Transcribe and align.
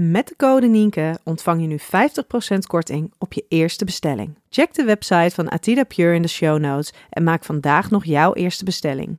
Met 0.00 0.28
de 0.28 0.36
code 0.36 0.66
Nienke 0.66 1.18
ontvang 1.24 1.60
je 1.60 1.66
nu 1.66 1.78
50% 2.54 2.58
korting 2.66 3.12
op 3.18 3.32
je 3.32 3.44
eerste 3.48 3.84
bestelling. 3.84 4.38
Check 4.48 4.74
de 4.74 4.84
website 4.84 5.30
van 5.34 5.50
Atida 5.50 5.84
Pure 5.84 6.14
in 6.14 6.22
de 6.22 6.28
show 6.28 6.58
notes 6.58 6.92
en 7.10 7.22
maak 7.22 7.44
vandaag 7.44 7.90
nog 7.90 8.04
jouw 8.04 8.34
eerste 8.34 8.64
bestelling. 8.64 9.18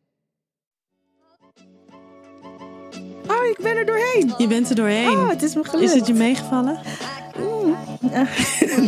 Oh, 3.27 3.45
ik 3.49 3.57
ben 3.61 3.77
er 3.77 3.85
doorheen. 3.85 4.33
Je 4.37 4.47
bent 4.47 4.69
er 4.69 4.75
doorheen. 4.75 5.09
Oh, 5.09 5.29
het 5.29 5.41
is 5.41 5.55
me 5.55 5.63
gelukt. 5.63 5.89
Is 5.89 5.93
het 5.93 6.07
je 6.07 6.13
meegevallen? 6.13 6.79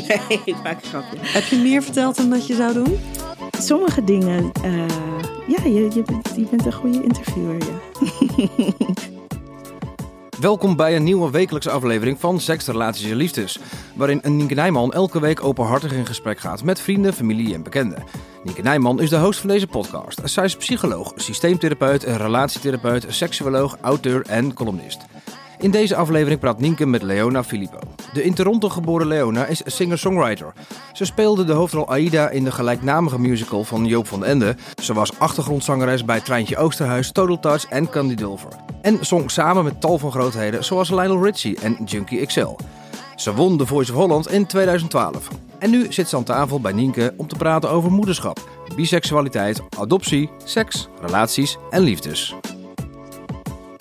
nee, 0.07 0.41
ik 0.45 0.55
maak 0.63 0.83
een 0.83 0.89
grapje. 0.89 1.17
Heb 1.19 1.43
je 1.43 1.57
meer 1.57 1.83
verteld 1.83 2.17
dan 2.17 2.29
dat 2.29 2.47
je 2.47 2.55
zou 2.55 2.73
doen? 2.73 2.99
Sommige 3.51 4.03
dingen, 4.03 4.51
eh, 4.63 4.87
ja, 5.47 5.63
je, 5.63 5.89
je, 5.93 6.03
bent, 6.05 6.35
je 6.35 6.47
bent 6.49 6.65
een 6.65 6.73
goede 6.73 7.03
interviewer, 7.03 7.57
ja. 7.57 7.79
Welkom 10.41 10.75
bij 10.75 10.95
een 10.95 11.03
nieuwe 11.03 11.31
wekelijkse 11.31 11.69
aflevering 11.69 12.19
van 12.19 12.39
Seks, 12.39 12.65
Relaties 12.65 13.09
en 13.09 13.15
Liefdes. 13.15 13.59
Waarin 13.95 14.21
Nienke 14.23 14.53
Nijman 14.53 14.93
elke 14.93 15.19
week 15.19 15.43
openhartig 15.43 15.91
in 15.91 16.05
gesprek 16.05 16.39
gaat 16.39 16.63
met 16.63 16.79
vrienden, 16.79 17.13
familie 17.13 17.53
en 17.53 17.63
bekenden. 17.63 18.03
Nienke 18.43 18.61
Nijman 18.61 19.01
is 19.01 19.09
de 19.09 19.17
host 19.17 19.39
van 19.39 19.49
deze 19.49 19.67
podcast. 19.67 20.21
Zij 20.23 20.43
is 20.43 20.55
psycholoog, 20.55 21.13
systeemtherapeut, 21.15 22.03
relatietherapeut, 22.03 23.05
seksuoloog, 23.07 23.77
auteur 23.81 24.25
en 24.27 24.53
columnist. 24.53 24.99
In 25.61 25.71
deze 25.71 25.95
aflevering 25.95 26.39
praat 26.39 26.59
Nienke 26.59 26.85
met 26.85 27.01
Leona 27.01 27.43
Filippo. 27.43 27.77
De 28.13 28.23
in 28.23 28.33
Toronto 28.33 28.69
geboren 28.69 29.07
Leona 29.07 29.45
is 29.45 29.61
singer-songwriter. 29.65 30.53
Ze 30.93 31.05
speelde 31.05 31.43
de 31.43 31.53
hoofdrol 31.53 31.87
Aida 31.87 32.29
in 32.29 32.43
de 32.43 32.51
gelijknamige 32.51 33.19
musical 33.19 33.63
van 33.63 33.85
Joop 33.85 34.07
van 34.07 34.25
Ende. 34.25 34.55
Ze 34.81 34.93
was 34.93 35.19
achtergrondzangeres 35.19 36.05
bij 36.05 36.19
Treintje 36.19 36.57
Oosterhuis, 36.57 37.11
Total 37.11 37.39
Touch 37.39 37.65
en 37.65 37.89
Candy 37.89 38.15
Dulver. 38.15 38.49
En 38.81 39.05
zong 39.05 39.31
samen 39.31 39.63
met 39.63 39.81
tal 39.81 39.97
van 39.97 40.11
grootheden 40.11 40.63
zoals 40.63 40.89
Lionel 40.89 41.23
Richie 41.23 41.59
en 41.59 41.77
Junkie 41.85 42.25
XL. 42.25 42.55
Ze 43.15 43.33
won 43.33 43.57
de 43.57 43.65
Voice 43.65 43.91
of 43.91 43.97
Holland 43.97 44.31
in 44.31 44.45
2012. 44.45 45.27
En 45.59 45.69
nu 45.69 45.85
zit 45.93 46.09
ze 46.09 46.15
aan 46.15 46.23
tafel 46.23 46.61
bij 46.61 46.73
Nienke 46.73 47.13
om 47.17 47.27
te 47.27 47.35
praten 47.35 47.69
over 47.69 47.91
moederschap, 47.91 48.49
biseksualiteit, 48.75 49.61
adoptie, 49.79 50.29
seks, 50.43 50.87
relaties 51.01 51.57
en 51.69 51.81
liefdes. 51.81 52.35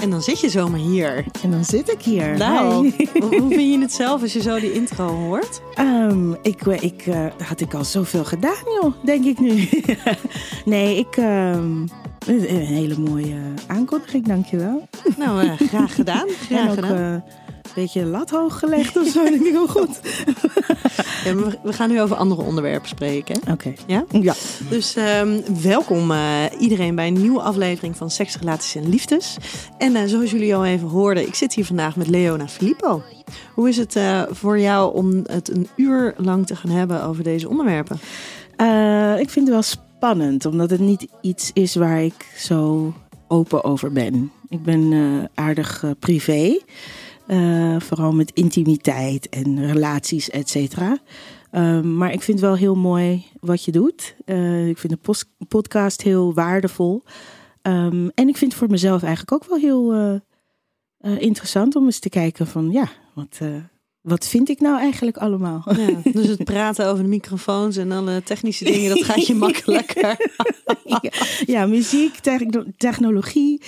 En 0.01 0.11
dan 0.11 0.23
zit 0.23 0.41
je 0.41 0.49
zomaar 0.49 0.81
hier. 0.81 1.25
En 1.43 1.51
dan 1.51 1.65
zit 1.65 1.93
ik 1.93 2.03
hier. 2.03 2.37
Nou, 2.39 2.73
hoe 2.73 3.21
hoe 3.39 3.49
vind 3.57 3.73
je 3.73 3.79
het 3.81 3.93
zelf 3.93 4.23
als 4.23 4.33
je 4.33 4.43
zo 4.43 4.61
die 4.61 4.73
intro 4.73 5.07
hoort? 5.07 5.61
Ehm, 5.75 6.33
ik, 6.33 6.67
ik 6.67 7.07
eh, 7.07 7.27
had 7.45 7.61
ik 7.61 7.75
al 7.75 7.85
zoveel 7.85 8.25
gedaan, 8.25 8.63
joh, 8.81 8.95
denk 9.05 9.25
ik 9.25 9.39
nu. 9.41 9.69
nee, 10.65 10.97
ik... 10.99 11.17
ehm, 11.17 11.87
een 12.27 12.47
hele 12.47 12.99
mooie 12.99 13.37
aankondiging, 13.67 14.27
dankjewel. 14.27 14.89
Nou, 15.17 15.43
eh, 15.47 15.53
graag 15.69 15.95
gedaan. 15.95 16.29
Graag 16.47 16.61
en 16.61 16.69
ook 16.69 16.75
gedaan. 16.75 17.23
eh, 17.27 17.40
beetje 17.75 18.05
lat 18.05 18.31
hoog 18.31 18.59
gelegd 18.59 18.97
of 18.97 19.07
zo. 19.09 19.23
denk 19.31 19.35
ik 19.47 19.53
heel 19.53 19.67
goed. 19.69 20.01
Ja, 21.25 21.35
we- 21.35 21.73
gaan 21.73 21.89
nu 21.91 22.01
over 22.01 22.17
andere 22.17 22.43
onderwerpen 22.43 22.89
spreken. 22.89 23.41
Oké. 23.51 23.73
Ja? 23.87 24.05
Ja. 24.11 24.35
Dus 24.69 24.95
ehm, 24.97 25.41
welkom 25.63 26.11
eh, 26.11 26.19
iedereen 26.59 26.95
bij 26.95 27.07
een 27.07 27.21
nieuwe 27.21 27.41
aflevering 27.41 27.97
van 27.97 28.11
Seks, 28.11 28.37
Relaties 28.39 28.75
en 28.83 28.89
Liefdes. 28.89 29.37
En 29.79 29.97
eh, 29.97 30.03
zoals 30.07 30.31
jullie 30.31 30.55
al 30.55 30.65
even 30.65 30.89
hoorden, 30.89 31.27
ik 31.27 31.35
zit 31.35 31.55
hier 31.55 31.65
vandaag 31.65 31.97
met 31.97 32.09
Leona 32.09 32.49
Filippo. 32.49 33.03
Hoe 33.55 33.69
is 33.69 33.77
het 33.77 33.97
eh, 33.97 34.23
voor 34.31 34.59
jou 34.59 34.95
om 34.95 35.21
het 35.27 35.51
een 35.51 35.69
uur 35.77 36.15
lang 36.17 36.47
te 36.47 36.57
gaan 36.57 36.71
hebben 36.71 37.05
over 37.05 37.23
deze 37.25 37.49
onderwerpen? 37.49 37.99
Ik 39.21 39.31
vind 39.31 39.47
het 39.47 39.49
wel 39.49 39.63
spannend, 39.63 40.45
omdat 40.45 40.71
het 40.71 40.81
niet 40.81 41.07
iets 41.21 41.51
is 41.53 41.75
waar 41.75 42.03
ik 42.03 42.27
zo 42.37 42.93
open 43.29 43.65
over 43.65 43.93
ben. 43.93 44.33
Ik 44.49 44.63
ben 44.63 45.31
aardig 45.35 45.85
privé, 45.99 46.59
eh, 47.31 47.81
vooral 47.81 48.13
met 48.13 48.31
intimiteit 48.35 49.29
en 49.29 49.67
relaties, 49.67 50.31
et 50.31 50.49
cetera. 50.49 50.99
Ehm, 51.51 51.97
maar 51.97 52.13
ik 52.13 52.23
vind 52.23 52.41
wel 52.41 52.57
heel 52.57 52.75
mooi 52.75 53.25
wat 53.41 53.65
je 53.65 53.73
doet. 53.73 54.15
Eh, 54.25 54.69
ik 54.69 54.79
vind 54.79 54.93
de 54.93 55.15
podcast 55.49 56.03
heel 56.03 56.35
waardevol. 56.35 57.03
Ehm, 57.63 58.09
en 58.15 58.29
ik 58.29 58.37
vind 58.37 58.51
het 58.53 58.55
voor 58.55 58.71
mezelf 58.71 59.03
eigenlijk 59.03 59.33
ook 59.33 59.49
wel 59.49 59.59
heel 59.59 59.93
eh, 59.93 61.21
interessant 61.21 61.77
om 61.77 61.85
eens 61.85 61.99
te 61.99 62.09
kijken 62.09 62.47
van 62.47 62.71
ja, 62.71 62.89
wat, 63.15 63.41
wat 64.01 64.27
vind 64.27 64.49
ik 64.49 64.61
nou 64.61 64.79
eigenlijk 64.79 65.17
allemaal? 65.17 65.63
Ja, 65.77 66.11
dus 66.13 66.27
het 66.27 66.45
praten 66.45 66.87
over 66.87 67.03
de 67.03 67.09
microfoons 67.11 67.77
en 67.77 67.93
alle 67.93 68.23
technische 68.23 68.65
dingen, 68.65 68.89
dat 68.89 69.05
gaat 69.05 69.27
je 69.27 69.35
makkelijker. 69.35 70.17
ja, 71.55 71.67
muziek, 71.67 72.15
techno- 72.15 72.67
technologie, 72.77 73.63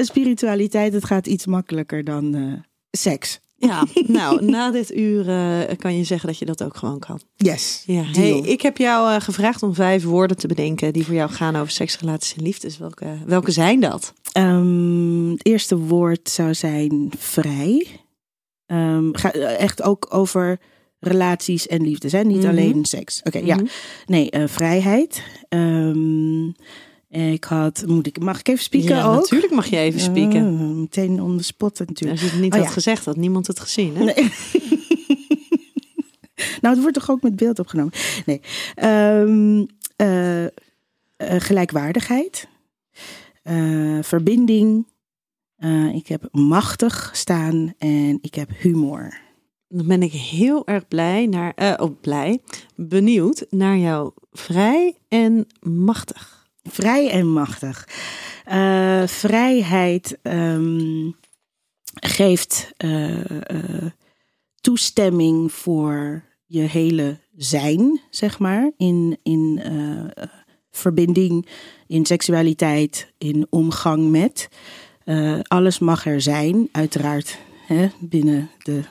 spiritualiteit, 0.00 0.92
het 0.92 1.04
gaat 1.04 1.26
iets 1.26 1.46
makkelijker 1.46 2.04
dan 2.04 2.60
seks. 2.98 3.40
Ja, 3.56 3.84
nou, 4.06 4.44
na 4.44 4.70
dit 4.70 4.94
uur 4.96 5.28
eh, 5.28 5.76
kan 5.78 5.96
je 5.96 6.04
zeggen 6.04 6.28
dat 6.28 6.38
je 6.38 6.44
dat 6.44 6.62
ook 6.62 6.76
gewoon 6.76 6.98
kan. 6.98 7.20
Yes. 7.36 7.82
Ja, 7.86 8.02
hey, 8.02 8.38
ik 8.38 8.60
heb 8.62 8.76
jou 8.76 9.14
eh, 9.14 9.20
gevraagd 9.20 9.62
om 9.62 9.74
vijf 9.74 10.04
woorden 10.04 10.36
te 10.36 10.46
bedenken 10.46 10.92
die 10.92 11.04
voor 11.04 11.14
jou 11.14 11.30
gaan 11.30 11.56
over 11.56 11.70
seks, 11.72 11.98
relaties 11.98 12.36
en 12.36 12.42
liefdes. 12.42 12.78
Welke, 12.78 13.06
welke 13.26 13.50
zijn 13.50 13.80
dat? 13.80 14.12
Ehm, 14.32 15.30
het 15.30 15.46
eerste 15.46 15.78
woord 15.78 16.28
zou 16.28 16.54
zijn 16.54 17.10
vrij. 17.18 17.86
Ga, 19.12 19.32
echt 19.32 19.82
ook 19.82 20.06
over 20.10 20.60
relaties 20.98 21.66
en 21.66 21.82
liefde. 21.82 22.08
Zijn 22.08 22.26
niet 22.26 22.36
Mhm. 22.38 22.48
alleen 22.48 22.84
seks. 22.84 23.20
Oké, 23.24 23.38
ja. 23.38 23.54
Mhm. 23.54 23.66
Nee, 24.06 24.30
vrijheid. 24.46 25.22
Ehm, 25.48 26.50
ik 27.12 27.44
had, 27.44 27.84
moet 27.86 28.06
ik, 28.06 28.20
mag 28.20 28.38
ik 28.38 28.48
even 28.48 28.62
spieken 28.62 28.96
ja, 28.96 29.04
ook? 29.04 29.20
natuurlijk 29.20 29.52
mag 29.52 29.66
je 29.66 29.76
even 29.76 30.00
spieken. 30.00 30.80
Meteen 30.80 31.22
on 31.22 31.36
the 31.36 31.44
spot 31.44 31.78
natuurlijk. 31.78 32.10
Als 32.10 32.20
je 32.20 32.26
het 32.26 32.40
niet 32.40 32.52
Oh, 32.52 32.58
had 32.58 32.68
ja. 32.68 32.72
gezegd, 32.72 33.04
had 33.04 33.16
niemand 33.16 33.46
het 33.46 33.60
gezien. 33.60 33.96
Hè? 33.96 34.04
Nee. 34.04 34.14
nou, 36.60 36.74
het 36.74 36.80
wordt 36.80 36.94
toch 36.94 37.10
ook 37.10 37.22
met 37.22 37.36
beeld 37.36 37.58
opgenomen? 37.58 37.92
Nee. 38.26 38.40
Ehm, 38.74 39.64
eh, 39.96 40.44
eh, 40.44 40.50
gelijkwaardigheid. 41.16 42.48
Eh, 43.42 43.98
verbinding. 44.02 44.90
Ik 45.92 46.08
heb 46.08 46.28
machtig 46.30 47.10
staan 47.12 47.74
en 47.78 48.18
ik 48.20 48.34
heb 48.34 48.50
humor. 48.58 49.20
Dan 49.68 49.86
ben 49.86 50.02
ik 50.02 50.12
heel 50.12 50.66
erg 50.66 50.88
blij 50.88 51.26
naar, 51.26 51.76
oh, 51.80 52.00
blij, 52.00 52.40
benieuwd 52.76 53.46
naar 53.50 53.76
jouw 53.76 54.14
vrij 54.32 54.96
en 55.08 55.46
machtig. 55.60 56.41
Vrij 56.62 57.10
en 57.10 57.32
machtig. 57.32 57.88
Eh, 58.44 59.06
vrijheid 59.06 60.18
ehm, 60.22 61.10
geeft 61.94 62.72
eh, 62.76 63.40
eh, 63.40 63.86
toestemming 64.60 65.52
voor 65.52 66.24
je 66.46 66.60
hele 66.60 67.18
zijn, 67.36 68.00
zeg 68.10 68.38
maar. 68.38 68.70
In, 68.76 69.18
in 69.22 69.62
verbinding, 70.70 71.46
in 71.86 72.06
seksualiteit, 72.06 73.12
in 73.18 73.46
omgang 73.50 74.10
met. 74.10 74.48
Alles 75.42 75.78
mag 75.78 76.06
er 76.06 76.20
zijn, 76.20 76.68
uiteraard. 76.72 77.38
Hè, 77.66 77.88
binnen 78.00 78.50
de 78.58 78.82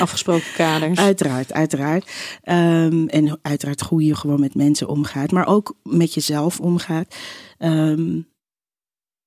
Afgesproken 0.00 0.52
kaders. 0.54 0.98
Uiteraard, 0.98 1.52
uiteraard. 1.52 2.10
Ehm, 2.42 3.06
en 3.06 3.38
uiteraard 3.42 3.80
hoe 3.80 4.04
je 4.04 4.14
gewoon 4.14 4.40
met 4.40 4.54
mensen 4.54 4.88
omgaat, 4.88 5.30
maar 5.30 5.46
ook 5.46 5.76
met 5.82 6.14
jezelf 6.14 6.60
omgaat. 6.60 7.16
Ehm, 7.58 8.20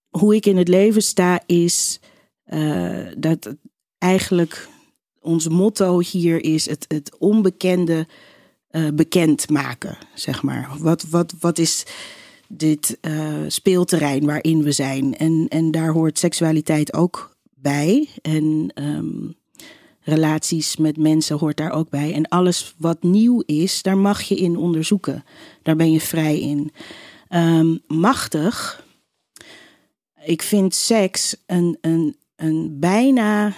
hoe 0.09 0.35
ik 0.35 0.45
in 0.45 0.57
het 0.57 0.67
leven 0.67 1.01
sta 1.01 1.41
is 1.45 1.99
eh, 2.43 3.05
dat 3.17 3.55
eigenlijk 3.97 4.69
ons 5.21 5.47
motto 5.47 5.99
hier 5.99 6.43
is 6.43 6.69
het, 6.69 6.85
het 6.87 7.17
onbekende 7.17 8.07
uh, 8.71 8.87
bekend 8.93 9.49
maken, 9.49 9.97
zeg 10.13 10.43
maar. 10.43 10.69
Wat, 10.79 11.03
wat, 11.03 11.33
wat 11.39 11.57
is 11.57 11.85
dit 12.47 12.97
uh, 13.01 13.33
speelterrein 13.47 14.25
waarin 14.25 14.63
we 14.63 14.71
zijn? 14.71 15.17
En, 15.17 15.45
en 15.49 15.71
daar 15.71 15.91
hoort 15.91 16.19
seksualiteit 16.19 16.93
ook 16.93 17.35
bij. 17.55 18.09
En 18.21 18.71
um, 18.75 19.35
relaties 20.07 20.77
met 20.77 20.98
mensen 20.98 21.38
hoort 21.38 21.57
daar 21.57 21.71
ook 21.71 21.89
bij. 21.89 22.13
En 22.13 22.27
alles 22.27 22.75
wat 22.77 23.04
nieuw 23.04 23.44
is, 23.45 23.81
daar 23.81 23.98
mag 23.98 24.21
je 24.21 24.36
in 24.36 24.57
onderzoeken. 24.57 25.24
Daar 25.62 25.75
ben 25.75 25.92
je 25.92 26.01
vrij 26.01 26.39
in. 26.39 26.71
Um, 27.30 27.81
machtig. 27.88 28.86
Ik 30.24 30.42
vind 30.42 30.75
seks 30.75 31.36
een, 31.45 31.77
een, 31.81 32.15
een 32.36 32.80
bijna 32.80 33.54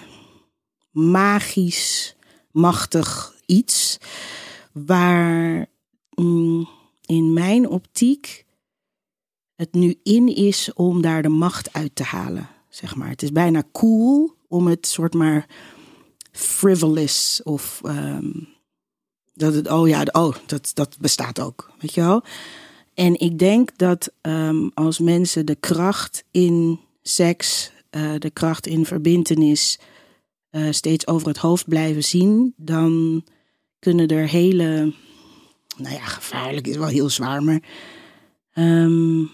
magisch, 0.92 2.16
machtig 2.52 3.36
iets. 3.46 3.98
Waar 4.72 5.66
mm, 6.16 6.70
in 7.06 7.34
mijn 7.34 7.70
optiek 7.70 8.46
het 9.56 9.74
nu 9.74 10.00
in 10.04 10.36
is 10.36 10.74
om 10.74 11.02
daar 11.02 11.22
de 11.22 11.30
macht 11.30 11.74
uit 11.74 11.96
te 11.96 12.04
halen. 12.04 12.50
Zeg 12.70 12.96
maar. 12.96 13.10
Het 13.10 13.22
is 13.22 13.32
bijna 13.32 13.64
cool 13.72 14.36
om 14.48 14.68
het 14.68 14.88
soort 14.88 15.14
maar 15.14 15.48
frivolous 16.32 17.42
of 17.44 17.82
um, 17.86 18.48
dat 19.34 19.54
het, 19.54 19.70
oh 19.70 19.88
ja, 19.88 20.06
oh, 20.12 20.36
dat, 20.46 20.72
dat 20.74 20.98
bestaat 21.00 21.40
ook, 21.40 21.72
weet 21.80 21.94
je 21.94 22.02
wel. 22.02 22.24
En 22.94 23.20
ik 23.20 23.40
denk 23.40 23.78
dat 23.78 24.12
um, 24.22 24.72
als 24.74 25.00
mensen 25.00 25.46
de 25.46 25.56
kracht 25.56 26.24
in 26.32 26.80
seks, 27.02 27.72
uh, 27.92 28.14
de 28.18 28.30
kracht 28.30 28.68
in 28.68 28.86
verbindenis 28.86 29.80
uh, 30.52 30.72
steeds 30.72 31.08
over 31.08 31.28
het 31.28 31.38
hoofd 31.38 31.68
blijven 31.68 32.04
zien, 32.04 32.54
dan 32.58 33.24
kunnen 33.80 34.08
er 34.08 34.28
hele, 34.28 34.94
nou 35.78 35.96
ja, 35.96 36.06
gevaarlijk 36.06 36.68
is 36.68 36.78
wel 36.78 36.88
heel 36.88 37.10
zwaar, 37.10 37.44
maar 37.44 37.62
um, 38.54 39.32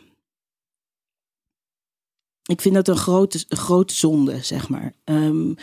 ik 2.45 2.61
vind 2.61 2.75
dat 2.75 2.87
een 2.87 2.97
grote, 2.97 3.45
grote 3.49 3.93
zonde, 3.93 4.43
zeg 4.43 4.69
maar. 4.69 4.93
Um, 5.03 5.55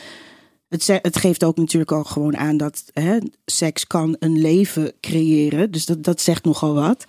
het, 0.73 0.87
het, 1.03 1.17
geeft 1.17 1.45
ook 1.45 1.57
natuurlijk 1.57 1.93
ook 1.93 2.09
gewoon 2.09 2.37
aan 2.37 2.57
dat 2.57 2.85
hè, 2.93 3.19
seks 3.45 3.87
kan 3.87 4.17
een 4.19 4.41
leven 4.41 4.93
creëren. 5.01 5.71
Dus 5.71 5.87
dat, 5.87 6.05
dat 6.05 6.21
zegt 6.21 6.45
nogal 6.45 6.75
wat. 6.75 7.05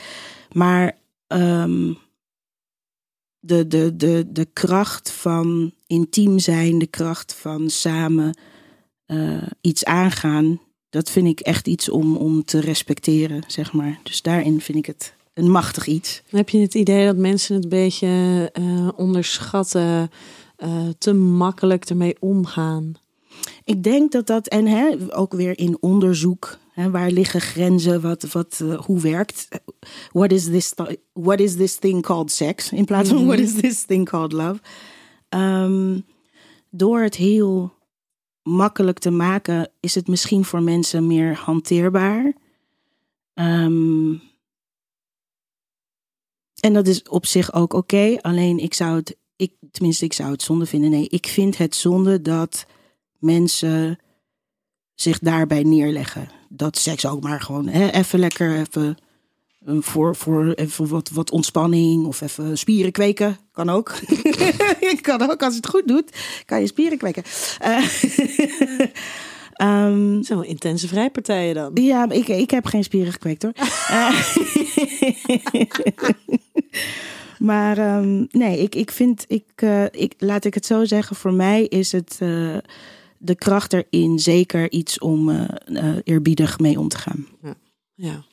Maar 0.51 0.97
um, 1.27 1.97
de, 3.39 3.67
de, 3.67 3.95
de, 3.95 4.25
de 4.31 4.45
kracht 4.53 5.11
van 5.11 5.71
intiem 5.87 6.39
zijn, 6.39 6.79
de 6.79 6.87
kracht 6.87 7.33
van 7.33 7.69
samen 7.69 8.37
uh, 9.07 9.43
iets 9.61 9.85
aangaan, 9.85 10.59
dat 10.89 11.09
vind 11.09 11.27
ik 11.27 11.39
echt 11.39 11.67
iets 11.67 11.89
om, 11.89 12.15
om 12.15 12.45
te 12.45 12.59
respecteren, 12.59 13.43
zeg 13.47 13.73
maar. 13.73 13.99
Dus 14.03 14.21
daarin 14.21 14.61
vind 14.61 14.77
ik 14.77 14.85
het 14.85 15.13
een 15.33 15.51
machtig 15.51 15.87
iets. 15.87 16.21
Heb 16.29 16.49
je 16.49 16.59
het 16.59 16.73
idee 16.73 17.05
dat 17.05 17.17
mensen 17.17 17.55
het 17.55 17.63
een 17.63 17.69
beetje 17.69 18.51
uh, 18.59 18.89
onderschatten, 18.95 20.11
uh, 20.63 20.87
te 20.97 21.13
makkelijk 21.13 21.85
ermee 21.85 22.15
omgaan? 22.19 22.93
Ik 23.63 23.83
denk 23.83 24.11
dat 24.11 24.27
dat, 24.27 24.47
en 24.47 24.65
hè, 24.65 24.95
ook 25.15 25.33
weer 25.33 25.57
in 25.57 25.77
onderzoek, 25.79 26.57
hè, 26.71 26.91
waar 26.91 27.11
liggen 27.11 27.41
grenzen, 27.41 28.01
wat, 28.01 28.31
wat, 28.31 28.59
uh, 28.63 28.81
hoe 28.81 28.99
werkt, 28.99 29.47
what 30.11 30.31
is, 30.31 30.45
this, 30.45 30.73
what 31.13 31.39
is 31.39 31.55
this 31.55 31.75
thing 31.75 32.01
called 32.01 32.31
sex, 32.31 32.71
in 32.71 32.85
plaats 32.85 33.09
van 33.09 33.17
mm 33.17 33.23
-hmm. 33.23 33.35
what 33.35 33.45
is 33.45 33.61
this 33.61 33.83
thing 33.83 34.09
called 34.09 34.31
love. 34.31 34.61
Um, 35.29 36.05
door 36.69 37.01
het 37.01 37.15
heel 37.15 37.73
makkelijk 38.43 38.99
te 38.99 39.11
maken, 39.11 39.71
is 39.79 39.95
het 39.95 40.07
misschien 40.07 40.45
voor 40.45 40.61
mensen 40.61 41.07
meer 41.07 41.35
hanteerbaar. 41.35 42.33
Um, 43.33 44.21
en 46.59 46.73
dat 46.73 46.87
is 46.87 47.03
op 47.03 47.25
zich 47.25 47.53
ook 47.53 47.73
oké. 47.73 47.95
Okay. 47.95 48.17
Alleen 48.21 48.57
ik 48.57 48.73
zou 48.73 48.95
het, 48.95 49.17
ik, 49.35 49.53
tenminste, 49.71 50.05
ik 50.05 50.13
zou 50.13 50.31
het 50.31 50.41
zonde 50.41 50.65
vinden. 50.65 50.89
Nee, 50.89 51.07
ik 51.09 51.27
vind 51.27 51.57
het 51.57 51.75
zonde 51.75 52.21
dat 52.21 52.65
mensen 53.23 53.99
zich 54.95 55.19
daarbij 55.19 55.63
neerleggen. 55.63 56.29
Dat 56.49 56.77
seks 56.77 57.05
ook 57.05 57.23
maar 57.23 57.41
gewoon 57.41 57.67
hè, 57.67 57.89
even 57.89 58.19
lekker 58.19 58.59
even 58.59 58.97
voor, 59.65 60.15
voor 60.15 60.51
even 60.51 60.87
wat, 60.87 61.09
wat 61.09 61.31
ontspanning 61.31 62.05
of 62.05 62.21
even 62.21 62.57
spieren 62.57 62.91
kweken. 62.91 63.37
Kan 63.51 63.69
ook. 63.69 63.95
kan 65.01 65.31
ook 65.31 65.43
als 65.43 65.55
het 65.55 65.67
goed 65.67 65.87
doet, 65.87 66.17
kan 66.45 66.59
je 66.59 66.67
spieren 66.67 66.97
kweken. 66.97 67.23
Uh, 67.65 67.87
um, 69.57 70.23
Zo'n 70.23 70.45
intense 70.45 70.87
vrijpartijen 70.87 71.55
dan. 71.55 71.71
Ja, 71.73 72.09
ik, 72.09 72.27
ik 72.27 72.51
heb 72.51 72.65
geen 72.65 72.83
spieren 72.83 73.11
gekweekt 73.11 73.43
hoor. 73.43 73.53
uh, 73.91 74.21
maar 77.49 77.97
um, 77.97 78.27
nee, 78.31 78.59
ik, 78.59 78.75
ik 78.75 78.91
vind, 78.91 79.25
ik, 79.27 79.61
uh, 79.63 79.83
ik, 79.83 80.13
laat 80.17 80.45
ik 80.45 80.53
het 80.53 80.65
zo 80.65 80.85
zeggen, 80.85 81.15
voor 81.15 81.33
mij 81.33 81.63
is 81.63 81.91
het 81.91 82.19
uh, 82.21 82.57
de 83.23 83.35
kracht 83.35 83.73
erin 83.73 84.19
zeker 84.19 84.71
iets 84.71 84.99
om 84.99 85.29
uh, 85.29 85.47
eerbiedig 86.03 86.59
mee 86.59 86.79
om 86.79 86.87
te 86.87 86.97
gaan. 86.97 87.27
Ja. 87.41 87.55
ja. 87.93 88.23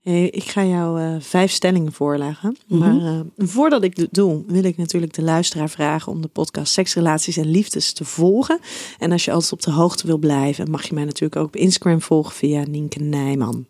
Hey, 0.00 0.28
ik 0.28 0.44
ga 0.44 0.64
jou 0.64 1.20
vijf 1.20 1.50
stellingen 1.50 1.92
voorleggen. 1.92 2.56
Mm 2.66 2.82
-hmm. 2.82 3.02
Maar 3.02 3.24
voordat 3.48 3.82
ik 3.82 3.96
dat 3.96 4.08
doe, 4.10 4.42
wil 4.46 4.64
ik 4.64 4.76
natuurlijk 4.76 5.14
de 5.14 5.22
luisteraar 5.22 5.70
vragen 5.70 6.12
om 6.12 6.20
de 6.20 6.28
podcast 6.28 6.72
Seksrelaties 6.72 7.36
en 7.36 7.50
Liefdes 7.50 7.92
te 7.92 8.04
volgen. 8.04 8.58
En 8.98 9.12
als 9.12 9.24
je 9.24 9.32
altijd 9.32 9.52
op 9.52 9.62
de 9.62 9.70
hoogte 9.70 10.06
wil 10.06 10.18
blijven, 10.18 10.70
mag 10.70 10.88
je 10.88 10.94
mij 10.94 11.04
natuurlijk 11.04 11.36
ook 11.36 11.46
op 11.46 11.56
Instagram 11.56 12.00
volgen 12.00 12.34
via 12.34 12.64
Nienke 12.64 12.98
Nijman. 12.98 13.66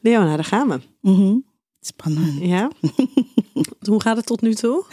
Leona, 0.00 0.34
daar 0.34 0.44
gaan 0.44 0.68
we. 0.68 0.80
Mm 1.00 1.14
-hmm. 1.14 1.44
Spannend. 1.80 2.40
Ja? 2.40 2.70
Hoe 3.90 4.02
gaat 4.02 4.16
het 4.16 4.26
tot 4.26 4.40
nu 4.40 4.54
toe? 4.54 4.84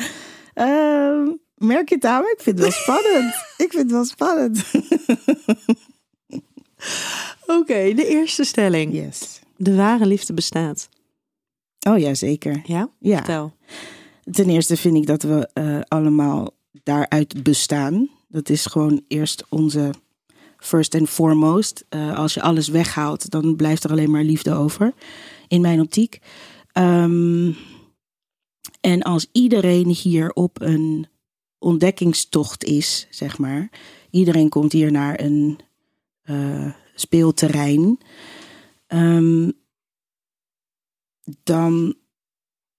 Uh, 0.56 1.33
merk 1.57 1.90
je 1.90 1.96
het 1.96 2.06
aan? 2.06 2.22
Ik 2.22 2.40
vind 2.42 2.60
het 2.60 2.68
wel 2.68 2.72
spannend. 2.84 3.34
ik 3.57 3.72
vind 3.72 3.84
het 3.84 3.92
wel 3.92 4.06
spannend. 4.06 4.63
Oké, 7.48 7.60
okay, 7.60 7.94
de 7.94 8.07
eerste 8.07 8.44
stelling. 8.44 8.94
Yes. 8.94 9.40
De 9.57 9.75
ware 9.75 10.06
liefde 10.06 10.34
bestaat. 10.34 10.90
Oh 11.88 11.98
ja, 11.98 12.13
zeker. 12.13 12.62
Ja? 12.66 12.90
Ja. 13.00 13.16
Vertel. 13.16 13.54
Ten 14.31 14.50
eerste 14.50 14.78
vind 14.78 14.96
ik 14.96 15.06
dat 15.06 15.24
we 15.24 15.50
uh, 15.54 15.80
allemaal 15.88 16.50
daaruit 16.84 17.44
bestaan. 17.44 18.10
Dat 18.28 18.50
is 18.50 18.66
gewoon 18.66 19.01
eerst 19.08 19.44
onze 19.50 19.94
first 20.58 20.96
and 20.96 21.10
foremost. 21.10 21.86
Uh, 21.89 22.18
als 22.18 22.34
je 22.34 22.41
alles 22.41 22.68
weghaalt, 22.68 23.29
dan 23.29 23.56
blijft 23.56 23.84
er 23.84 23.91
alleen 23.91 24.12
maar 24.12 24.24
liefde 24.24 24.53
over. 24.53 24.94
In 25.48 25.62
mijn 25.62 25.82
optiek. 25.82 26.20
Um, 26.74 27.56
en 28.82 29.01
als 29.01 29.27
iedereen 29.32 29.88
hier 29.88 30.29
op 30.29 30.62
een 30.62 31.08
ontdekkingstocht 31.65 32.63
is, 32.63 33.07
zeg 33.10 33.38
maar. 33.38 33.69
Iedereen 34.10 34.50
komt 34.50 34.72
hier 34.72 34.91
naar 34.91 35.19
een 35.19 35.60
uh, 36.25 36.74
speelterrein. 36.95 38.00
Um, 38.88 39.53
dan 41.43 41.95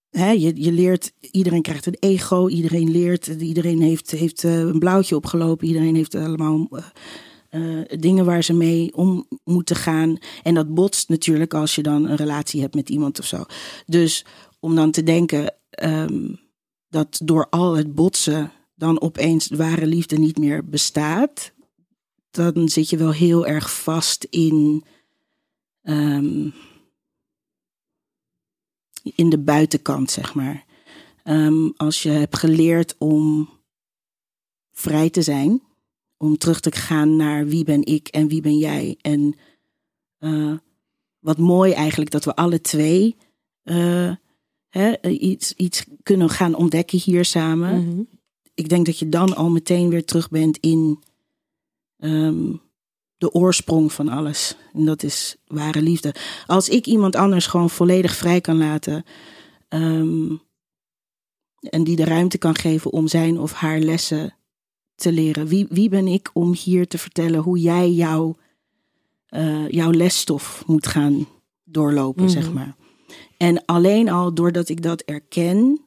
hè, 0.09 0.29
je, 0.31 0.63
je 0.63 0.71
leert, 0.71 1.13
iedereen 1.31 1.61
krijgt 1.61 1.85
een 1.85 1.97
ego, 1.99 2.47
iedereen 2.47 2.91
leert, 2.91 3.27
iedereen 3.27 3.81
heeft, 3.81 4.11
heeft 4.11 4.43
uh, 4.43 4.59
een 4.59 4.79
blauwtje 4.79 5.15
opgelopen, 5.15 5.67
iedereen 5.67 5.95
heeft 5.95 6.15
allemaal 6.15 6.67
uh, 7.51 7.81
dingen 7.99 8.25
waar 8.25 8.43
ze 8.43 8.53
mee 8.53 8.95
om 8.95 9.27
moeten 9.43 9.75
gaan. 9.75 10.17
En 10.43 10.53
dat 10.53 10.73
botst 10.73 11.09
natuurlijk 11.09 11.53
als 11.53 11.75
je 11.75 11.83
dan 11.83 12.05
een 12.05 12.15
relatie 12.15 12.61
hebt 12.61 12.75
met 12.75 12.89
iemand 12.89 13.19
of 13.19 13.25
zo. 13.25 13.43
Dus 13.85 14.25
om 14.59 14.75
dan 14.75 14.91
te 14.91 15.03
denken 15.03 15.53
um, 15.83 16.39
dat 16.89 17.19
door 17.23 17.47
al 17.49 17.75
het 17.75 17.95
botsen 17.95 18.51
dan 18.77 19.01
opeens 19.01 19.47
ware 19.47 19.85
liefde 19.85 20.17
niet 20.17 20.37
meer 20.37 20.65
bestaat, 20.65 21.51
dan 22.29 22.69
zit 22.69 22.89
je 22.89 22.97
wel 22.97 23.11
heel 23.11 23.45
erg 23.45 23.83
vast 23.83 24.23
in, 24.23 24.83
um, 25.83 26.53
in 29.15 29.29
de 29.29 29.37
buitenkant, 29.37 30.11
zeg 30.11 30.33
maar. 30.33 30.65
Um, 31.23 31.73
als 31.77 32.03
je 32.03 32.09
hebt 32.09 32.37
geleerd 32.37 32.95
om 32.97 33.49
vrij 34.71 35.09
te 35.09 35.21
zijn, 35.21 35.61
om 36.17 36.37
terug 36.37 36.59
te 36.59 36.71
gaan 36.71 37.15
naar 37.15 37.47
wie 37.47 37.63
ben 37.63 37.85
ik 37.85 38.07
en 38.07 38.27
wie 38.27 38.41
ben 38.41 38.57
jij. 38.57 38.97
En 39.01 39.35
uh, 40.19 40.57
wat 41.19 41.37
mooi 41.37 41.71
eigenlijk 41.71 42.11
dat 42.11 42.25
we 42.25 42.35
alle 42.35 42.61
twee 42.61 43.15
uh, 43.63 44.15
hè, 44.69 45.07
iets, 45.07 45.53
iets 45.53 45.85
kunnen 46.03 46.29
gaan 46.29 46.55
ontdekken 46.55 46.99
hier 46.99 47.25
samen. 47.25 47.73
-hmm. 47.73 48.07
Ik 48.57 48.69
denk 48.69 48.85
dat 48.85 48.99
je 48.99 49.09
dan 49.09 49.35
al 49.35 49.49
meteen 49.49 49.89
weer 49.89 50.05
terug 50.05 50.29
bent 50.29 50.57
in 50.57 51.03
um, 51.97 52.61
de 53.17 53.31
oorsprong 53.31 53.93
van 53.93 54.09
alles. 54.09 54.55
En 54.73 54.85
dat 54.85 55.03
is 55.03 55.35
ware 55.47 55.81
liefde. 55.81 56.15
Als 56.45 56.69
ik 56.69 56.85
iemand 56.85 57.15
anders 57.15 57.47
gewoon 57.47 57.69
volledig 57.69 58.15
vrij 58.15 58.41
kan 58.41 58.57
laten. 58.57 59.03
Um, 59.69 60.41
en 61.59 61.83
die 61.83 61.95
de 61.95 62.03
ruimte 62.03 62.37
kan 62.37 62.55
geven 62.55 62.91
om 62.91 63.07
zijn 63.07 63.39
of 63.39 63.53
haar 63.53 63.79
lessen 63.79 64.35
te 64.95 65.11
leren. 65.11 65.47
Wie, 65.47 65.65
wie 65.69 65.89
ben 65.89 66.07
ik 66.07 66.29
om 66.33 66.53
hier 66.53 66.87
te 66.87 66.97
vertellen 66.97 67.39
hoe 67.39 67.59
jij 67.59 67.91
jouw, 67.91 68.35
eh, 69.27 69.69
jouw 69.69 69.91
lesstof 69.91 70.63
moet 70.67 70.87
gaan 70.87 71.27
doorlopen, 71.63 72.23
Mhm. 72.23 72.31
zeg 72.31 72.53
maar. 72.53 72.75
En 73.37 73.65
alleen 73.65 74.09
al 74.09 74.33
doordat 74.33 74.69
ik 74.69 74.81
dat 74.81 75.01
erken, 75.01 75.85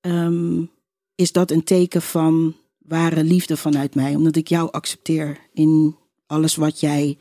ehm, 0.00 0.64
is 1.14 1.32
dat 1.32 1.50
een 1.50 1.64
teken 1.64 2.02
van 2.02 2.56
ware 2.78 3.24
liefde 3.24 3.56
vanuit 3.56 3.94
mij. 3.94 4.14
Omdat 4.14 4.36
ik 4.36 4.48
jou 4.48 4.70
accepteer 4.70 5.38
in 5.52 5.96
alles 6.26 6.56
wat 6.56 6.80
jij 6.80 7.18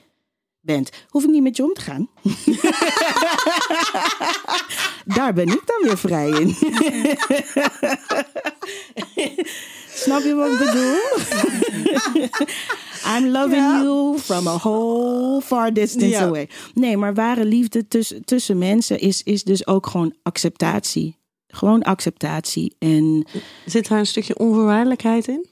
bent. 0.59 0.89
Hoef 1.09 1.23
ik 1.23 1.29
niet 1.29 1.43
met 1.43 1.57
je 1.57 1.63
om 1.63 1.73
te 1.73 1.81
gaan. 1.81 2.09
Daar 5.15 5.33
ben 5.33 5.47
ik 5.47 5.61
dan 5.65 5.81
weer 5.83 5.97
vrij 5.97 6.29
in. 6.29 6.49
Snap 9.93 10.21
je 10.23 10.33
wat 10.35 10.51
ik 10.51 10.57
bedoel? 10.57 10.95
I'm 13.17 13.27
loving 13.27 13.61
you 13.61 14.19
from 14.19 14.47
a 14.47 14.57
whole 14.57 15.41
far 15.41 15.73
distance 15.73 16.07
Ja. 16.09 16.23
away. 16.25 16.49
Nee, 16.73 16.97
maar 16.97 17.13
ware 17.13 17.45
liefde 17.45 17.87
tussen, 17.87 18.25
tussen 18.25 18.57
mensen 18.57 18.99
is, 18.99 19.23
is 19.23 19.43
dus 19.43 19.67
ook 19.67 19.87
gewoon 19.87 20.15
acceptatie. 20.23 21.17
Gewoon 21.51 21.83
acceptatie. 21.83 22.75
En 22.79 23.25
Zit 23.65 23.87
daar 23.87 23.99
een 23.99 24.05
stukje 24.05 24.37
onvoorwaardelijkheid 24.37 25.27
in? 25.27 25.45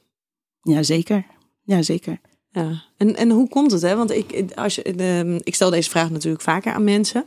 ja, 0.61 0.83
zeker. 0.83 1.25
Ja, 1.63 1.81
zeker. 1.81 2.19
Ja, 2.51 2.83
en, 2.97 3.15
en 3.15 3.29
hoe 3.29 3.49
komt 3.49 3.71
het? 3.71 3.81
Hè? 3.81 3.95
Want 3.95 4.11
ik, 4.11 4.51
als 4.55 4.75
je, 4.75 4.93
de, 4.95 5.39
ik 5.43 5.55
stel 5.55 5.69
deze 5.69 5.89
vraag 5.89 6.09
natuurlijk 6.09 6.43
vaker 6.43 6.73
aan 6.73 6.83
mensen. 6.83 7.25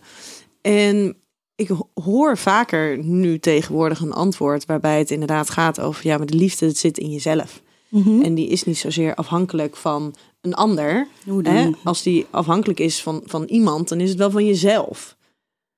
En 0.60 1.16
ik 1.54 1.68
ho- 1.68 1.88
hoor 1.94 2.38
vaker 2.38 2.98
nu 3.04 3.38
tegenwoordig 3.38 4.00
een 4.00 4.12
antwoord 4.12 4.66
waarbij 4.66 4.98
het 4.98 5.10
inderdaad 5.10 5.50
gaat 5.50 5.80
over... 5.80 6.06
ja, 6.06 6.16
maar 6.16 6.26
de 6.26 6.36
liefde 6.36 6.70
zit 6.70 6.98
in 6.98 7.10
jezelf. 7.10 7.62
Mhm. 7.88 8.22
En 8.22 8.34
die 8.34 8.48
is 8.48 8.64
niet 8.64 8.78
zozeer 8.78 9.14
afhankelijk 9.14 9.76
van 9.76 10.14
een 10.40 10.54
ander. 10.54 11.08
Hoe 11.24 11.42
dan? 11.42 11.54
Hè? 11.54 11.70
Als 11.84 12.02
die 12.02 12.26
afhankelijk 12.30 12.80
is 12.80 13.02
van, 13.02 13.22
van 13.24 13.44
iemand, 13.44 13.88
dan 13.88 14.00
is 14.00 14.08
het 14.08 14.18
wel 14.18 14.30
van 14.30 14.46
jezelf. 14.46 15.16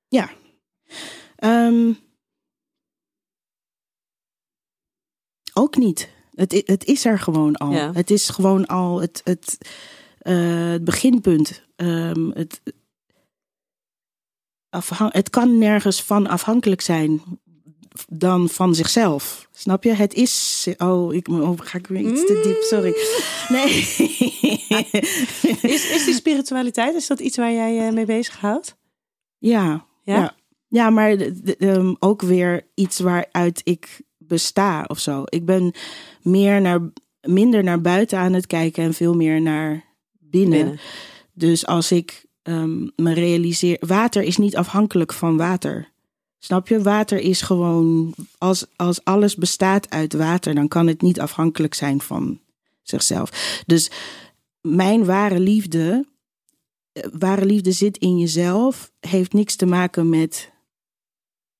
Ja. 0.07 0.29
Ehm, 1.35 1.91
ook 5.55 5.77
niet. 5.77 6.09
Het, 6.33 6.61
het 6.65 6.85
is 6.85 7.05
er 7.05 7.19
gewoon 7.19 7.55
al. 7.55 7.71
Ja. 7.71 7.91
Het 7.93 8.11
is 8.11 8.29
gewoon 8.29 8.65
al 8.65 9.01
het, 9.01 9.21
het, 9.23 9.57
eh, 10.17 10.69
het 10.69 10.83
beginpunt. 10.83 11.63
Ehm, 11.75 12.29
het, 12.29 12.61
het 15.09 15.29
kan 15.29 15.57
nergens 15.57 16.03
van 16.03 16.27
afhankelijk 16.27 16.81
zijn 16.81 17.21
dan 18.07 18.49
van 18.49 18.75
zichzelf. 18.75 19.47
Snap 19.51 19.83
je? 19.83 19.93
Het 19.93 20.13
is. 20.13 20.67
Oh, 20.77 21.13
ik 21.13 21.27
oh, 21.27 21.59
ga 21.61 21.77
ik 21.77 21.87
weer 21.87 22.11
iets 22.11 22.25
te 22.25 22.41
diep. 22.43 22.61
Sorry. 22.61 22.95
Nee. 23.47 23.69
Is, 25.61 25.89
is 25.91 26.05
die 26.05 26.13
spiritualiteit, 26.13 26.95
is 26.95 27.07
dat 27.07 27.19
iets 27.19 27.37
waar 27.37 27.51
jij 27.51 27.87
eh, 27.87 27.93
mee 27.93 28.05
bezighoudt? 28.05 28.75
Ja, 29.37 29.85
Ja? 30.03 30.15
ja. 30.15 30.35
ja. 30.67 30.89
maar 30.89 31.17
de- 31.17 31.41
de- 31.41 31.57
ehm, 31.57 31.93
ook 31.99 32.21
weer 32.21 32.67
iets 32.73 32.99
waaruit 32.99 33.61
ik 33.63 34.01
besta 34.27 34.83
of 34.87 34.99
zo. 34.99 35.23
Ik 35.25 35.45
ben 35.45 35.73
meer 36.21 36.61
naar, 36.61 36.79
minder 37.21 37.63
naar 37.63 37.81
buiten 37.81 38.17
aan 38.17 38.33
het 38.33 38.47
kijken 38.47 38.83
en 38.83 38.93
veel 38.93 39.15
meer 39.15 39.41
naar 39.41 39.83
binnen. 40.19 40.57
Binnen. 40.57 40.79
Dus 41.33 41.65
als 41.65 41.91
ik 41.91 42.25
ehm, 42.41 42.87
me 42.95 43.13
realiseer, 43.13 43.77
water 43.79 44.23
is 44.23 44.37
niet 44.37 44.55
afhankelijk 44.55 45.13
van 45.13 45.37
water. 45.37 45.93
Snap 46.39 46.67
je? 46.67 46.81
Water 46.81 47.19
is 47.19 47.41
gewoon, 47.41 48.13
als, 48.37 48.65
als 48.75 49.03
alles 49.03 49.35
bestaat 49.35 49.89
uit 49.89 50.13
water, 50.13 50.55
dan 50.55 50.67
kan 50.67 50.87
het 50.87 51.01
niet 51.01 51.19
afhankelijk 51.19 51.73
zijn 51.73 52.01
van 52.01 52.39
zichzelf. 52.81 53.61
Dus 53.65 53.91
mijn 54.61 55.05
ware 55.05 55.39
liefde, 55.39 56.05
eh, 56.91 57.03
ware 57.19 57.45
liefde 57.45 57.71
zit 57.71 57.97
in 57.97 58.17
jezelf, 58.17 58.91
heeft 58.99 59.33
niks 59.33 59.55
te 59.55 59.65
maken 59.65 60.09
met 60.09 60.51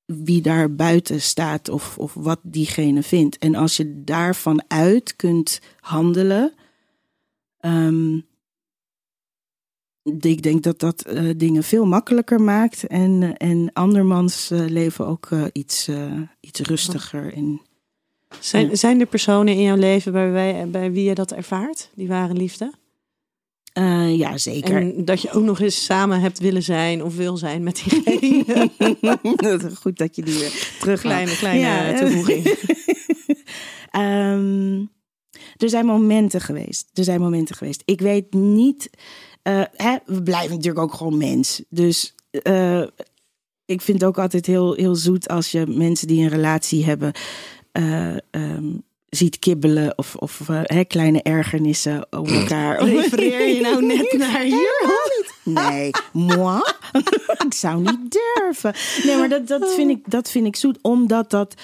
wie 0.06 0.42
daar 0.42 0.76
buiten 0.76 1.22
staat 1.22 1.70
of, 1.70 1.98
of 1.98 2.14
wat 2.14 2.40
diegene 2.44 3.04
vindt. 3.04 3.38
En 3.38 3.56
als 3.56 3.78
je 3.78 4.04
daarvan 4.04 4.64
uit 4.68 5.16
kunt 5.16 5.62
handelen, 5.80 6.54
ehm, 7.60 8.20
ik 10.20 10.42
denk 10.42 10.64
dat 10.64 10.80
dat 10.80 11.02
eh, 11.02 11.30
dingen 11.38 11.64
veel 11.64 11.86
makkelijker 11.86 12.42
maakt 12.42 12.88
en, 12.88 13.38
en 13.38 13.70
andermans 13.74 14.52
eh, 14.52 14.66
leven 14.68 15.08
ook 15.08 15.28
eh, 15.32 15.44
iets, 15.52 15.90
iets 16.40 16.60
rustiger. 16.60 17.34
En, 17.34 17.62
Zijn, 18.40 18.78
zijn 18.78 19.00
er 19.00 19.06
personen 19.06 19.54
in 19.54 19.62
jouw 19.62 19.76
leven 19.76 20.12
bij, 20.12 20.32
wij, 20.32 20.70
bij 20.70 20.92
wie 20.92 21.04
je 21.04 21.16
dat 21.16 21.32
ervaart, 21.32 21.90
die 21.96 22.08
ware 22.08 22.34
liefde? 22.34 22.74
Eh, 23.76 24.18
ja, 24.18 24.38
zeker. 24.38 24.76
En 24.82 25.06
dat 25.06 25.22
je 25.22 25.32
ook 25.32 25.44
nog 25.44 25.60
eens 25.62 25.86
samen 25.86 26.20
hebt 26.22 26.40
willen 26.40 26.64
zijn 26.64 27.04
of 27.04 27.16
wil 27.16 27.38
zijn 27.38 27.64
met 27.64 27.84
diegene. 27.86 28.70
Goed 29.82 29.98
dat 29.98 30.16
je 30.16 30.22
die 30.22 30.40
weer 30.40 30.76
terug 30.80 31.02
kleine, 31.02 31.38
kleine 31.38 31.66
Ja, 31.66 32.00
toevoeging. 32.00 32.46
Ehm, 33.92 34.84
er 35.58 35.70
zijn 35.70 35.86
momenten 35.86 36.42
geweest. 36.42 36.90
Er 36.94 37.04
zijn 37.04 37.20
momenten 37.20 37.56
geweest. 37.56 37.82
Ik 37.86 38.02
weet 38.02 38.34
niet. 38.34 38.90
eh, 39.42 39.62
hè, 39.76 39.96
we 40.06 40.24
blijven 40.24 40.56
natuurlijk 40.56 40.84
ook 40.84 40.94
gewoon 40.94 41.18
mens. 41.18 41.64
Dus 41.70 42.16
eh, 42.32 42.82
ik 43.66 43.82
vind 43.82 44.00
het 44.00 44.04
ook 44.10 44.20
altijd 44.20 44.46
heel, 44.46 44.74
heel 44.74 44.96
zoet 44.96 45.28
als 45.28 45.52
je 45.52 45.66
mensen 45.68 46.08
die 46.08 46.22
een 46.24 46.30
relatie 46.30 46.86
hebben. 46.86 47.12
eh, 47.72 48.16
ehm, 48.32 48.66
ziet 49.16 49.40
kibbelen 49.40 49.98
of, 49.98 50.16
of 50.16 50.50
eh, 50.50 50.60
hè, 50.64 50.84
kleine 50.84 51.22
ergernissen 51.22 52.08
over 52.10 52.40
elkaar. 52.40 52.84
Refereer 52.84 53.56
je 53.56 53.62
nou 53.62 53.86
net 53.86 54.16
naar 54.18 54.42
hier? 54.42 55.04
Nee, 55.44 55.92
moi? 56.12 56.62
ik 57.48 57.54
zou 57.54 57.82
niet 57.82 58.18
durven. 58.36 58.74
Nee, 59.04 59.18
maar 59.18 59.30
dat, 59.30 59.48
dat, 59.48 59.74
vind, 59.74 59.90
ik, 59.90 60.12
dat 60.12 60.30
vind 60.30 60.46
ik 60.46 60.56
zoet, 60.56 60.78
omdat 60.82 61.30
dat 61.30 61.56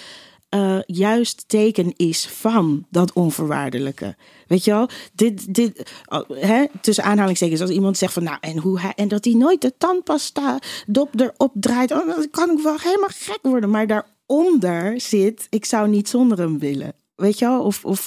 eh, 0.51 0.79
juist 0.86 1.43
teken 1.48 1.93
is 1.96 2.27
van 2.27 2.86
dat 2.89 3.13
onvoorwaardelijke. 3.13 4.15
Weet 4.48 4.63
je 4.63 4.72
wel? 4.72 4.89
Dit, 5.13 5.53
dit, 5.53 5.91
oh, 6.05 6.29
hè, 6.29 6.65
tussen 6.81 7.03
aanhalingstekens, 7.03 7.62
als 7.62 7.70
iemand 7.70 7.98
zegt 7.98 8.13
van 8.13 8.24
nou, 8.24 8.38
en, 8.41 8.58
hoe 8.58 8.79
hij, 8.79 8.93
en 8.96 9.08
dat 9.08 9.25
hij 9.25 9.34
nooit 9.34 9.62
de 9.62 9.74
tandpasta 9.77 10.60
dop 10.88 11.20
erop 11.20 11.51
draait, 11.53 11.91
oh, 11.91 12.08
dan 12.08 12.27
kan 12.31 12.51
ik 12.51 12.63
wel 12.63 12.77
helemaal 12.79 13.10
gek 13.12 13.39
worden. 13.41 13.70
Maar 13.70 13.88
daaronder 13.88 15.01
zit, 15.01 15.48
ik 15.50 15.65
zou 15.65 15.89
niet 15.89 16.10
zonder 16.10 16.38
hem 16.38 16.60
willen. 16.60 16.93
Weet 17.22 17.40
je 17.40 17.46
wel? 17.46 17.63
Of, 17.63 17.86
of 17.86 18.06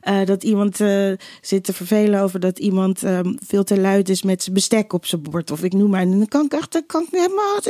eh, 0.00 0.24
dat 0.24 0.42
iemand 0.42 0.80
eh, 0.80 1.12
zit 1.40 1.64
te 1.64 1.72
vervelen 1.72 2.20
over 2.20 2.40
dat 2.40 2.58
iemand 2.58 3.02
ehm, 3.02 3.34
veel 3.46 3.64
te 3.64 3.80
luid 3.80 4.08
is 4.08 4.22
met 4.22 4.42
zijn 4.42 4.54
bestek 4.54 4.92
op 4.92 5.06
zijn 5.06 5.22
bord. 5.22 5.50
Of 5.50 5.62
ik 5.62 5.72
noem 5.72 5.90
maar. 5.90 6.00
En 6.00 6.18
dan 6.18 6.28
kan 6.28 6.44
ik 6.44 6.52
echt 6.52 6.72
dan 6.72 6.86
kan 6.86 7.02
ik 7.02 7.08
helemaal. 7.10 7.60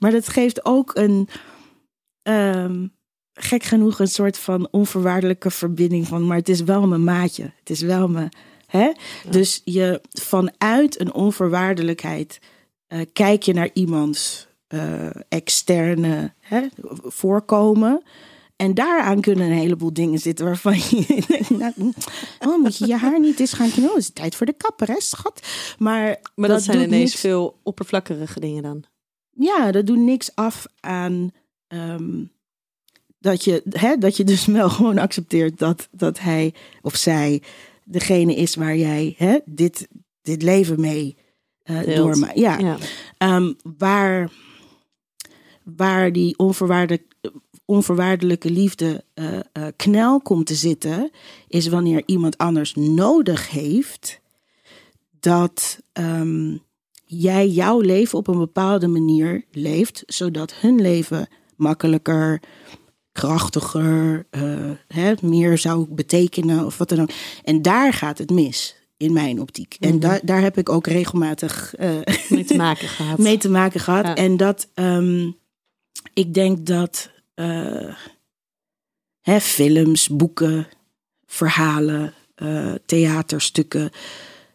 Maar 0.00 0.10
dat 0.10 0.28
geeft 0.28 0.64
ook 0.64 0.90
een. 0.94 1.28
ehm, 2.22 2.86
gek 3.32 3.62
genoeg 3.62 3.98
een 3.98 4.08
soort 4.08 4.38
van 4.38 4.68
onvoorwaardelijke 4.70 5.50
verbinding 5.50 6.06
van. 6.06 6.26
Maar 6.26 6.36
het 6.36 6.48
is 6.48 6.60
wel 6.60 6.86
mijn 6.86 7.04
maatje. 7.04 7.52
Het 7.58 7.70
is 7.70 7.80
wel 7.80 8.08
mijn. 8.08 8.28
Hè? 8.66 8.92
Dus 9.30 9.60
je 9.64 10.00
vanuit 10.10 11.00
een 11.00 11.12
onvoorwaardelijkheid 11.12 12.38
eh, 12.86 13.00
kijk 13.12 13.42
je 13.42 13.54
naar 13.54 13.70
iemands 13.72 14.48
eh, 14.66 15.10
externe 15.28 16.32
hè, 16.40 16.60
voorkomen. 17.04 18.02
En 18.58 18.74
daaraan 18.74 19.20
kunnen 19.20 19.46
een 19.50 19.56
heleboel 19.56 19.92
dingen 19.92 20.18
zitten 20.18 20.44
waarvan 20.44 20.74
je 20.76 21.24
denkt, 21.28 21.50
nou, 21.50 21.72
oh, 22.38 22.62
moet 22.62 22.76
je 22.76 22.86
je 22.86 22.96
haar 22.96 23.20
niet 23.20 23.40
eens 23.40 23.52
gaan 23.52 23.70
knullen? 23.70 23.90
Het 23.94 23.98
is 24.02 24.10
tijd 24.10 24.34
voor 24.34 24.46
de 24.46 24.52
kapper, 24.56 24.88
hè, 24.88 25.00
schat? 25.00 25.46
Maar, 25.78 26.20
Maar 26.34 26.48
dat, 26.48 26.62
zijn 26.62 26.76
doet 26.78 26.86
ineens 26.86 27.10
niks- 27.10 27.20
veel 27.20 27.58
oppervlakkige 27.62 28.40
dingen 28.40 28.62
dan. 28.62 28.84
Ja, 29.30 29.72
dat 29.72 29.86
doet 29.86 29.98
niks 29.98 30.34
af 30.34 30.66
aan 30.80 31.30
ehm, 31.66 32.24
dat, 33.18 33.44
je, 33.44 33.62
hè, 33.70 33.96
dat 33.96 34.16
je 34.16 34.24
dus 34.24 34.44
wel 34.46 34.70
gewoon 34.78 34.98
accepteert 34.98 35.58
dat, 35.58 35.88
dat 35.90 36.18
hij 36.20 36.54
of 36.82 36.96
zij 36.96 37.42
degene 37.84 38.34
is 38.34 38.54
waar 38.54 38.76
jij 38.76 39.14
hè, 39.16 39.38
dit, 39.44 39.88
dit 40.22 40.42
leven 40.42 40.80
mee 40.80 41.16
Deelt. 41.64 41.96
doormaakt. 41.96 42.38
Ja, 42.38 42.58
Ja. 42.58 42.76
Ehm, 43.18 43.52
waar, 43.78 44.30
waar 45.64 46.12
die 46.12 46.38
onvoorwaardelijk, 46.38 47.07
onvoorwaardelijke 47.68 48.50
liefde 48.50 49.04
eh, 49.14 49.26
knel 49.76 50.20
komt 50.20 50.46
te 50.46 50.54
zitten, 50.54 51.10
is 51.48 51.66
wanneer 51.66 52.02
iemand 52.06 52.38
anders 52.38 52.74
nodig 52.74 53.50
heeft 53.50 54.20
dat 55.20 55.78
ehm, 55.92 56.56
jij 57.04 57.48
jouw 57.48 57.80
leven 57.80 58.18
op 58.18 58.26
een 58.26 58.38
bepaalde 58.38 58.86
manier 58.86 59.44
leeft, 59.52 60.02
zodat 60.06 60.54
hun 60.54 60.80
leven 60.80 61.28
makkelijker, 61.56 62.42
krachtiger, 63.12 64.26
eh, 64.30 64.70
hè, 64.88 65.14
meer 65.22 65.58
zou 65.58 65.86
betekenen 65.88 66.66
of 66.66 66.78
wat 66.78 66.88
dan 66.88 67.00
ook. 67.00 67.10
En 67.44 67.62
daar 67.62 67.92
gaat 67.92 68.18
het 68.18 68.30
mis. 68.30 68.76
In 68.96 69.12
mijn 69.12 69.40
optiek. 69.40 69.76
En 69.80 70.00
daar 70.00 70.20
daar 70.22 70.40
heb 70.40 70.58
ik 70.58 70.68
ook 70.68 70.86
regelmatig 70.86 71.74
Mee 72.28 72.44
te 72.44 72.56
maken 72.56 72.88
gehad. 72.88 73.18
mee 73.28 73.38
te 73.38 73.50
maken 73.50 73.80
gehad. 73.80 74.04
Ja. 74.04 74.14
En 74.14 74.36
dat 74.36 74.68
ehm, 74.74 75.30
ik 76.14 76.34
denk 76.34 76.66
dat 76.66 77.10
eh, 77.38 77.94
hè, 79.20 79.40
films, 79.40 80.08
boeken, 80.08 80.68
verhalen, 81.26 82.14
eh, 82.34 82.74
theaterstukken 82.86 83.90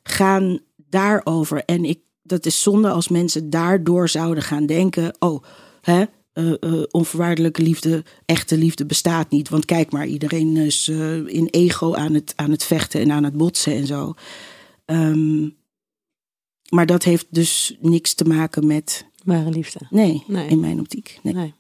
gaan 0.04 0.60
daarover. 0.75 1.66
En 1.66 1.86
ik, 1.86 2.00
dat 2.22 2.46
is 2.46 2.62
zonde 2.62 2.90
als 2.90 3.08
mensen 3.08 3.50
daardoor 3.50 4.10
zouden 4.10 4.44
gaan 4.44 4.66
denken: 4.66 5.16
oh, 5.20 5.44
hè, 5.82 6.04
eh, 6.34 6.84
onvoorwaardelijke 6.92 7.62
liefde, 7.62 8.04
echte 8.25 8.58
liefde 8.58 8.86
bestaat 8.86 9.30
niet. 9.30 9.50
Want 9.50 9.66
kijk 9.66 9.92
maar, 9.92 10.08
iedereen 10.08 10.58
is 10.58 10.88
in 11.28 11.48
ego 11.52 11.94
aan 11.94 12.13
het, 12.13 12.34
aan 12.36 12.52
het 12.52 12.63
vechten 12.63 13.02
en 13.02 13.12
aan 13.12 13.24
het 13.24 13.38
botsen 13.38 13.74
en 13.74 13.88
zo. 13.88 14.13
Ehm, 14.86 15.50
maar 16.70 16.86
dat 16.86 17.04
heeft 17.04 17.28
dus 17.30 17.78
niks 17.80 18.13
te 18.13 18.25
maken 18.25 18.68
met. 18.68 19.06
Ware 19.24 19.50
liefde. 19.50 19.80
Nee, 19.90 20.24
Nee. 20.28 20.48
in 20.48 20.60
mijn 20.60 20.80
optiek. 20.80 21.20
Nee. 21.22 21.34
Nee. 21.34 21.54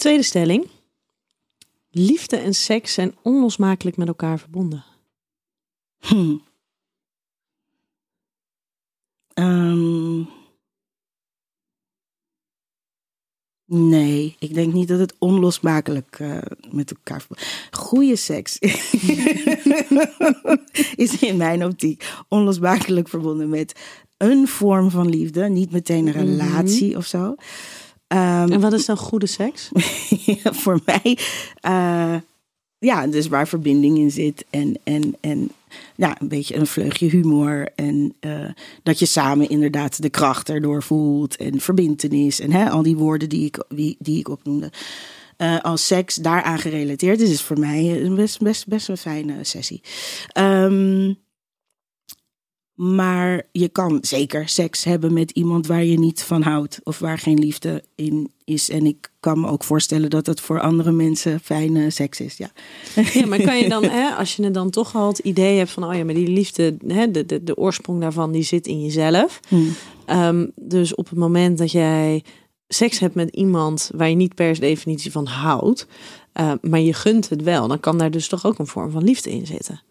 Tweede 0.00 0.22
stelling. 0.22 0.68
Liefde 1.90 2.36
en 2.36 2.54
seks 2.54 2.92
zijn 2.92 3.14
onlosmakelijk 3.22 3.96
met 3.96 4.08
elkaar 4.08 4.38
verbonden. 4.38 4.84
Hm. 5.98 6.36
Nee, 13.66 14.36
ik 14.38 14.54
denk 14.54 14.72
niet 14.72 14.88
dat 14.88 14.98
het 14.98 15.14
onlosmakelijk 15.18 16.16
eh, 16.20 16.38
met 16.70 16.90
elkaar. 16.90 17.26
Goede 17.70 18.16
seks 18.16 18.58
is 21.04 21.18
in 21.20 21.36
mijn 21.36 21.64
optiek 21.64 22.12
onlosmakelijk 22.28 23.08
verbonden 23.08 23.48
met 23.48 23.80
een 24.16 24.48
vorm 24.48 24.90
van 24.90 25.08
liefde, 25.08 25.48
niet 25.48 25.70
meteen 25.70 26.06
een 26.06 26.12
relatie 26.12 26.96
of 26.96 27.06
zo. 27.06 27.34
Ehm, 28.10 28.52
En 28.52 28.60
wat 28.60 28.72
is 28.72 28.86
dan 28.86 28.96
goede 28.96 29.26
seks? 29.26 29.70
voor 30.62 30.80
mij, 30.84 31.18
eh, 31.60 32.14
ja, 32.78 33.06
dus 33.06 33.28
waar 33.28 33.48
verbinding 33.48 33.98
in 33.98 34.10
zit 34.10 34.44
en, 34.50 34.78
en, 34.84 35.16
en 35.20 35.50
ja, 35.94 36.20
een 36.20 36.28
beetje 36.28 36.56
een 36.56 36.66
vleugje 36.66 37.06
humor 37.08 37.68
en 37.74 38.14
eh, 38.20 38.48
dat 38.82 38.98
je 38.98 39.06
samen 39.06 39.48
inderdaad 39.48 40.02
de 40.02 40.10
kracht 40.10 40.48
erdoor 40.48 40.82
voelt 40.82 41.36
en 41.36 41.60
verbintenis 41.60 42.40
en 42.40 42.52
hè, 42.52 42.70
al 42.70 42.82
die 42.82 42.96
woorden 42.96 43.28
die 43.28 43.44
ik, 43.44 43.64
die, 43.68 43.96
die 43.98 44.18
ik 44.18 44.28
opnoemde. 44.28 44.72
Eh, 45.36 45.60
als 45.60 45.86
seks 45.86 46.14
daaraan 46.14 46.58
gerelateerd 46.58 47.20
is, 47.20 47.30
is 47.30 47.42
voor 47.42 47.58
mij 47.58 48.02
een 48.02 48.14
best, 48.14 48.40
best, 48.40 48.66
best 48.66 48.88
een 48.88 48.96
fijne 48.96 49.44
sessie. 49.44 49.80
Ehm, 50.32 51.12
maar 52.80 53.42
je 53.52 53.68
kan 53.68 53.98
zeker 54.00 54.48
seks 54.48 54.84
hebben 54.84 55.12
met 55.12 55.30
iemand 55.30 55.66
waar 55.66 55.84
je 55.84 55.98
niet 55.98 56.22
van 56.22 56.42
houdt 56.42 56.80
of 56.82 56.98
waar 56.98 57.18
geen 57.18 57.38
liefde 57.38 57.84
in 57.94 58.32
is. 58.44 58.70
En 58.70 58.86
ik 58.86 59.10
kan 59.20 59.40
me 59.40 59.48
ook 59.48 59.64
voorstellen 59.64 60.10
dat 60.10 60.26
het 60.26 60.40
voor 60.40 60.60
andere 60.60 60.92
mensen 60.92 61.40
fijne 61.40 61.90
seks 61.90 62.20
is. 62.20 62.36
Ja. 62.36 62.50
Ja, 63.12 63.26
maar 63.26 63.40
kan 63.40 63.58
je 63.58 63.68
dan, 63.68 63.84
hè, 63.84 64.10
als 64.10 64.36
je 64.36 64.44
het 64.44 64.54
dan 64.54 64.70
toch 64.70 64.94
al 64.94 65.08
het 65.08 65.18
idee 65.18 65.58
hebt 65.58 65.70
van, 65.70 65.84
oh 65.84 65.94
ja, 65.94 66.04
maar 66.04 66.14
die 66.14 66.28
liefde, 66.28 66.76
hè, 66.86 67.10
de, 67.10 67.26
de, 67.26 67.44
de 67.44 67.56
oorsprong 67.56 68.00
daarvan, 68.00 68.32
die 68.32 68.42
zit 68.42 68.66
in 68.66 68.82
jezelf. 68.82 69.40
Hmm. 69.48 69.72
Ehm, 70.06 70.46
dus 70.56 70.94
op 70.94 71.08
het 71.08 71.18
moment 71.18 71.58
dat 71.58 71.72
jij 71.72 72.24
seks 72.68 72.98
hebt 72.98 73.14
met 73.14 73.34
iemand 73.34 73.90
waar 73.94 74.08
je 74.08 74.16
niet 74.16 74.34
per 74.34 74.60
definitie 74.60 75.12
van 75.12 75.26
houdt, 75.26 75.86
eh, 76.32 76.52
maar 76.60 76.80
je 76.80 76.94
gunt 76.94 77.28
het 77.28 77.42
wel, 77.42 77.68
dan 77.68 77.80
kan 77.80 77.98
daar 77.98 78.10
dus 78.10 78.28
toch 78.28 78.46
ook 78.46 78.58
een 78.58 78.66
vorm 78.66 78.90
van 78.90 79.04
liefde 79.04 79.30
in 79.30 79.46
zitten. 79.46 79.82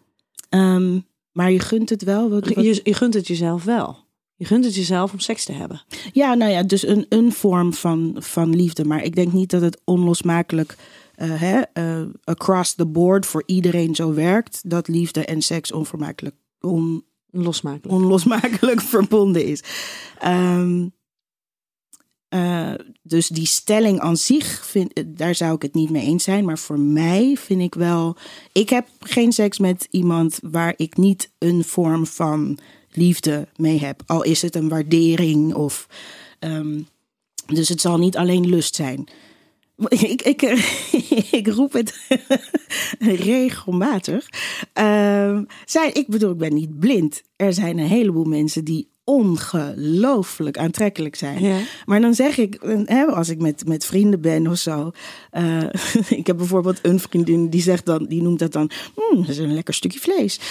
Ehm, 0.48 0.98
maar 1.32 1.52
je 1.52 1.58
gunt 1.60 1.90
het 1.90 2.02
wel. 2.04 2.30
Wat, 2.30 2.48
wat- 2.48 2.64
Je, 2.64 2.80
je 2.82 2.94
gunt 2.94 3.14
het 3.14 3.26
jezelf 3.26 3.64
wel. 3.64 4.08
Je 4.34 4.44
gunt 4.46 4.64
het 4.64 4.74
jezelf 4.74 5.12
om 5.12 5.18
seks 5.18 5.44
te 5.44 5.52
hebben. 5.52 5.82
Ja, 6.12 6.34
nou 6.34 6.50
ja, 6.52 6.62
dus 6.62 6.86
een, 6.86 7.06
een 7.08 7.32
vorm 7.32 7.72
van, 7.74 8.16
van 8.18 8.56
liefde. 8.56 8.84
Maar 8.84 9.02
ik 9.04 9.14
denk 9.14 9.32
niet 9.32 9.50
dat 9.50 9.62
het 9.62 9.80
onlosmakelijk 9.84 10.76
eh, 11.14 11.40
hè, 11.40 11.60
eh, 11.72 12.02
across 12.24 12.74
the 12.74 12.86
board 12.86 13.26
voor 13.26 13.42
iedereen 13.46 13.94
zo 13.94 14.14
werkt. 14.14 14.60
Dat 14.70 14.88
liefde 14.88 15.24
en 15.24 15.42
seks 15.42 15.72
onvermakelijk, 15.72 16.34
on, 16.60 17.04
Losmakelijk. 17.30 17.92
onlosmakelijk 18.02 18.80
verbonden 18.94 19.44
is. 19.44 19.62
Ehm, 20.18 20.86
eh, 22.30 22.72
dus 23.02 23.28
die 23.28 23.46
stelling 23.46 24.00
aan 24.00 24.16
zich, 24.16 24.66
vind, 24.66 25.02
daar 25.06 25.34
zou 25.34 25.54
ik 25.54 25.62
het 25.62 25.74
niet 25.74 25.90
mee 25.90 26.06
eens 26.06 26.24
zijn. 26.24 26.44
Maar 26.44 26.58
voor 26.58 26.78
mij 26.78 27.36
vind 27.36 27.60
ik 27.60 27.74
wel. 27.74 28.16
Ik 28.52 28.68
heb 28.68 28.86
geen 29.00 29.32
seks 29.32 29.58
met 29.58 29.86
iemand 29.90 30.38
waar 30.42 30.74
ik 30.76 30.96
niet 30.96 31.30
een 31.38 31.64
vorm 31.64 32.06
van 32.06 32.58
liefde 32.90 33.48
mee 33.56 33.78
heb. 33.78 34.02
Al 34.06 34.22
is 34.22 34.42
het 34.42 34.54
een 34.56 34.68
waardering 34.68 35.54
of. 35.54 35.86
ehm, 36.38 36.80
dus 37.46 37.68
het 37.68 37.80
zal 37.80 37.98
niet 37.98 38.16
alleen 38.16 38.48
lust 38.48 38.74
zijn. 38.74 39.08
Ik, 39.88 40.22
ik, 40.22 40.42
ik 41.40 41.46
roep 41.46 41.72
het 41.72 42.06
regelmatig. 43.26 44.28
Zijn, 45.64 45.94
ik 45.94 46.06
bedoel, 46.08 46.30
ik 46.30 46.38
ben 46.38 46.54
niet 46.54 46.78
blind. 46.78 47.22
Er 47.36 47.52
zijn 47.54 47.78
een 47.78 47.86
heleboel 47.86 48.24
mensen 48.24 48.64
die 48.64 48.88
ongelooflijk 49.10 50.58
aantrekkelijk 50.58 51.14
zijn. 51.14 51.42
Ja. 51.42 51.56
Maar 51.86 52.00
dan 52.00 52.14
zeg 52.14 52.38
ik, 52.38 52.54
eh, 52.54 52.78
hè, 52.84 53.04
als 53.06 53.28
ik 53.28 53.38
met, 53.40 53.66
met 53.66 53.84
vrienden 53.84 54.20
ben 54.20 54.46
of 54.46 54.58
zo. 54.58 54.90
eh, 55.30 55.62
ik 56.18 56.26
heb 56.26 56.36
bijvoorbeeld 56.36 56.78
een 56.82 57.00
vriendin 57.00 57.48
die 57.48 57.62
zegt 57.62 57.86
dan, 57.86 58.06
die 58.06 58.22
noemt 58.22 58.38
dat 58.38 58.52
dan, 58.52 58.70
"Hmm, 58.94 59.20
dat 59.20 59.28
is 59.28 59.38
een 59.38 59.54
lekker 59.54 59.74
stukje 59.74 60.00
vlees. 60.00 60.38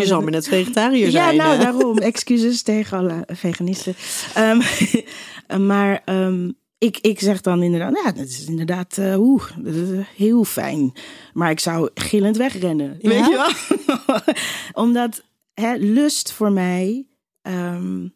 Je 0.00 0.06
zal 0.06 0.22
maar 0.22 0.30
net 0.30 0.48
vegetariër 0.48 1.10
zijn. 1.10 1.34
Ja, 1.34 1.42
nou 1.44 1.56
hè? 1.56 1.62
daarom. 1.62 1.98
Excuses 2.12 2.62
tegen 2.62 2.98
alle 2.98 3.24
veganisten. 3.26 3.94
Ehm, 4.34 4.60
maar 5.66 6.02
ehm, 6.04 6.50
ik, 6.78 6.98
ik 7.00 7.20
zeg 7.20 7.40
dan 7.40 7.62
inderdaad, 7.62 8.00
ja, 8.04 8.12
dat 8.12 8.26
is 8.26 8.44
inderdaad 8.46 8.98
eh, 8.98 9.20
oeh, 9.20 9.42
dat 9.58 9.74
is 9.74 9.88
heel 10.16 10.44
fijn. 10.44 10.92
Maar 11.32 11.50
ik 11.50 11.60
zou 11.60 11.90
gillend 11.94 12.36
wegrennen. 12.36 12.98
Ja? 13.00 13.08
Weet 13.08 13.26
je 13.26 13.54
wel? 14.06 14.20
Omdat 14.84 15.22
hè, 15.54 15.74
lust 15.74 16.32
voor 16.32 16.52
mij, 16.52 17.06
ehm, 17.42 18.08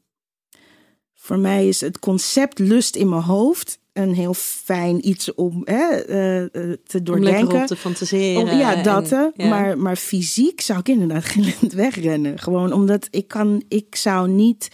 voor 1.14 1.38
mij 1.38 1.68
is 1.68 1.80
het 1.80 1.98
concept 1.98 2.58
lust 2.58 2.96
in 2.96 3.08
mijn 3.08 3.22
hoofd 3.22 3.78
een 3.92 4.14
heel 4.14 4.34
fijn 4.34 5.08
iets 5.08 5.34
om 5.34 5.60
hè, 5.64 5.88
eh, 5.94 6.42
eh, 6.42 6.48
te 6.84 6.98
Om 6.98 7.04
doordenken. 7.04 7.60
op 7.60 7.66
te 7.66 7.76
fantaseren. 7.76 8.42
Om- 8.42 8.58
ja, 8.58 8.82
dat 8.82 9.12
en- 9.12 9.18
hè. 9.34 9.44
ja. 9.44 9.48
Maar, 9.48 9.78
maar 9.78 9.96
fysiek 9.96 10.60
zou 10.60 10.78
ik 10.78 10.88
inderdaad 10.88 11.24
gillend 11.34 11.72
wegrennen. 11.72 12.38
Gewoon 12.38 12.72
omdat 12.72 13.08
ik 13.10 13.28
kan, 13.28 13.62
ik 13.68 13.94
zou 13.96 14.28
niet. 14.28 14.68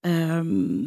ehm, 0.00 0.84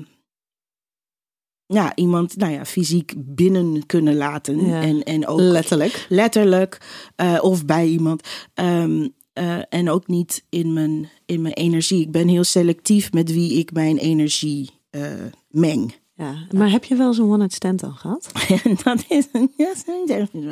ja, 1.65 1.95
iemand, 1.95 2.37
nou 2.37 2.51
ja, 2.53 2.65
fysiek 2.65 3.13
binnen 3.17 3.85
kunnen 3.85 4.15
laten. 4.15 4.65
Ja. 4.65 4.81
En, 4.81 5.03
en 5.03 5.27
ook 5.27 5.39
Letterlijk. 5.39 6.05
letterlijk 6.09 6.77
eh, 7.15 7.37
of 7.41 7.65
bij 7.65 7.87
iemand. 7.87 8.27
Ehm, 8.53 9.07
eh, 9.35 9.57
en 9.69 9.89
ook 9.89 10.07
niet 10.07 10.43
in 10.49 10.73
mijn, 10.73 11.09
in 11.25 11.41
mijn 11.41 11.53
energie. 11.53 12.01
Ik 12.01 12.11
ben 12.11 12.27
heel 12.27 12.43
selectief 12.43 13.11
met 13.13 13.31
wie 13.33 13.53
ik 13.59 13.71
mijn 13.71 13.97
energie 13.97 14.69
eh, 14.89 15.01
meng. 15.49 15.95
Ja. 16.17 16.35
Maar 16.51 16.69
heb 16.71 16.83
je 16.83 16.95
wel 16.95 17.13
zo'n 17.13 17.29
one-night 17.29 17.53
stand 17.53 17.79
dan 17.79 17.93
gehad? 17.95 18.31
En 18.63 18.77
dat 18.83 19.03
is, 19.07 19.27
dat 19.31 19.49
is 19.57 19.83
niet 19.85 20.09
echt 20.09 20.33
niet. 20.33 20.45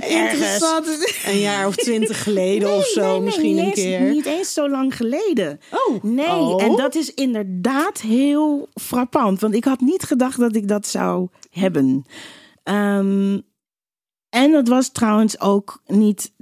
Interessant. 0.00 0.86
Een 1.26 1.38
jaar 1.38 1.66
of 1.66 1.76
twintig 1.76 2.22
geleden 2.22 2.76
of 2.76 2.84
zo, 2.84 3.10
Nee, 3.10 3.20
misschien 3.20 3.58
een 3.58 3.72
keer. 3.72 4.00
Niet 4.00 4.26
eens 4.26 4.52
zo 4.52 4.68
lang 4.68 4.96
geleden. 4.96 5.60
Oh. 5.70 6.02
Nee, 6.02 6.26
Oh. 6.26 6.62
en 6.62 6.76
dat 6.76 6.94
is 6.94 7.14
inderdaad 7.14 8.00
heel 8.00 8.68
frappant. 8.74 9.40
Want 9.40 9.54
ik 9.54 9.64
had 9.64 9.80
niet 9.80 10.02
gedacht 10.02 10.38
dat 10.38 10.56
ik 10.56 10.68
dat 10.68 10.86
zou 10.86 11.28
hebben. 11.50 12.04
Ehm, 12.62 13.38
en 14.32 14.52
het 14.52 14.68
was 14.68 14.88
trouwens 14.88 15.40
ook 15.40 15.82
niet... 15.86 16.32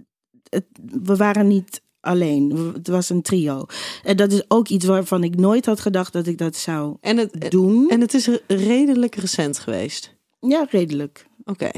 Het, 0.49 0.65
we 1.03 1.17
waren 1.17 1.47
niet 1.47 1.83
alleen. 2.01 2.71
Het 2.75 2.89
was 2.89 3.09
een 3.11 3.23
trio. 3.23 3.67
En 4.05 4.17
dat 4.17 4.33
is 4.33 4.43
ook 4.49 4.69
iets 4.69 4.85
waarvan 4.85 5.25
ik 5.25 5.37
nooit 5.37 5.67
had 5.67 5.81
gedacht 5.81 6.13
dat 6.13 6.27
ik 6.27 6.39
dat 6.39 6.57
zou 6.57 6.97
En 7.01 7.17
het, 7.17 7.51
doen. 7.51 7.89
en 7.89 8.01
het 8.01 8.15
is 8.15 8.27
re- 8.27 8.41
redelijk 8.47 9.15
recent 9.15 9.59
geweest. 9.59 10.15
Ja, 10.41 10.67
redelijk. 10.71 11.27
Oké. 11.45 11.71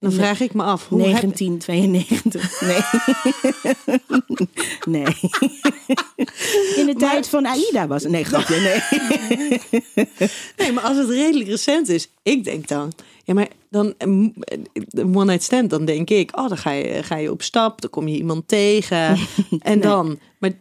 Dan 0.00 0.12
vraag 0.12 0.40
ik 0.40 0.54
me 0.54 0.62
af. 0.62 0.88
Hoe 0.88 1.02
heb- 1.02 1.20
1992. 1.20 2.60
Nee. 2.60 2.80
nee. 5.02 5.14
In 6.76 6.86
de 6.86 6.94
tijd 6.98 7.28
van 7.28 7.46
AIDA 7.46 7.86
was 7.86 8.02
het. 8.02 8.12
Nee, 8.12 8.24
grapje. 8.24 8.56
Nee. 8.60 9.60
Nee, 10.56 10.72
maar 10.72 10.84
als 10.84 10.96
het 10.96 11.08
redelijk 11.08 11.48
recent 11.48 11.88
is, 11.88 12.08
ik 12.22 12.44
denk 12.44 12.68
dan, 12.68 12.92
ja, 13.24 13.34
maar 13.34 13.48
dan 13.70 13.94
een 13.98 14.34
one 14.94 15.24
night 15.24 15.42
stand, 15.42 15.70
dan 15.70 15.84
denk 15.84 16.10
ik, 16.10 16.36
oh, 16.38 16.48
dan 16.48 16.58
ga 16.58 16.70
je, 16.70 17.02
ga 17.02 17.16
je 17.16 17.30
op 17.30 17.42
stap, 17.42 17.80
dan 17.80 17.90
kom 17.90 18.08
je 18.08 18.16
iemand 18.16 18.48
tegen 18.48 19.16
en 19.58 19.80
dan, 19.80 20.18
maar 20.38 20.52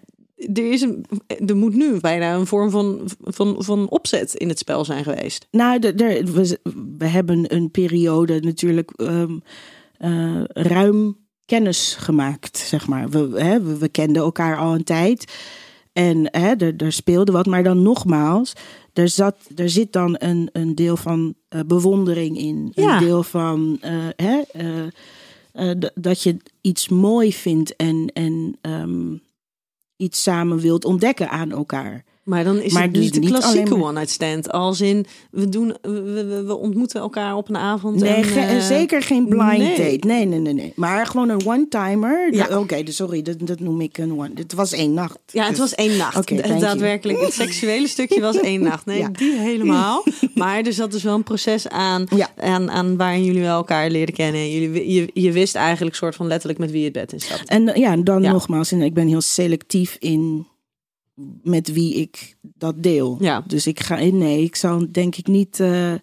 er 0.53 0.71
is 0.71 0.81
een, 0.81 1.05
er 1.47 1.55
moet 1.55 1.75
nu 1.75 1.99
bijna 1.99 2.35
een 2.35 2.47
vorm 2.47 2.69
van, 2.69 3.01
van, 3.23 3.55
van 3.59 3.89
opzet 3.89 4.33
in 4.33 4.49
het 4.49 4.59
spel 4.59 4.85
zijn 4.85 5.03
geweest. 5.03 5.47
Nou, 5.51 5.79
de, 5.79 5.95
de- 5.95 6.31
we, 6.33 6.59
we 6.97 7.05
hebben 7.05 7.53
een 7.55 7.71
periode 7.71 8.39
natuurlijk 8.39 8.91
ehm, 8.91 9.37
eh, 9.97 10.43
ruim 10.47 11.17
kennis 11.45 11.95
gemaakt, 11.99 12.57
zeg 12.57 12.87
maar. 12.87 13.09
We, 13.09 13.41
hè, 13.41 13.61
we, 13.61 13.77
we 13.77 13.89
kenden 13.89 14.21
elkaar 14.21 14.57
al 14.57 14.73
een 14.73 14.83
tijd. 14.83 15.33
En 15.93 16.27
hè, 16.31 16.55
er, 16.55 16.73
er 16.77 16.91
speelde 16.91 17.31
wat, 17.31 17.45
maar 17.45 17.63
dan 17.63 17.81
nogmaals, 17.81 18.53
er, 18.97 19.09
zat, 19.09 19.37
er 19.55 19.69
zit 19.69 19.93
dan 19.93 20.15
een, 20.19 20.49
een 20.51 20.75
deel 20.75 20.97
van 20.97 21.35
eh, 21.49 21.59
bewondering 21.65 22.37
in. 22.37 22.71
Ja. 22.75 22.93
Een 22.93 23.05
deel 23.05 23.23
van 23.23 23.77
eh, 23.81 24.07
hè, 24.15 24.41
eh, 25.51 25.71
dat 25.95 26.23
je 26.23 26.37
iets 26.61 26.89
mooi 26.89 27.33
vindt 27.33 27.75
en, 27.75 28.11
en 28.13 28.57
ehm, 28.61 29.15
iets 29.95 30.23
samen 30.23 30.59
wilt 30.59 30.85
ontdekken 30.85 31.29
aan 31.29 31.51
elkaar. 31.51 32.03
Maar 32.27 32.43
dan 32.43 32.59
is 32.61 32.73
Maar 32.73 32.81
het 32.83 32.93
dus 32.93 33.03
niet 33.03 33.13
de 33.13 33.19
klassieke 33.21 33.75
maar- 33.75 33.81
one-night 33.87 34.09
stand. 34.09 34.51
Als 34.51 34.81
in, 34.81 35.05
we, 35.31 35.49
doen, 35.49 35.75
we, 35.81 36.57
ontmoeten 36.59 36.99
elkaar 37.01 37.35
op 37.35 37.49
een 37.49 37.57
avond. 37.57 37.99
Nee, 37.99 38.13
en, 38.13 38.23
ge- 38.23 38.39
eh, 38.39 38.59
zeker 38.61 39.01
geen 39.01 39.25
blind 39.27 39.57
nee. 39.57 39.77
date. 39.77 40.07
Nee, 40.07 40.25
nee, 40.25 40.39
nee, 40.39 40.53
nee. 40.53 40.73
Maar 40.75 41.05
gewoon 41.05 41.29
een 41.29 41.45
one-timer. 41.45 42.33
Ja. 42.35 42.59
Oké, 42.59 42.83
dus 42.83 42.95
sorry, 42.95 43.21
dat, 43.21 43.35
dat 43.39 43.59
noem 43.59 43.81
ik 43.81 43.97
een 43.97 44.11
one. 44.11 44.31
Het 44.35 44.53
was 44.53 44.71
één 44.71 44.93
nacht. 44.93 45.17
Ja, 45.25 45.41
het 45.41 45.49
Dus- 45.49 45.59
was 45.59 45.75
één 45.75 45.97
nacht. 45.97 46.29
You. 46.29 46.59
Daadwerkelijk, 46.59 47.21
het 47.21 47.33
seksuele 47.33 47.87
stukje 47.87 48.21
was 48.21 48.39
één 48.39 48.61
nacht. 48.63 48.85
Nee, 48.85 48.99
Ja. 49.07 49.09
die 49.09 49.33
helemaal. 49.33 50.03
Maar 50.33 50.61
er 50.61 50.73
zat 50.73 50.91
dus 50.91 51.03
wel 51.03 51.15
een 51.15 51.23
proces 51.23 51.67
aan, 51.67 52.05
Ja. 52.15 52.29
aan, 52.37 52.71
aan 52.71 52.97
waarin 52.97 53.23
jullie 53.23 53.41
wel 53.41 53.57
elkaar 53.57 53.89
leerden 53.89 54.15
kennen. 54.15 54.51
Jullie, 54.51 54.91
je, 54.93 55.09
je 55.13 55.31
wist 55.31 55.55
eigenlijk 55.55 55.95
soort 55.95 56.15
van 56.15 56.27
letterlijk 56.27 56.59
met 56.59 56.69
wie 56.71 56.79
je 56.79 56.85
het 56.85 56.93
bed 56.93 57.13
in 57.13 57.19
stapt. 57.19 57.49
En 57.49 57.73
eh, 57.73 57.81
ja, 57.81 57.95
dan 57.97 58.21
nogmaals, 58.21 58.71
en 58.71 58.81
ik 58.81 58.93
ben 58.93 59.07
heel 59.07 59.21
selectief 59.21 59.95
in 59.99 60.47
met 61.43 61.73
wie 61.73 61.93
ik 61.95 62.35
dat 62.41 62.83
deel. 62.83 63.17
Ja. 63.19 63.43
Dus 63.47 63.67
ik 63.67 63.79
ga 63.79 63.95
nee, 63.99 64.43
ik 64.43 64.55
zou 64.55 64.87
denk 64.91 65.15
ik 65.15 65.27
niet 65.27 65.59
eh, 65.59 65.93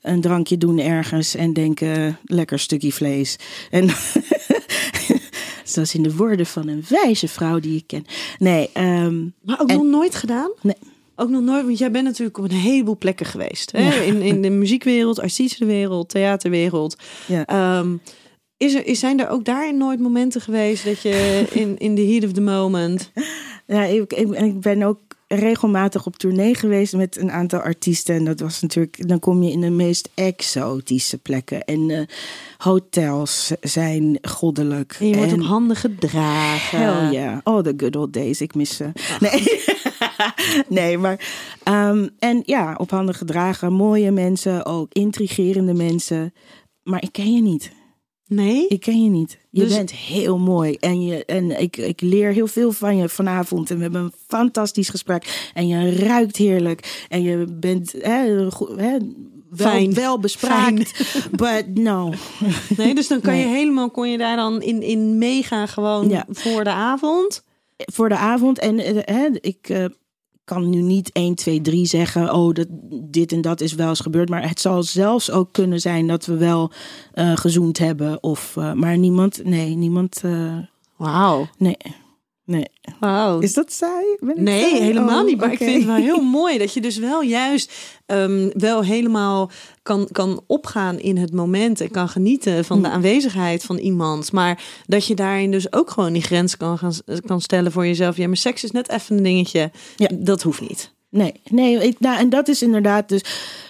een 0.00 0.20
drankje 0.20 0.58
doen 0.58 0.78
ergens 0.78 1.34
en 1.34 1.52
denken 1.52 2.18
lekker 2.24 2.58
stukje 2.58 2.92
vlees. 2.92 3.36
En 3.70 3.88
zoals 5.64 5.94
in 5.94 6.02
de 6.02 6.16
woorden 6.16 6.46
van 6.46 6.68
een 6.68 6.84
wijze 6.88 7.28
vrouw 7.28 7.60
die 7.60 7.76
ik 7.76 7.86
ken. 7.86 8.04
Nee, 8.38 8.70
ehm, 8.72 9.22
Maar 9.42 9.60
ook 9.60 9.68
En- 9.68 9.76
nog 9.76 9.84
nooit 9.86 10.14
gedaan? 10.14 10.50
Nee. 10.62 10.74
Ook 11.16 11.28
nog 11.30 11.42
nooit, 11.42 11.64
want 11.64 11.78
jij 11.78 11.90
bent 11.90 12.04
natuurlijk 12.04 12.38
op 12.38 12.44
een 12.44 12.50
heleboel 12.56 12.96
plekken 12.96 13.26
geweest. 13.26 13.72
Hè? 13.72 13.80
Ja. 13.82 13.92
In, 13.92 14.22
in 14.22 14.42
de 14.42 14.50
muziekwereld, 14.50 15.20
artiestenwereld, 15.20 16.08
theaterwereld. 16.08 16.96
ja. 17.26 17.46
Ehm, 17.46 17.96
is 18.56 18.74
er, 18.74 18.86
is- 18.86 18.98
zijn 18.98 19.20
er 19.20 19.28
ook 19.28 19.44
daarin 19.44 19.76
nooit 19.76 20.00
momenten 20.00 20.40
geweest 20.40 20.84
dat 20.84 21.02
je 21.02 21.44
in, 21.52 21.78
in 21.78 21.94
the 21.94 22.02
heat 22.06 22.24
of 22.24 22.32
the 22.32 22.40
moment... 22.40 23.10
Ja, 23.72 23.84
ik, 23.84 24.12
ik, 24.12 24.30
ik 24.30 24.60
ben 24.60 24.82
ook 24.82 24.98
regelmatig 25.26 26.06
op 26.06 26.16
tournee 26.16 26.54
geweest 26.54 26.96
met 26.96 27.16
een 27.16 27.30
aantal 27.30 27.60
artiesten. 27.60 28.14
En 28.14 28.24
dat 28.24 28.40
was 28.40 28.60
natuurlijk, 28.60 29.08
dan 29.08 29.18
kom 29.18 29.42
je 29.42 29.50
in 29.50 29.60
de 29.60 29.70
meest 29.70 30.10
exotische 30.14 31.18
plekken. 31.18 31.64
En 31.64 31.90
eh, 31.90 32.00
hotels 32.58 33.52
zijn 33.60 34.18
goddelijk. 34.22 34.96
En 35.00 35.06
je 35.06 35.16
wordt 35.16 35.32
op 35.32 35.42
handen 35.42 35.76
gedragen. 35.76 36.78
Hell 36.78 37.12
yeah. 37.12 37.38
Oh, 37.44 37.62
the 37.62 37.74
good 37.76 37.96
old 37.96 38.12
days. 38.12 38.40
Ik 38.40 38.54
mis 38.54 38.76
ze. 38.76 38.92
Nee. 39.20 39.62
nee, 40.78 40.98
maar... 40.98 41.28
ehm, 41.62 42.08
en 42.18 42.42
ja, 42.44 42.74
op 42.78 42.90
handen 42.90 43.14
gedragen. 43.14 43.72
Mooie 43.72 44.10
mensen, 44.10 44.66
ook 44.66 44.92
intrigerende 44.92 45.74
mensen. 45.74 46.34
Maar 46.82 47.02
ik 47.02 47.12
ken 47.12 47.34
je 47.34 47.42
niet. 47.42 47.72
Nee? 48.34 48.66
Ik 48.68 48.80
ken 48.80 49.02
je 49.04 49.10
niet. 49.10 49.38
Je 49.50 49.60
Dus- 49.64 49.76
bent 49.76 49.90
heel 49.92 50.38
mooi. 50.38 50.74
En, 50.74 51.02
je, 51.04 51.24
en 51.24 51.60
ik, 51.60 51.76
ik 51.76 52.00
leer 52.00 52.32
heel 52.32 52.46
veel 52.46 52.72
van 52.72 52.96
je 52.96 53.08
vanavond. 53.08 53.70
En 53.70 53.76
we 53.76 53.82
hebben 53.82 54.02
een 54.02 54.12
fantastisch 54.26 54.88
gesprek. 54.88 55.50
En 55.54 55.66
je 55.68 55.96
ruikt 55.96 56.36
heerlijk. 56.36 57.06
En 57.08 57.22
je 57.22 57.44
bent 57.60 57.92
hè, 57.98 58.34
wel, 58.76 59.00
Fijn. 59.54 59.94
wel 59.94 60.18
bespraakt. 60.18 61.04
But 61.36 61.74
no. 61.74 62.12
Nee, 62.76 62.94
dus 62.94 63.08
dan 63.08 63.20
kan 63.20 63.36
je 63.36 63.46
helemaal, 63.46 63.90
kon 63.90 64.10
je 64.10 64.18
daar 64.18 64.36
dan 64.36 64.62
in, 64.62 64.82
in 64.82 65.18
meegaan 65.18 65.68
gewoon 65.68 66.08
Ja. 66.08 66.26
voor 66.28 66.64
de 66.64 66.70
avond. 66.70 67.42
voor 67.76 68.08
de 68.08 68.16
avond. 68.16 68.58
En 68.58 68.78
eh, 68.78 69.16
hè, 69.16 69.28
ik 69.40 69.68
eh, 69.68 69.84
kan 70.44 70.68
nu 70.70 70.80
niet 70.82 71.12
1, 71.12 71.34
2, 71.34 71.60
3 71.60 71.86
zeggen. 71.86 72.34
Oh, 72.34 72.54
dat, 72.54 72.66
dit 72.90 73.32
en 73.32 73.40
dat 73.40 73.60
is 73.60 73.74
wel 73.74 73.88
eens 73.88 74.00
gebeurd. 74.00 74.28
Maar 74.28 74.48
het 74.48 74.60
zal 74.60 74.82
zelfs 74.82 75.30
ook 75.30 75.52
kunnen 75.52 75.80
zijn 75.80 76.06
dat 76.06 76.26
we 76.26 76.36
wel 76.36 76.70
eh 77.12 77.36
gezoend 77.36 77.78
hebben. 77.78 78.22
Of, 78.22 78.56
eh, 78.56 78.72
maar 78.72 78.98
niemand, 78.98 79.44
nee, 79.44 79.74
niemand. 79.74 80.20
eh, 80.24 80.56
Wauw. 80.96 81.46
nee, 81.58 81.76
nee. 82.44 82.66
Wauw. 83.00 83.38
Is 83.40 83.54
dat 83.54 83.72
saai? 83.72 84.04
Ben 84.20 84.36
ik 84.36 84.42
Nee, 84.42 84.70
saai? 84.70 84.82
helemaal 84.82 85.20
Oh, 85.20 85.26
niet. 85.26 85.40
Maar 85.40 85.52
ik 85.52 85.58
vind 85.58 85.74
het 85.76 85.84
wel 85.84 85.94
heel 85.94 86.22
mooi 86.40 86.58
dat 86.58 86.72
je 86.74 86.80
dus 86.80 86.98
wel 86.98 87.22
juist 87.22 87.72
ehm, 88.06 88.50
wel 88.52 88.82
helemaal 88.84 89.50
kan, 89.82 90.08
kan 90.12 90.42
opgaan 90.46 90.98
in 90.98 91.16
het 91.16 91.32
moment 91.32 91.80
en 91.80 91.90
kan 91.90 92.08
genieten 92.08 92.64
van 92.64 92.82
de 92.82 92.88
Mm. 92.88 92.94
aanwezigheid 92.94 93.62
van 93.62 93.76
iemand. 93.78 94.32
Maar 94.32 94.62
dat 94.86 95.06
je 95.06 95.14
daarin 95.14 95.50
dus 95.50 95.72
ook 95.72 95.90
gewoon 95.90 96.12
die 96.12 96.22
grens 96.22 96.56
kan, 96.56 96.78
gaan, 96.78 96.92
kan 97.26 97.40
stellen 97.40 97.72
voor 97.72 97.86
jezelf. 97.86 98.16
Ja, 98.16 98.26
maar 98.26 98.36
seks 98.36 98.64
is 98.64 98.70
net 98.70 98.88
even 98.88 99.16
een 99.16 99.22
dingetje. 99.22 99.70
Ja. 99.96 100.08
Dat 100.14 100.42
hoeft 100.42 100.60
niet. 100.60 100.92
Nee, 101.08 101.40
nee 101.50 101.86
ik, 101.86 102.00
nou, 102.00 102.18
en 102.18 102.28
dat 102.30 102.48
is 102.48 102.62
inderdaad 102.62 103.08
dus. 103.08 103.24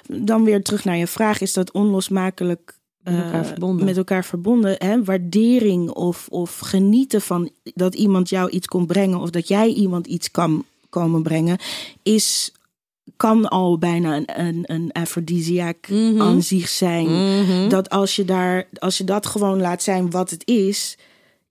Dan 0.08 0.44
weer 0.44 0.62
terug 0.62 0.84
naar 0.84 0.96
je 0.96 1.06
vraag: 1.06 1.40
is 1.40 1.52
dat 1.52 1.72
onlosmakelijk 1.72 2.80
Met 3.04 3.14
elkaar 3.14 3.40
eh, 3.40 3.46
verbonden. 3.46 3.84
met 3.84 3.96
elkaar 3.96 4.24
verbonden? 4.24 4.74
Hè? 4.78 5.04
Waardering 5.04 5.90
of, 5.90 6.26
of 6.30 6.58
genieten 6.58 7.20
van 7.20 7.50
dat 7.74 7.94
iemand 7.94 8.28
jou 8.28 8.50
iets 8.50 8.66
kon 8.66 8.86
brengen 8.86 9.20
of 9.20 9.30
dat 9.30 9.48
jij 9.48 9.68
iemand 9.68 10.06
iets 10.06 10.30
kan 10.30 10.64
komen 10.88 11.22
brengen, 11.22 11.58
is. 12.02 12.52
Kan 13.16 13.48
al 13.48 13.78
bijna 13.78 14.16
een, 14.16 14.40
een, 14.40 14.62
een 14.66 14.92
aphrodisiac 14.92 15.88
Mhm. 15.88 16.20
aan 16.20 16.42
zich 16.42 16.68
zijn. 16.68 17.06
Mhm. 17.06 17.68
Dat 17.68 17.90
als 17.90 18.16
je, 18.16 18.24
daar, 18.24 18.68
als 18.78 18.98
je 18.98 19.04
dat 19.04 19.26
gewoon 19.26 19.60
laat 19.60 19.82
zijn 19.82 20.10
wat 20.10 20.30
het 20.30 20.42
is, 20.46 20.96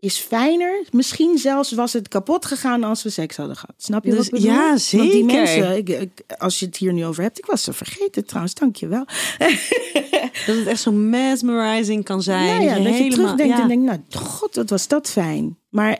is 0.01 0.17
fijner. 0.17 0.83
Misschien 0.91 1.37
zelfs 1.37 1.71
was 1.71 1.93
het 1.93 2.07
kapot 2.07 2.45
gegaan 2.45 2.83
als 2.83 3.03
we 3.03 3.09
seks 3.09 3.37
hadden 3.37 3.55
gehad. 3.55 3.75
Snap 3.77 4.03
je 4.03 4.09
Dus 4.09 4.17
wat 4.17 4.25
ik 4.27 4.31
bedoel? 4.33 4.49
ja, 4.51 4.67
Want 4.67 4.89
die 4.91 4.99
zeker. 5.11 5.25
mensen, 5.25 5.77
ik, 5.77 5.89
ik- 5.89 6.21
als 6.37 6.59
je 6.59 6.65
het 6.65 6.77
hier 6.77 6.93
nu 6.93 7.05
over 7.05 7.23
hebt, 7.23 7.37
ik 7.37 7.45
was 7.45 7.63
ze 7.63 7.73
vergeten 7.73 8.25
trouwens, 8.25 8.53
dankjewel. 8.53 9.05
Dat 10.45 10.55
het 10.55 10.67
echt 10.67 10.81
zo 10.81 10.91
mesmerizing 10.91 12.03
kan 12.03 12.23
zijn. 12.23 12.45
Ja, 12.45 12.59
ja, 12.59 12.73
dat 12.75 12.83
je 12.83 12.89
helemaal- 12.89 13.09
terugdenkt 13.09 13.55
ja. 13.57 13.61
en 13.61 13.67
denkt, 13.67 13.85
nou, 13.85 14.23
god, 14.23 14.55
wat 14.55 14.69
was 14.69 14.87
dat 14.87 15.09
fijn. 15.09 15.57
Maar 15.69 15.97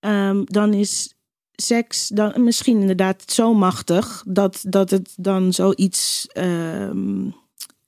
ehm, 0.00 0.42
dan 0.44 0.74
is 0.74 1.14
seks 1.52 2.08
dan 2.08 2.44
misschien 2.44 2.80
inderdaad 2.80 3.22
zo 3.26 3.54
machtig 3.54 4.24
dat, 4.26 4.62
dat 4.66 4.90
het 4.90 5.12
dan 5.16 5.52
zoiets 5.52 6.26
ehm 6.32 7.28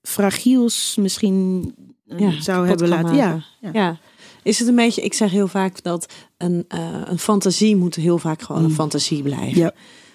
fragiels 0.03 0.96
misschien 1.01 1.75
eh, 2.07 2.18
Ja, 2.18 2.40
zou 2.40 2.66
hebben 2.68 2.88
laten. 2.88 3.14
Ja, 3.14 3.42
ja. 3.72 3.98
Ja. 4.43 4.51
Is 4.51 4.59
het 4.59 4.69
een 4.69 4.75
beetje, 4.75 5.03
ik 5.03 5.15
zeg 5.15 5.31
heel 5.31 5.49
vaak 5.49 5.83
dat 5.83 6.13
een, 6.37 6.65
eh, 6.69 7.01
een 7.05 7.19
fantasie 7.19 7.77
moet 7.77 7.95
heel 7.95 8.19
vaak 8.19 8.43
gewoon 8.43 8.63
een 8.63 8.69
Mm. 8.69 8.75
fantasie 8.75 9.23
blijven. 9.23 9.59
Ja. 9.61 9.73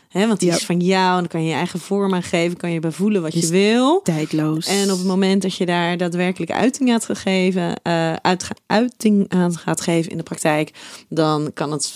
Hè, 0.07 0.27
want 0.27 0.39
die 0.39 0.49
Ja. 0.49 0.55
is 0.55 0.65
van 0.65 0.79
jou 0.79 1.11
en 1.13 1.17
dan 1.19 1.27
kan 1.27 1.41
je 1.43 1.47
je 1.49 1.53
eigen 1.53 1.79
vorm 1.79 2.13
aan 2.13 2.23
geven, 2.23 2.57
kan 2.57 2.71
je 2.71 2.79
bij 2.79 2.91
voelen 2.91 3.21
wat 3.21 3.33
je 3.33 3.47
wil. 3.47 4.01
tijdloos. 4.01 4.67
En 4.67 4.91
op 4.91 4.97
het 4.97 5.07
moment 5.07 5.41
dat 5.41 5.55
je 5.55 5.65
daar 5.65 5.97
daadwerkelijk 5.97 6.51
uiting 6.51 6.91
aan 6.91 7.01
gaat 7.01 7.17
geven, 7.17 7.81
eh, 7.81 8.13
uiting 8.65 9.25
aan 9.29 9.57
gaat 9.57 9.81
geven 9.81 10.11
in 10.11 10.17
de 10.17 10.23
praktijk, 10.23 10.71
dan 11.09 11.51
kan 11.53 11.71
het 11.71 11.93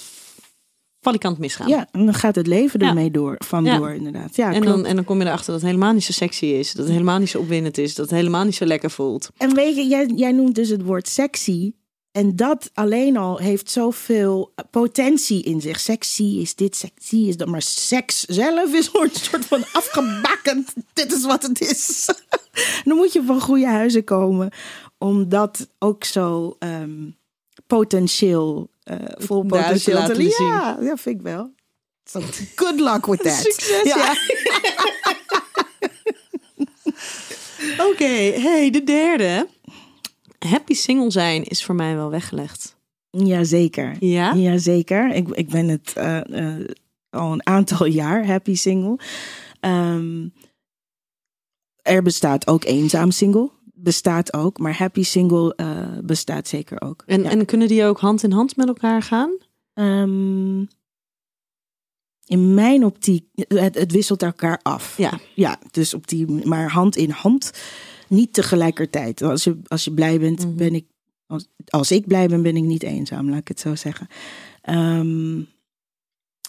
valikant 1.01 1.37
misgaan. 1.37 1.67
Ja, 1.67 1.87
en 1.91 2.05
dan 2.05 2.13
gaat 2.13 2.35
het 2.35 2.47
leven 2.47 2.79
Ja. 2.79 2.87
ermee 2.87 3.11
door, 3.11 3.35
vandoor 3.45 3.89
Ja. 3.89 3.95
inderdaad. 3.95 4.35
Ja, 4.35 4.45
en, 4.53 4.61
klopt. 4.61 4.67
dan, 4.77 4.85
en 4.85 4.95
dan 4.95 5.03
kom 5.05 5.19
je 5.19 5.25
erachter 5.25 5.51
dat 5.51 5.61
het 5.61 5.69
helemaal 5.69 5.93
niet 5.93 6.03
zo 6.03 6.11
sexy 6.11 6.45
is, 6.45 6.71
dat 6.73 6.83
het 6.85 6.93
helemaal 6.93 7.19
niet 7.19 7.29
zo 7.29 7.39
opwindend 7.39 7.77
is, 7.77 7.95
dat 7.95 8.09
het 8.09 8.15
helemaal 8.19 8.43
niet 8.43 8.55
zo 8.55 8.65
lekker 8.65 8.91
voelt. 8.91 9.29
En 9.37 9.55
weet 9.55 9.75
je, 9.75 9.87
jij, 9.87 10.11
jij 10.15 10.31
noemt 10.31 10.55
dus 10.55 10.69
het 10.69 10.83
woord 10.83 11.07
sexy. 11.07 11.71
En 12.11 12.35
dat 12.35 12.69
alleen 12.73 13.17
al 13.17 13.37
heeft 13.37 13.71
zoveel 13.71 14.53
potentie 14.71 15.43
in 15.43 15.61
zich. 15.61 15.79
Sexy 15.79 16.23
is 16.23 16.55
dit, 16.55 16.75
sexy 16.75 17.15
is 17.15 17.37
dat. 17.37 17.47
Maar 17.47 17.61
seks 17.61 18.23
zelf 18.25 18.73
is 18.73 18.89
een 18.93 19.09
soort 19.11 19.45
van 19.45 19.63
afgebakend. 19.73 20.73
Dit 20.93 21.13
is 21.13 21.25
wat 21.25 21.43
het 21.43 21.61
is. 21.61 22.09
Dan 22.83 22.97
moet 22.97 23.13
je 23.13 23.23
van 23.23 23.41
goede 23.41 23.67
huizen 23.67 24.03
komen. 24.03 24.51
Om 24.97 25.29
dat 25.29 25.67
ook 25.79 26.03
zo 26.03 26.55
ehm, 26.59 27.09
potentieel, 27.67 28.69
eh 28.83 28.95
vol 29.07 29.43
potentieel 29.43 29.95
te 29.95 30.01
laten 30.01 30.15
zien. 30.15 30.47
Ja, 30.47 30.77
ja, 30.81 30.97
vind 30.97 31.15
ik 31.15 31.21
wel. 31.21 31.51
So, 32.03 32.21
good 32.55 32.79
luck 32.79 33.05
with 33.05 33.21
that. 33.23 33.33
Succes, 33.33 33.83
ja. 33.83 34.15
Oké, 37.89 38.39
hey, 38.41 38.69
de 38.69 38.83
derde. 38.83 39.47
Happy 40.47 40.73
single 40.73 41.11
zijn 41.11 41.43
is 41.43 41.63
voor 41.65 41.75
mij 41.75 41.95
wel 41.95 42.09
weggelegd. 42.09 42.77
Jazeker. 43.09 43.95
Ja? 43.99 44.33
Jazeker. 44.33 45.13
Ik, 45.13 45.27
ik 45.29 45.49
ben 45.49 45.67
het 45.67 45.93
eh, 45.93 46.57
eh, 46.57 46.65
al 47.09 47.31
een 47.31 47.45
aantal 47.47 47.85
jaar 48.01 48.25
happy 48.25 48.55
single. 48.55 48.99
Ehm, 49.59 50.27
er 51.81 52.01
bestaat 52.03 52.47
ook 52.47 52.63
eenzaam 52.63 53.11
single. 53.11 53.49
Bestaat 53.73 54.33
ook. 54.33 54.57
Maar 54.59 54.77
happy 54.77 55.03
single 55.03 55.55
eh, 55.55 55.97
bestaat 56.03 56.47
zeker 56.47 56.81
ook. 56.81 57.03
En, 57.05 57.23
Ja. 57.23 57.29
en 57.29 57.45
kunnen 57.45 57.67
die 57.67 57.85
ook 57.85 57.99
hand 57.99 58.23
in 58.23 58.31
hand 58.31 58.55
met 58.55 58.67
elkaar 58.67 59.01
gaan? 59.01 59.37
Ehm, 59.73 60.59
in 62.25 62.53
mijn 62.53 62.85
optiek, 62.85 63.25
het, 63.33 63.75
het 63.75 63.91
wisselt 63.91 64.23
elkaar 64.23 64.59
af. 64.61 64.97
Ja. 64.97 65.19
Ja, 65.35 65.59
dus 65.71 65.93
op 65.93 66.07
die, 66.07 66.45
maar 66.47 66.69
hand 66.71 66.95
in 66.95 67.09
hand, 67.09 67.51
niet 68.11 68.33
tegelijkertijd. 68.33 69.21
Als 69.21 69.43
je, 69.43 69.57
als 69.67 69.83
je 69.83 69.91
blij 69.93 70.19
bent, 70.19 70.45
Mhm. 70.45 70.55
ben 70.55 70.75
ik, 70.75 70.85
als, 71.27 71.47
als 71.67 71.91
ik 71.91 72.07
blij 72.07 72.27
ben, 72.27 72.41
ben 72.41 72.55
ik 72.57 72.63
niet 72.63 72.83
eenzaam, 72.83 73.29
laat 73.29 73.39
ik 73.39 73.47
het 73.47 73.59
zo 73.59 73.75
zeggen. 73.75 74.07
Ehm, 74.61 75.37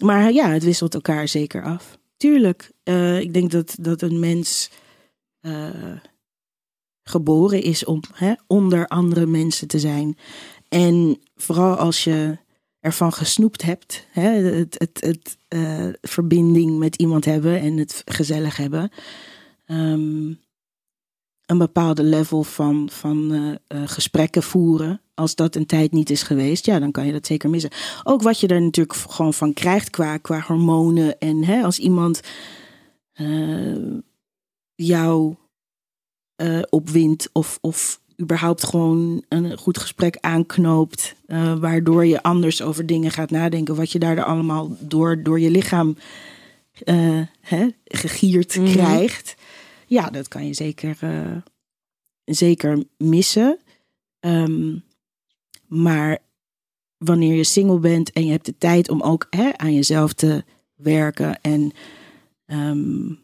maar 0.05 0.33
ja, 0.33 0.51
het 0.51 0.62
wisselt 0.64 0.94
elkaar 0.94 1.29
zeker 1.29 1.62
af. 1.64 1.98
tuurlijk. 2.16 2.70
Eh, 2.83 3.20
ik 3.20 3.35
denk 3.35 3.51
dat, 3.51 3.77
dat 3.81 4.03
een 4.03 4.18
mens 4.20 4.70
eh, 5.40 5.96
geboren 7.03 7.62
is 7.62 7.85
om 7.85 8.01
hè, 8.12 8.33
onder 8.46 8.87
andere 8.87 9.27
mensen 9.27 9.68
te 9.68 9.79
zijn. 9.79 10.16
En 10.68 11.20
vooral 11.37 11.75
als 11.77 12.05
je 12.05 12.38
ervan 12.81 13.12
gesnoept 13.12 13.62
hebt, 13.62 14.07
hè, 14.11 14.29
het, 14.31 14.75
het, 14.79 15.01
het 15.01 15.38
eh, 15.48 15.88
verbinding 16.01 16.79
met 16.79 16.96
iemand 16.96 17.25
hebben 17.25 17.61
en 17.61 17.77
het 17.77 18.03
gezellig 18.05 18.57
hebben. 18.57 18.90
Ehm, 19.66 20.33
een 21.46 21.59
bepaalde 21.59 22.02
level 22.02 22.42
van, 22.42 22.88
van 22.92 23.33
eh, 23.33 23.83
eh, 23.83 23.88
gesprekken 23.88 24.42
voeren. 24.42 25.00
Als 25.14 25.35
dat 25.35 25.55
een 25.57 25.66
tijd 25.66 25.92
niet 25.92 26.11
is 26.11 26.22
geweest, 26.22 26.66
ja, 26.66 26.78
dan 26.78 26.90
kan 26.90 27.07
je 27.07 27.12
dat 27.12 27.26
zeker 27.26 27.50
missen. 27.50 27.70
Ook 28.02 28.22
wat 28.22 28.40
je 28.40 28.46
er 28.46 28.62
natuurlijk 28.62 28.96
gewoon 28.96 29.35
van 29.35 29.52
krijgt 29.52 29.90
qua, 29.90 30.16
qua 30.16 30.40
hormonen. 30.46 31.18
En 31.18 31.44
hè, 31.44 31.62
als 31.62 31.78
iemand 31.78 32.20
eh, 33.12 33.76
jou 34.74 35.35
eh, 36.37 36.62
opwint 36.68 37.28
of, 37.33 37.59
of 37.61 38.00
überhaupt 38.20 38.64
gewoon 38.64 39.24
een 39.28 39.59
goed 39.59 39.78
gesprek 39.78 40.16
aanknoopt. 40.20 41.14
waardoor 41.61 42.07
je 42.07 42.22
anders 42.22 42.62
over 42.62 42.87
dingen 42.87 43.11
gaat 43.11 43.31
nadenken. 43.31 43.74
Wat 43.76 43.92
je 43.92 43.98
daar 43.98 44.24
allemaal 44.24 44.76
door, 44.81 45.22
door 45.22 45.40
je 45.40 45.50
lichaam 45.50 45.96
eh, 46.85 47.20
hè, 47.40 47.68
gegierd 47.85 48.57
Mhm. 48.57 48.72
krijgt. 48.72 49.35
Ja, 49.92 50.11
dat 50.11 50.28
kan 50.28 50.46
je 50.46 50.55
zeker, 50.55 50.96
eh, 51.00 51.37
zeker 52.24 52.85
missen. 52.96 53.59
Ehm, 54.20 54.76
maar 55.66 56.18
wanneer 56.96 57.35
je 57.35 57.44
single 57.44 57.78
bent 57.78 58.12
en 58.12 58.24
je 58.24 58.31
hebt 58.31 58.46
de 58.46 58.59
tijd 58.59 58.88
om 58.88 59.02
ook 59.02 59.26
hè, 59.31 59.59
aan 59.59 59.74
jezelf 59.74 60.12
te 60.12 60.44
werken 60.74 61.40
en 61.40 61.72
ehm, 62.46 63.14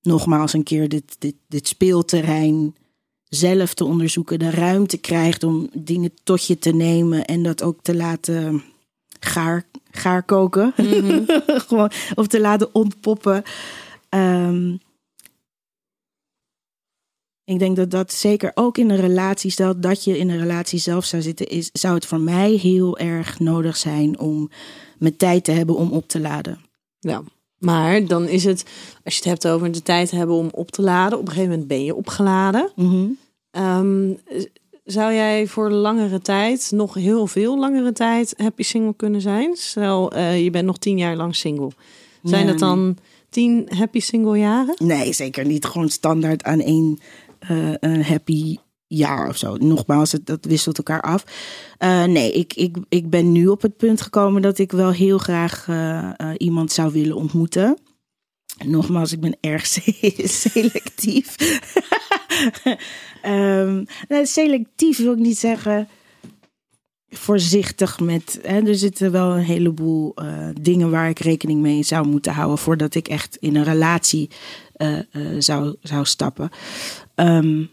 nogmaals 0.00 0.52
een 0.52 0.62
keer 0.62 0.88
dit, 0.88 1.16
dit, 1.18 1.34
dit 1.48 1.68
speelterrein 1.68 2.74
zelf 3.24 3.74
te 3.74 3.84
onderzoeken, 3.84 4.38
de 4.38 4.50
ruimte 4.50 4.98
krijgt 4.98 5.42
om 5.42 5.70
dingen 5.72 6.14
tot 6.24 6.46
je 6.46 6.58
te 6.58 6.72
nemen 6.72 7.24
en 7.24 7.42
dat 7.42 7.62
ook 7.62 7.82
te 7.82 7.94
laten 7.94 8.62
gaar, 9.20 9.66
gaar 9.90 10.22
koken. 10.22 10.72
Gewoon, 11.66 11.90
of 12.14 12.26
te 12.26 12.40
laten 12.40 12.74
ontpoppen. 12.74 13.42
Ehm, 14.08 14.76
ik 17.52 17.58
denk 17.58 17.76
dat 17.76 17.90
dat 17.90 18.12
zeker 18.12 18.50
ook 18.54 18.78
in 18.78 18.90
een 18.90 19.00
relatie, 19.00 19.50
stel 19.50 19.80
dat 19.80 20.04
je 20.04 20.18
in 20.18 20.30
een 20.30 20.38
relatie 20.38 20.78
zelf 20.78 21.04
zou 21.04 21.22
zitten, 21.22 21.46
is, 21.46 21.70
zou 21.72 21.94
het 21.94 22.06
voor 22.06 22.20
mij 22.20 22.50
heel 22.50 22.98
erg 22.98 23.38
nodig 23.38 23.76
zijn 23.76 24.18
om 24.18 24.50
mijn 24.98 25.16
tijd 25.16 25.44
te 25.44 25.52
hebben 25.52 25.76
om 25.76 25.90
op 25.92 26.08
te 26.08 26.20
laden. 26.20 26.58
Ja. 26.98 27.22
Maar 27.58 28.06
dan 28.06 28.28
is 28.28 28.44
het, 28.44 28.64
als 29.04 29.14
je 29.14 29.20
het 29.20 29.28
hebt 29.28 29.48
over 29.48 29.72
de 29.72 29.82
tijd 29.82 30.10
hebben 30.10 30.36
om 30.36 30.48
op 30.52 30.70
te 30.70 30.82
laden, 30.82 31.18
op 31.18 31.24
een 31.24 31.30
gegeven 31.30 31.50
moment 31.50 31.68
ben 31.68 31.84
je 31.84 31.94
opgeladen. 31.94 32.72
Ehm, 33.50 34.12
zou 34.84 35.12
jij 35.12 35.46
voor 35.46 35.70
langere 35.70 36.20
tijd, 36.20 36.70
nog 36.74 36.94
heel 36.94 37.26
veel 37.26 37.58
langere 37.58 37.92
tijd, 37.92 38.34
happy 38.36 38.62
single 38.62 38.94
kunnen 38.96 39.20
zijn? 39.20 39.56
Stel, 39.56 40.12
eh, 40.12 40.42
je 40.44 40.50
bent 40.50 40.66
nog 40.66 40.78
tien 40.78 40.98
jaar 40.98 41.16
lang 41.16 41.36
single. 41.36 41.70
Zijn 42.22 42.44
Ja, 42.46 42.50
dat 42.50 42.58
dan 42.58 42.96
tien 43.30 43.68
happy 43.68 44.00
single 44.00 44.38
jaren? 44.38 44.74
Nee, 44.78 45.12
zeker 45.12 45.46
niet 45.46 45.64
gewoon 45.64 45.88
standaard 45.88 46.42
aan 46.42 46.60
één 46.60 46.98
eh, 47.48 47.72
een 47.80 48.04
happy 48.04 48.56
jaar 48.86 49.28
of 49.28 49.36
zo. 49.36 49.56
Nogmaals, 49.56 50.12
het, 50.12 50.26
dat 50.26 50.44
wisselt 50.44 50.78
elkaar 50.78 51.00
af. 51.00 51.24
Eh, 51.78 52.04
nee, 52.04 52.32
ik, 52.32 52.54
ik, 52.54 52.76
ik 52.88 53.10
ben 53.10 53.32
nu 53.32 53.46
op 53.46 53.62
het 53.62 53.76
punt 53.76 54.00
gekomen 54.00 54.42
dat 54.42 54.58
ik 54.58 54.72
wel 54.72 54.90
heel 54.90 55.18
graag 55.18 55.66
eh, 55.68 56.10
iemand 56.36 56.72
zou 56.72 56.92
willen 56.92 57.16
ontmoeten. 57.16 57.78
Nogmaals, 58.64 59.12
ik 59.12 59.20
ben 59.20 59.36
erg 59.40 59.66
se- 59.72 60.14
selectief. 60.24 61.34
Nou, 64.08 64.26
selectief 64.26 64.98
wil 64.98 65.12
ik 65.12 65.18
niet 65.18 65.38
zeggen. 65.38 65.88
Voorzichtig 67.08 68.00
met. 68.00 68.38
Hè, 68.42 68.66
er 68.66 68.74
zitten 68.74 69.12
wel 69.12 69.30
een 69.30 69.42
heleboel 69.44 70.14
dingen 70.60 70.90
waar 70.90 71.08
ik 71.08 71.18
rekening 71.18 71.60
mee 71.60 71.82
zou 71.82 72.06
moeten 72.06 72.32
houden 72.32 72.58
voordat 72.58 72.94
ik 72.94 73.08
echt 73.08 73.36
in 73.36 73.56
een 73.56 73.64
relatie 73.64 74.30
zou, 75.38 75.76
zou 75.80 76.04
stappen. 76.04 76.50
Ehm, 77.14 77.64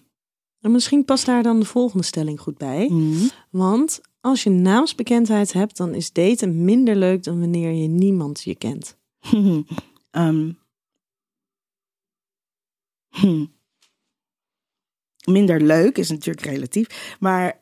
En 0.62 0.72
misschien 0.72 1.06
past 1.06 1.26
daar 1.26 1.44
dan 1.44 1.60
de 1.60 1.66
volgende 1.66 2.04
stelling 2.04 2.40
goed 2.40 2.58
bij. 2.58 2.88
mhm. 2.90 3.28
Want 3.50 4.02
als 4.22 4.44
je 4.44 4.50
naamsbekendheid 4.50 5.54
hebt, 5.54 5.78
dan 5.78 5.94
is 5.94 6.12
daten 6.12 6.64
minder 6.64 6.96
leuk 6.96 7.24
dan 7.24 7.40
wanneer 7.40 7.72
je 7.72 7.88
niemand 7.88 8.42
je 8.44 8.56
kent. 8.56 8.98
Ehm, 10.12 10.52
hm. 13.10 13.46
Minder 15.26 15.62
leuk 15.62 15.98
is 15.98 16.10
natuurlijk 16.10 16.46
relatief. 16.46 17.16
Maar 17.20 17.62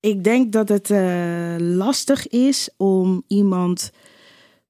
ik 0.00 0.24
denk 0.24 0.52
dat 0.52 0.68
het 0.68 0.90
eh, 0.90 1.56
lastig 1.58 2.28
is 2.28 2.70
om 2.76 3.24
iemand 3.26 3.92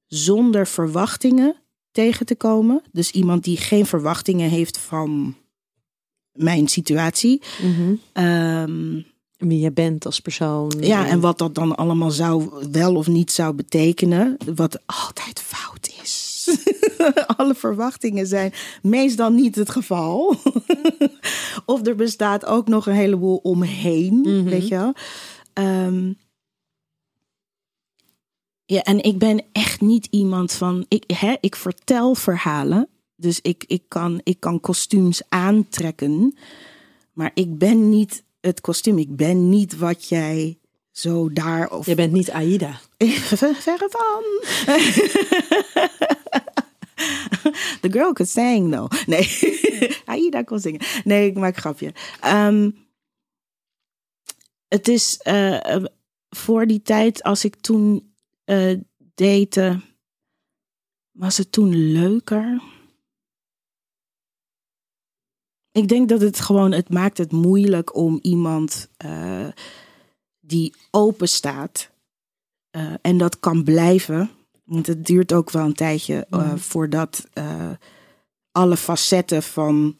zonder 0.05 0.67
verwachtingen 0.67 1.60
tegen 1.91 2.25
te 2.25 2.35
komen. 2.35 2.81
Dus 2.91 3.11
iemand 3.11 3.43
die 3.43 3.57
geen 3.57 3.85
verwachtingen 3.85 4.49
heeft 4.49 4.77
van 4.77 5.35
mijn 6.31 6.67
situatie. 6.67 7.41
Ehm, 8.13 9.01
Wie 9.37 9.59
je 9.59 9.71
bent 9.71 10.05
als 10.05 10.19
persoon. 10.19 10.71
ja, 10.79 11.07
en 11.07 11.19
wat 11.19 11.37
dat 11.37 11.55
dan 11.55 11.75
allemaal 11.75 12.11
zou 12.11 12.49
wel 12.71 12.95
of 12.95 13.07
niet 13.07 13.31
zou 13.31 13.53
betekenen. 13.53 14.37
Wat 14.55 14.79
altijd 14.85 15.39
fout 15.41 15.93
is. 16.03 16.29
Alle 17.37 17.55
verwachtingen 17.55 18.27
zijn 18.27 18.53
meestal 18.81 19.29
niet 19.31 19.55
het 19.55 19.69
geval. 19.69 20.35
of 21.65 21.85
er 21.87 21.95
bestaat 21.95 22.45
ook 22.45 22.67
nog 22.67 22.87
een 22.87 22.93
heleboel 22.93 23.37
omheen, 23.37 24.43
weet 24.43 24.67
je 24.67 24.75
wel. 24.75 24.93
Ehm, 25.53 26.13
ja, 28.71 28.81
en 28.81 29.03
ik 29.03 29.17
ben 29.17 29.43
echt 29.51 29.81
niet 29.81 30.07
iemand 30.09 30.51
van... 30.51 30.85
Ik, 30.87 31.03
hè, 31.07 31.35
ik 31.39 31.55
vertel 31.55 32.15
verhalen. 32.15 32.87
Dus 33.15 33.39
ik, 33.41 33.63
ik, 33.67 33.83
kan, 33.87 34.21
ik 34.23 34.39
kan 34.39 34.59
kostuums 34.59 35.21
aantrekken. 35.29 36.37
Maar 37.13 37.31
ik 37.33 37.57
ben 37.57 37.89
niet 37.89 38.23
het 38.41 38.61
kostuum. 38.61 38.97
Ik 38.97 39.15
ben 39.15 39.49
niet 39.49 39.77
wat 39.77 40.07
jij 40.07 40.59
zo 40.91 41.33
daar... 41.33 41.71
Of 41.71 41.85
Je 41.85 41.95
bent 41.95 42.11
niet 42.11 42.31
Aida. 42.31 42.79
Ver- 42.97 43.55
Verre 43.65 43.89
van. 43.89 44.23
The 47.81 47.91
girl 47.91 48.13
could 48.13 48.29
sing, 48.29 48.71
though. 48.71 49.07
Nee, 49.07 49.27
Aida 50.05 50.43
kon 50.43 50.59
zingen. 50.59 50.81
Nee, 51.03 51.29
ik 51.29 51.35
maak 51.35 51.55
een 51.55 51.61
grapje. 51.61 51.93
Ehm, 52.21 52.71
het 54.67 54.87
is 54.87 55.17
eh, 55.17 55.75
eh, 55.75 55.83
voor 56.29 56.67
die 56.67 56.81
tijd, 56.81 57.23
als 57.23 57.45
ik 57.45 57.55
toen 57.55 58.10
eh 58.51 58.79
date, 59.15 59.79
was 61.11 61.37
het 61.37 61.51
toen 61.51 61.91
leuker. 61.91 62.61
Ik 65.71 65.87
denk 65.87 66.09
dat 66.09 66.21
het 66.21 66.39
gewoon, 66.39 66.71
het 66.71 66.89
maakt 66.89 67.17
het 67.17 67.31
moeilijk 67.31 67.95
om 67.95 68.19
iemand 68.21 68.89
eh, 68.97 69.47
die 70.39 70.75
open 70.89 71.27
staat 71.27 71.91
eh, 72.69 72.93
en 73.01 73.17
dat 73.17 73.39
kan 73.39 73.63
blijven. 73.63 74.29
Want 74.63 74.87
het 74.87 75.05
duurt 75.05 75.33
ook 75.33 75.49
wel 75.49 75.65
een 75.65 75.73
tijdje 75.73 76.25
eh, 76.29 76.55
voordat 76.55 77.27
alle 78.51 78.77
facetten 78.77 79.43
van 79.43 79.97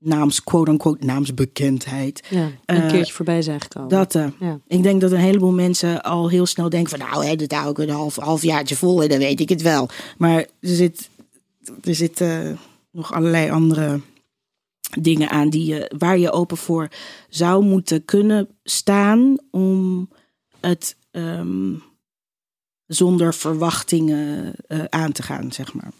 naams, 0.00 0.44
quote-unquote, 0.44 1.04
naamsbekendheid. 1.04 2.26
Ja, 2.30 2.50
een 2.66 2.82
Eh, 2.82 2.90
keertje 2.90 3.12
voorbij 3.12 3.42
zijn 3.42 3.60
gekomen. 3.60 3.88
Dat, 3.88 4.14
eh, 4.14 4.26
Ja. 4.40 4.60
Ik 4.66 4.82
denk 4.82 5.00
dat 5.00 5.12
een 5.12 5.18
heleboel 5.18 5.52
mensen 5.52 6.02
al 6.02 6.28
heel 6.28 6.46
snel 6.46 6.68
denken 6.68 6.98
van... 6.98 7.08
nou, 7.08 7.26
hè, 7.26 7.36
dat 7.36 7.52
hou 7.52 7.70
ik 7.70 7.78
een 7.78 7.90
half, 7.90 8.16
halfjaartje 8.16 8.76
vol 8.76 9.02
en 9.02 9.08
dan 9.08 9.18
weet 9.18 9.40
ik 9.40 9.48
het 9.48 9.62
wel. 9.62 9.88
Maar 10.18 10.38
er 10.38 10.48
zit, 10.60 11.10
er 11.82 11.94
zitten 11.94 12.58
nog 12.90 13.12
allerlei 13.12 13.50
andere 13.50 14.00
dingen 15.00 15.28
aan 15.30 15.50
die 15.50 15.64
je, 15.64 15.92
waar 15.98 16.18
je 16.18 16.30
open 16.30 16.56
voor 16.56 16.88
zou 17.28 17.64
moeten 17.64 18.04
kunnen 18.04 18.48
staan... 18.62 19.36
om 19.50 20.08
het 20.60 20.96
ehm, 21.10 21.72
zonder 22.86 23.34
verwachtingen 23.34 24.54
eh, 24.66 24.84
aan 24.88 25.12
te 25.12 25.22
gaan, 25.22 25.52
zeg 25.52 25.74
maar. 25.74 25.90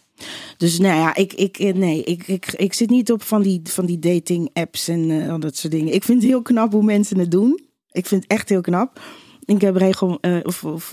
Dus 0.56 0.78
nou 0.78 0.96
ja, 0.96 1.14
ik, 1.14 1.32
ik, 1.32 1.58
eh, 1.58 1.74
nee, 1.74 2.04
ik, 2.04 2.26
ik, 2.26 2.52
ik 2.52 2.72
zit 2.72 2.90
niet 2.90 3.12
op 3.12 3.22
van 3.22 3.42
die, 3.42 3.60
van 3.64 3.86
die 3.86 3.98
dating 3.98 4.50
apps 4.52 4.88
en 4.88 5.10
eh, 5.10 5.30
al 5.30 5.40
dat 5.40 5.56
soort 5.56 5.72
dingen. 5.72 5.94
Ik 5.94 6.04
vind 6.04 6.22
het 6.22 6.30
heel 6.30 6.42
knap 6.42 6.72
hoe 6.72 6.82
mensen 6.82 7.18
het 7.18 7.30
doen. 7.30 7.60
Ik 7.90 8.06
vind 8.06 8.22
het 8.22 8.32
echt 8.32 8.48
heel 8.48 8.60
knap. 8.60 9.00
Ik 9.44 9.60
heb 9.60 9.76
regel, 9.76 10.18
eh, 10.20 10.36
of, 10.42 10.64
of 10.64 10.92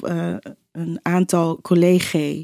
een 0.71 0.99
aantal 1.01 1.61
collega's 1.61 2.43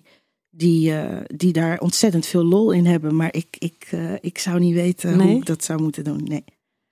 die, 0.49 0.93
die 1.35 1.53
daar 1.53 1.79
ontzettend 1.79 2.25
veel 2.25 2.43
lol 2.43 2.71
in 2.71 2.85
hebben. 2.85 3.15
Maar 3.15 3.33
ik, 3.33 3.55
ik, 3.59 3.87
ik 4.21 4.37
zou 4.37 4.59
niet 4.59 4.73
weten 4.73 5.17
Nee? 5.17 5.27
hoe 5.27 5.37
ik 5.37 5.45
dat 5.45 5.63
zou 5.63 5.81
moeten 5.81 6.03
doen. 6.03 6.23
Nee. 6.23 6.43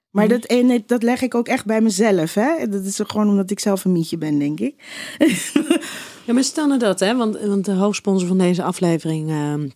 Maar 0.10 0.28
dat, 0.28 0.46
en 0.46 0.84
dat 0.86 1.04
leg 1.04 1.22
ik 1.22 1.36
ook 1.36 1.48
echt 1.48 1.66
bij 1.66 1.82
mezelf. 1.82 2.34
Hè? 2.34 2.68
Dat 2.70 2.86
is 2.86 3.00
gewoon 3.04 3.30
omdat 3.30 3.52
ik 3.52 3.60
zelf 3.60 3.86
een 3.86 3.92
mietje 3.92 4.18
ben, 4.18 4.40
denk 4.40 4.60
ik. 4.60 4.76
Ja, 6.30 6.36
maar 6.36 6.44
stel 6.44 6.68
nou 6.68 6.80
dat, 6.80 7.00
hè, 7.00 7.16
want, 7.16 7.40
want 7.40 7.66
de 7.66 7.72
hoofdsponsor 7.72 8.28
van 8.28 8.38
deze 8.38 8.64
aflevering 8.64 9.30
ehm, 9.30 9.68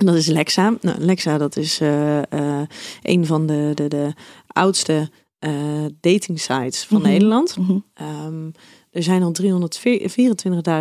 En 0.00 0.06
dat 0.06 0.14
is 0.14 0.26
Lexa. 0.26 0.76
Nou, 0.80 0.98
Lexa, 0.98 1.38
dat 1.38 1.56
is 1.56 1.80
uh, 1.80 2.16
uh, 2.16 2.60
een 3.02 3.26
van 3.26 3.46
de, 3.46 3.72
de, 3.74 3.88
de 3.88 4.12
oudste 4.46 5.10
uh, 5.40 5.84
dating 6.00 6.40
sites 6.40 6.84
van 6.84 7.00
Mhm. 7.00 7.08
Nederland. 7.10 7.56
Mhm. 7.56 7.78
Ehm, 7.94 8.50
er 8.90 9.02
zijn 9.02 9.22
al 9.22 9.32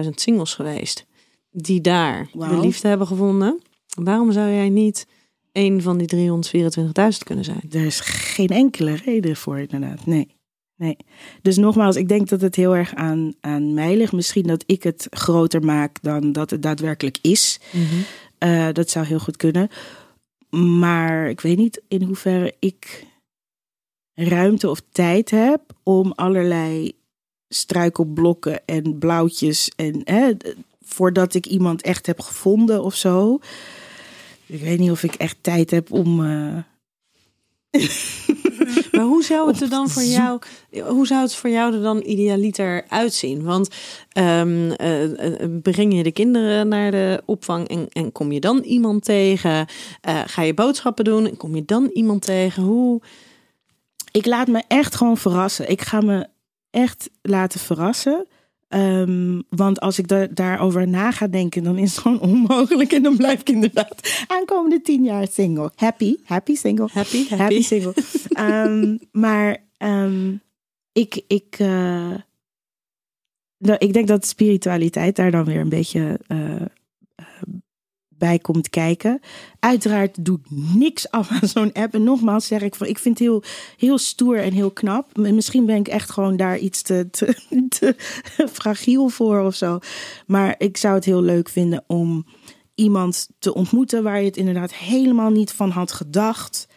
324.000 0.03 0.09
singles 0.09 0.53
geweest 0.53 1.05
die 1.51 1.81
daar 1.81 2.29
de 2.33 2.59
liefde 2.59 2.87
hebben 2.87 3.07
gevonden. 3.07 3.61
Waarom 4.03 4.31
zou 4.31 4.49
jij 4.51 4.69
niet 4.69 5.07
een 5.51 5.81
van 5.81 5.97
die 5.97 6.07
324.000 6.07 7.23
kunnen 7.23 7.45
zijn? 7.45 7.61
Er 7.71 7.85
is 7.85 7.99
geen 7.99 8.47
enkele 8.47 8.95
reden 8.95 9.35
voor, 9.35 9.59
inderdaad. 9.59 10.05
Nee. 10.05 10.27
nee. 10.75 10.97
Dus 11.41 11.57
nogmaals, 11.57 11.95
ik 11.95 12.07
denk 12.07 12.29
dat 12.29 12.41
het 12.41 12.55
heel 12.55 12.75
erg 12.75 12.95
aan, 12.95 13.33
aan 13.41 13.73
mij 13.73 13.97
ligt. 13.97 14.11
Misschien 14.13 14.47
dat 14.47 14.63
ik 14.65 14.83
het 14.83 15.07
groter 15.09 15.63
maak 15.63 15.97
dan 16.01 16.31
dat 16.31 16.49
het 16.49 16.61
daadwerkelijk 16.61 17.17
is. 17.21 17.59
Eh, 18.39 18.67
dat 18.71 18.89
zou 18.89 19.05
heel 19.05 19.19
goed 19.19 19.37
kunnen. 19.37 19.69
Maar 20.79 21.29
ik 21.29 21.41
weet 21.41 21.57
niet 21.57 21.81
in 21.87 22.01
hoeverre 22.01 22.55
ik 22.59 23.05
ruimte 24.13 24.69
of 24.69 24.81
tijd 24.91 25.29
heb 25.29 25.61
om 25.83 26.11
allerlei 26.15 26.91
struikelblokken 27.47 28.65
en 28.65 28.97
blauwtjes 28.97 29.71
en 29.75 30.01
hè, 30.03 30.31
voordat 30.81 31.33
ik 31.33 31.45
iemand 31.45 31.81
echt 31.81 32.05
heb 32.05 32.19
gevonden 32.19 32.83
of 32.83 32.95
zo. 32.95 33.39
Ik 34.45 34.61
weet 34.61 34.79
niet 34.79 34.91
of 34.91 35.03
ik 35.03 35.13
echt 35.13 35.37
tijd 35.41 35.71
heb 35.71 35.91
om. 35.91 36.15
Maar 36.15 36.67
hoe 39.19 39.27
zou 39.27 39.47
het 39.47 39.61
er 39.61 39.69
dan 39.69 39.89
voor 39.89 40.03
jou, 40.03 40.39
hoe 40.87 41.07
zou 41.07 41.21
het 41.21 41.35
voor 41.35 41.49
jou 41.49 41.73
er 41.73 41.81
dan 41.81 42.01
idealiter 42.05 42.85
uitzien? 42.87 43.43
Want 43.43 43.69
ehm, 44.11 44.71
eh, 44.71 45.43
eh, 45.43 45.49
breng 45.61 45.95
je 45.95 46.03
de 46.03 46.11
kinderen 46.11 46.67
naar 46.67 46.91
de 46.91 47.21
opvang 47.25 47.67
en, 47.67 47.87
en 47.89 48.11
kom 48.11 48.31
je 48.31 48.39
dan 48.39 48.59
iemand 48.59 49.03
tegen? 49.03 49.65
Eh, 50.01 50.21
ga 50.25 50.41
je 50.41 50.53
boodschappen 50.53 51.03
doen 51.03 51.27
en 51.27 51.37
kom 51.37 51.55
je 51.55 51.65
dan 51.65 51.89
iemand 51.93 52.21
tegen? 52.21 52.63
Hoe? 52.63 53.01
ik 54.11 54.25
laat 54.25 54.47
me 54.47 54.63
echt 54.67 54.95
gewoon 54.95 55.17
verrassen. 55.17 55.69
Ik 55.69 55.81
ga 55.81 56.01
me 56.01 56.27
echt 56.69 57.09
laten 57.21 57.59
verrassen. 57.59 58.27
Ehm, 58.69 59.41
want 59.49 59.79
als 59.79 59.99
ik 59.99 60.07
da- 60.07 60.27
daarover 60.27 60.87
na 60.87 61.11
ga 61.11 61.27
denken, 61.27 61.63
dan 61.63 61.77
is 61.77 61.91
het 61.91 61.99
gewoon 62.01 62.19
onmogelijk. 62.19 62.91
En 62.91 63.03
dan 63.03 63.17
blijf 63.17 63.39
ik 63.39 63.49
inderdaad 63.49 64.23
aankomende 64.27 64.81
tien 64.81 65.03
jaar 65.03 65.27
single. 65.31 65.71
Happy, 65.75 66.15
happy 66.23 66.55
single. 66.55 66.87
Happy, 66.91 67.17
happy. 67.27 67.35
Happy 67.43 67.61
single. 67.61 67.93
Ehm, 68.29 68.97
maar 69.11 69.57
ehm, 69.77 70.35
ik, 70.91 71.21
ik, 71.27 71.55
eh, 71.57 72.13
nou, 73.57 73.77
ik 73.77 73.93
denk 73.93 74.07
dat 74.07 74.25
spiritualiteit 74.27 75.15
daar 75.15 75.31
dan 75.31 75.45
weer 75.45 75.59
een 75.59 75.69
beetje 75.69 76.19
eh, 76.27 76.55
bij 78.19 78.39
komt 78.39 78.69
kijken. 78.69 79.19
Uiteraard 79.59 80.25
doe 80.25 80.39
ik 80.43 80.45
niks 80.75 81.11
af 81.11 81.29
aan 81.29 81.47
zo'n 81.47 81.73
app. 81.73 81.93
En 81.93 82.03
nogmaals 82.03 82.47
zeg 82.47 82.61
ik 82.61 82.75
van, 82.75 82.87
ik 82.87 82.99
vind 82.99 83.19
het 83.19 83.27
heel, 83.27 83.43
heel 83.77 83.97
stoer 83.97 84.37
en 84.37 84.53
heel 84.53 84.71
knap. 84.71 85.17
Misschien 85.17 85.65
ben 85.65 85.75
ik 85.75 85.87
echt 85.87 86.09
gewoon 86.09 86.37
daar 86.37 86.57
iets 86.57 86.81
te, 86.81 87.07
te, 87.11 87.35
te 87.79 87.95
fragiel 88.51 89.09
voor 89.09 89.39
of 89.39 89.55
zo. 89.55 89.79
Maar 90.27 90.55
ik 90.57 90.77
zou 90.77 90.95
het 90.95 91.05
heel 91.05 91.21
leuk 91.21 91.49
vinden 91.49 91.83
om 91.87 92.25
iemand 92.75 93.29
te 93.39 93.53
ontmoeten 93.53 94.03
waar 94.03 94.19
je 94.19 94.25
het 94.25 94.37
inderdaad 94.37 94.73
helemaal 94.73 95.29
niet 95.29 95.51
van 95.51 95.69
had 95.69 95.91
gedacht. 95.91 96.67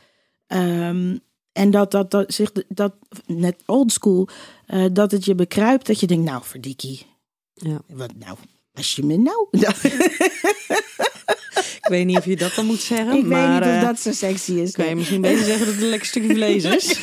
Ehm, 0.46 1.16
en 1.52 1.70
dat, 1.70 1.90
dat, 1.90 2.11
dat 2.11 2.35
zich 2.35 2.52
dat 2.68 2.94
net 3.26 3.62
oldschool, 3.66 4.28
eh 4.66 4.85
dat 4.92 5.11
het 5.11 5.24
je 5.24 5.35
bekruipt 5.35 5.87
dat 5.87 6.00
je 6.00 6.07
denkt, 6.07 6.24
nou 6.24 6.42
verdikkie, 6.44 7.07
Ja. 7.55 7.81
wat 7.88 8.14
nou, 8.18 8.37
als 8.74 8.94
je 8.94 9.04
me 9.04 9.16
nou. 9.28 9.48
Ik 11.82 11.88
weet 11.88 12.06
niet 12.06 12.18
of 12.18 12.24
je 12.24 12.37
dat 12.37 12.54
dan 12.54 12.66
moet 12.66 12.80
zeggen, 12.80 13.16
ik 13.16 13.24
maar 13.24 13.40
weet 13.40 13.61
niet 13.61 13.68
of 13.68 13.76
eh, 13.76 13.88
dat 13.88 14.00
zo 14.00 14.12
sexy 14.12 14.52
is. 14.52 14.72
kan 14.72 14.88
je 14.88 14.94
misschien 14.94 15.20
beter 15.20 15.44
zeggen 15.44 15.66
dat 15.66 15.74
het 15.74 15.82
een 15.82 15.88
lekker 15.88 16.08
stukje 16.08 16.35
vlees 16.35 16.64
is. 16.64 16.98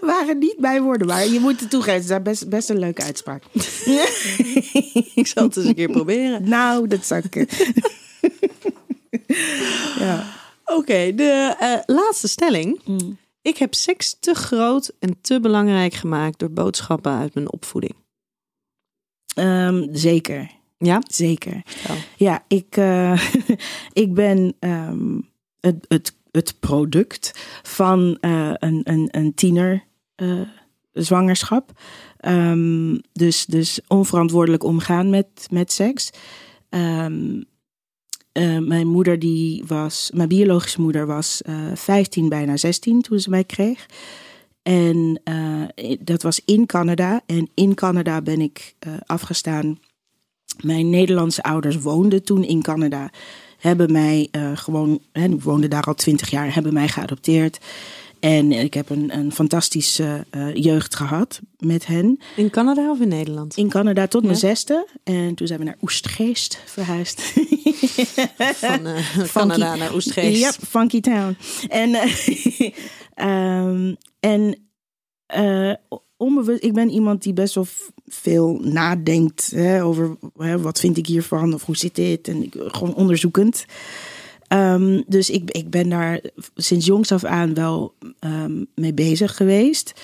waren 0.00 0.38
niet 0.38 0.58
mijn 0.58 0.82
woorden, 0.82 1.06
maar 1.06 1.26
je 1.26 1.40
moet 1.40 1.60
het 1.60 1.70
toegeven. 1.70 2.00
Het 2.00 2.10
is 2.10 2.22
best, 2.22 2.48
best 2.48 2.68
een 2.68 2.78
leuke 2.78 3.02
uitspraak. 3.02 3.42
Ik 5.14 5.26
zal 5.26 5.44
het 5.44 5.56
eens 5.56 5.66
een 5.66 5.74
keer 5.74 5.90
proberen. 5.90 6.48
nou, 6.48 6.88
dat 6.88 7.06
zou 7.06 7.22
ik. 7.30 7.52
ja. 9.98 10.34
Oké, 10.64 11.14
de 11.14 11.54
eh, 11.58 11.78
laatste 11.86 12.28
stelling. 12.28 12.80
Mm. 12.84 13.18
Ik 13.42 13.56
heb 13.56 13.74
seks 13.74 14.16
te 14.20 14.34
groot 14.34 14.92
en 14.98 15.18
te 15.20 15.40
belangrijk 15.40 15.94
gemaakt 15.94 16.38
door 16.38 16.50
boodschappen 16.50 17.12
uit 17.12 17.34
mijn 17.34 17.52
opvoeding. 17.52 17.94
Ehm, 19.36 19.86
zeker, 19.92 20.50
Ja? 20.78 21.02
zeker. 21.10 21.62
Ja, 22.16 22.44
ik, 22.48 22.76
eh, 22.76 23.20
ik 24.04 24.14
ben 24.14 24.54
ehm, 24.58 25.20
het, 25.60 25.84
het, 25.88 26.16
het 26.30 26.60
product 26.60 27.32
van 27.62 28.16
eh, 28.20 28.50
een, 28.54 28.80
een, 28.84 29.08
een 29.10 29.34
tiener 29.34 29.84
eh, 30.14 30.40
zwangerschap. 30.92 31.70
Ehm, 32.16 32.98
dus, 33.12 33.46
dus 33.46 33.80
onverantwoordelijk 33.86 34.64
omgaan 34.64 35.10
met, 35.10 35.46
met 35.50 35.72
seks. 35.72 36.10
Mijn 38.60 38.86
moeder, 38.86 39.18
die 39.18 39.64
was, 39.66 40.10
mijn 40.14 40.28
biologische 40.28 40.80
moeder 40.80 41.06
was 41.06 41.42
eh 41.42 41.54
15, 41.74 42.28
bijna 42.28 42.56
16 42.56 43.02
toen 43.02 43.18
ze 43.18 43.30
mij 43.30 43.44
kreeg. 43.44 43.86
En 44.66 45.20
eh, 45.24 45.62
dat 46.00 46.22
was 46.22 46.40
in 46.44 46.66
Canada. 46.66 47.20
En 47.26 47.48
in 47.54 47.74
Canada 47.74 48.22
ben 48.22 48.40
ik 48.40 48.74
eh, 48.78 48.92
afgestaan 49.06 49.78
mijn 50.60 50.90
Nederlandse 50.90 51.42
ouders 51.42 51.76
woonden 51.80 52.22
toen 52.24 52.44
in 52.44 52.62
Canada. 52.62 53.10
Hebben 53.58 53.92
mij 53.92 54.28
eh, 54.30 54.50
gewoon, 54.54 55.00
hè, 55.12 55.24
ik 55.24 55.42
woonde 55.42 55.68
daar 55.68 55.82
al 55.82 55.94
twintig 55.94 56.30
jaar, 56.30 56.54
hebben 56.54 56.72
mij 56.72 56.88
geadopteerd. 56.88 57.58
En 58.20 58.52
ik 58.52 58.74
heb 58.74 58.90
een, 58.90 59.16
een 59.16 59.32
fantastische 59.32 60.26
jeugd 60.54 60.94
gehad 60.94 61.40
met 61.58 61.86
hen. 61.86 62.20
In 62.36 62.50
Canada 62.50 62.90
of 62.90 63.00
in 63.00 63.08
Nederland? 63.08 63.56
In 63.56 63.68
Canada 63.68 64.06
tot 64.06 64.22
mijn 64.22 64.34
Ja. 64.34 64.40
zesde. 64.40 64.86
En 65.04 65.34
toen 65.34 65.46
zijn 65.46 65.58
we 65.58 65.64
naar 65.64 65.78
Oestgeest 65.82 66.62
verhuisd. 66.64 67.20
Van 69.14 69.48
Canada 69.48 69.76
naar 69.76 69.94
Oestgeest. 69.94 70.40
Yep, 70.40 70.54
funky 70.68 71.00
town. 71.00 71.36
En, 71.68 71.94
eh, 71.94 72.70
ehm, 73.14 73.94
en 74.26 74.70
eh, 75.26 75.72
onbewust, 76.16 76.62
ik 76.64 76.72
ben 76.72 76.90
iemand 76.90 77.22
die 77.22 77.32
best 77.32 77.54
wel 77.54 77.66
veel 78.06 78.60
nadenkt 78.62 79.50
hè, 79.50 79.84
over 79.84 80.16
hè, 80.36 80.60
wat 80.60 80.80
vind 80.80 80.96
ik 80.96 81.06
hiervan 81.06 81.54
of 81.54 81.64
hoe 81.64 81.76
zit 81.76 81.94
dit. 81.94 82.28
En 82.28 82.42
ik, 82.42 82.54
gewoon 82.56 82.94
onderzoekend. 82.94 83.64
Ehm, 84.46 85.02
dus 85.06 85.30
ik, 85.30 85.50
ik 85.50 85.70
ben 85.70 85.88
daar 85.88 86.20
sinds 86.54 86.86
jongs 86.86 87.12
af 87.12 87.24
aan 87.24 87.54
wel 87.54 87.94
ehm, 88.18 88.64
mee 88.74 88.94
bezig 88.94 89.36
geweest. 89.36 90.02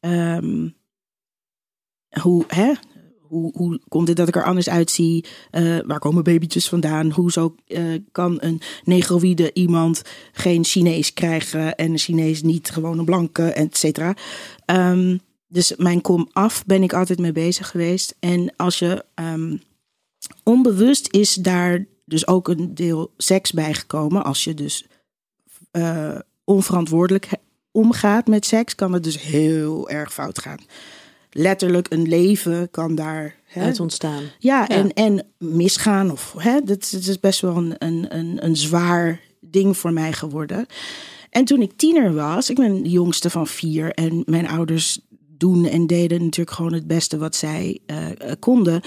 Ehm, 0.00 0.68
hoe, 2.20 2.44
hè, 2.48 2.72
hoe, 3.32 3.50
hoe 3.54 3.80
komt 3.88 4.08
het 4.08 4.16
dat 4.16 4.28
ik 4.28 4.36
er 4.36 4.44
anders 4.44 4.68
uitzie? 4.68 5.24
Eh, 5.50 5.78
waar 5.86 5.98
komen 5.98 6.24
babytjes 6.24 6.68
vandaan? 6.68 7.10
Hoezo 7.10 7.54
eh, 7.66 7.82
kan 8.12 8.36
een 8.40 8.60
negroïde 8.84 9.50
iemand 9.52 10.02
geen 10.32 10.64
Chinees 10.64 11.12
krijgen 11.12 11.76
en 11.76 11.90
een 11.90 11.98
Chinees 11.98 12.42
niet 12.42 12.70
gewoon 12.70 12.98
een 12.98 13.04
blanke, 13.04 13.42
et 13.42 13.76
cetera? 13.76 14.14
Ehm, 14.64 15.16
dus 15.48 15.76
mijn 15.76 16.00
kom 16.00 16.28
af 16.32 16.64
ben 16.66 16.82
ik 16.82 16.92
altijd 16.92 17.18
mee 17.18 17.32
bezig 17.32 17.68
geweest. 17.68 18.16
En 18.20 18.52
als 18.56 18.78
je 18.78 19.04
ehm, 19.14 19.56
onbewust 20.42 21.08
is 21.10 21.34
daar 21.34 21.86
dus 22.04 22.26
ook 22.26 22.48
een 22.48 22.74
deel 22.74 23.12
seks 23.16 23.52
bijgekomen. 23.52 24.24
Als 24.24 24.44
je 24.44 24.54
dus 24.54 24.86
eh, 25.70 26.18
onverantwoordelijk 26.44 27.28
omgaat 27.70 28.26
met 28.26 28.46
seks, 28.46 28.74
kan 28.74 28.92
het 28.92 29.04
dus 29.04 29.22
heel 29.22 29.88
erg 29.88 30.12
fout 30.12 30.38
gaan. 30.38 30.58
Letterlijk 31.32 31.86
een 31.90 32.08
leven 32.08 32.70
kan 32.70 32.94
daar 32.94 33.34
hè, 33.44 33.62
Uit 33.62 33.80
ontstaan. 33.80 34.22
ja, 34.38 34.68
En, 34.68 34.92
en 34.92 35.26
misgaan. 35.38 36.10
Of, 36.10 36.34
hè, 36.38 36.60
dat 36.64 36.92
is 36.92 37.20
best 37.20 37.40
wel 37.40 37.56
een, 37.56 37.74
een, 37.78 38.06
een, 38.16 38.44
een 38.44 38.56
zwaar 38.56 39.20
ding 39.40 39.76
voor 39.76 39.92
mij 39.92 40.12
geworden. 40.12 40.66
En 41.30 41.44
toen 41.44 41.62
ik 41.62 41.72
tiener 41.76 42.14
was, 42.14 42.50
ik 42.50 42.56
ben 42.56 42.82
de 42.82 42.90
jongste 42.90 43.30
van 43.30 43.46
vier. 43.46 43.92
En 43.92 44.22
mijn 44.26 44.48
ouders 44.48 45.00
doen 45.36 45.66
en 45.66 45.86
deden 45.86 46.22
natuurlijk 46.22 46.56
gewoon 46.56 46.72
het 46.72 46.86
beste 46.86 47.18
wat 47.18 47.36
zij 47.36 47.78
eh, 47.86 48.10
eh, 48.10 48.32
konden. 48.38 48.80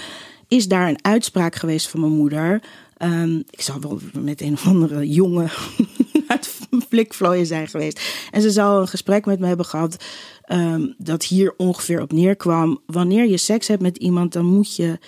Is 0.48 0.68
daar 0.68 0.88
een 0.88 1.04
uitspraak 1.04 1.54
geweest 1.54 1.88
van 1.88 2.00
mijn 2.00 2.12
moeder. 2.12 2.62
Ehm, 2.96 3.36
ik 3.36 3.60
zal 3.60 3.80
wel 3.80 3.98
met 4.12 4.40
een 4.40 4.52
of 4.52 4.66
andere 4.66 5.08
jongen 5.08 5.50
uit 6.26 6.46
flikvlooien 6.82 7.46
zijn 7.46 7.68
geweest. 7.68 8.28
En 8.30 8.42
ze 8.42 8.50
zou 8.50 8.80
een 8.80 8.88
gesprek 8.88 9.26
met 9.26 9.38
me 9.40 9.46
hebben 9.46 9.66
gehad. 9.66 10.04
ehm, 10.42 10.92
dat 10.98 11.24
hier 11.24 11.54
ongeveer 11.56 12.00
op 12.02 12.12
neerkwam. 12.12 12.82
Wanneer 12.86 13.26
je 13.26 13.36
seks 13.36 13.68
hebt 13.68 13.82
met 13.82 13.96
iemand, 13.96 14.32
dan 14.32 14.44
moet 14.44 14.76
je. 14.76 14.98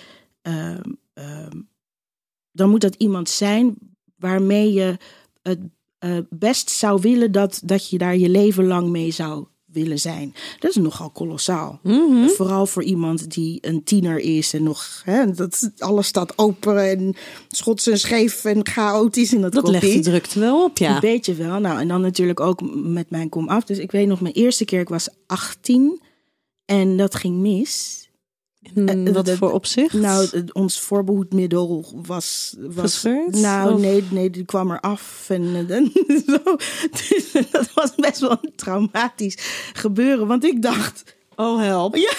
ehm, 0.42 0.92
ehm, 1.14 1.60
dan 2.52 2.70
moet 2.70 2.80
dat 2.80 2.94
iemand 2.94 3.28
zijn 3.28 3.76
waarmee 4.16 4.72
je 4.72 4.96
het 5.42 5.58
eh, 5.98 6.18
best 6.30 6.70
zou 6.70 7.00
willen 7.00 7.32
dat, 7.32 7.60
dat 7.64 7.90
je 7.90 7.98
daar 7.98 8.16
je 8.16 8.28
leven 8.28 8.66
lang 8.66 8.88
mee 8.88 9.10
zou 9.10 9.46
willen 9.72 9.98
zijn. 9.98 10.34
Dat 10.58 10.70
is 10.70 10.76
nogal 10.76 11.10
kolossaal. 11.10 11.80
Mhm. 11.82 12.28
Vooral 12.28 12.66
voor 12.66 12.82
iemand 12.82 13.30
die 13.30 13.58
een 13.60 13.84
tiener 13.84 14.18
is 14.18 14.54
en 14.54 14.62
nog, 14.62 15.02
hè, 15.04 15.32
dat, 15.32 15.70
alles 15.78 16.06
staat 16.06 16.38
open 16.38 16.90
en 16.90 17.16
schots 17.48 17.86
en 17.86 17.98
scheef 17.98 18.44
en 18.44 18.66
chaotisch 18.66 19.32
in 19.32 19.40
dat, 19.40 19.52
Dat 19.52 19.68
legt 19.68 20.02
drukte 20.02 20.40
wel 20.40 20.64
op, 20.64 20.78
ja. 20.78 20.94
Een 20.94 21.00
beetje 21.00 21.34
wel. 21.34 21.58
Nou, 21.58 21.80
en 21.80 21.88
dan 21.88 22.00
natuurlijk 22.00 22.40
ook 22.40 22.60
met 22.74 23.10
mijn 23.10 23.28
kom 23.28 23.48
af. 23.48 23.64
Dus 23.64 23.78
ik 23.78 23.90
weet 23.90 24.06
nog, 24.06 24.20
mijn 24.20 24.34
eerste 24.34 24.64
keer, 24.64 24.80
ik 24.80 24.88
was 24.88 25.08
18 25.26 26.00
en 26.64 26.96
dat 26.96 27.14
ging 27.14 27.36
mis. 27.36 28.07
En 28.74 29.06
Eh, 29.06 29.12
wat 29.14 29.24
de- 29.24 29.36
voor 29.36 29.52
opzicht? 29.52 29.92
Nou, 29.92 30.28
ons 30.52 30.80
voorbehoedmiddel 30.80 31.92
was... 32.06 32.54
was 32.58 32.92
Gescheurd, 32.92 33.34
Nou, 33.40 33.74
of? 33.74 33.80
nee, 33.80 34.04
nee, 34.10 34.30
die 34.30 34.44
kwam 34.44 34.70
er 34.70 34.80
af. 34.80 35.24
En, 35.28 35.66
eh, 35.68 35.76
en 35.76 35.92
zo. 36.26 36.56
Dus 36.90 37.32
dat 37.50 37.72
was 37.74 37.94
best 37.94 38.20
wel 38.20 38.30
een 38.42 38.52
traumatisch 38.56 39.36
gebeuren. 39.72 40.26
Want 40.26 40.44
ik 40.44 40.62
dacht... 40.62 41.02
oh 41.36 41.58
help. 41.60 41.96
Ja. 41.96 42.12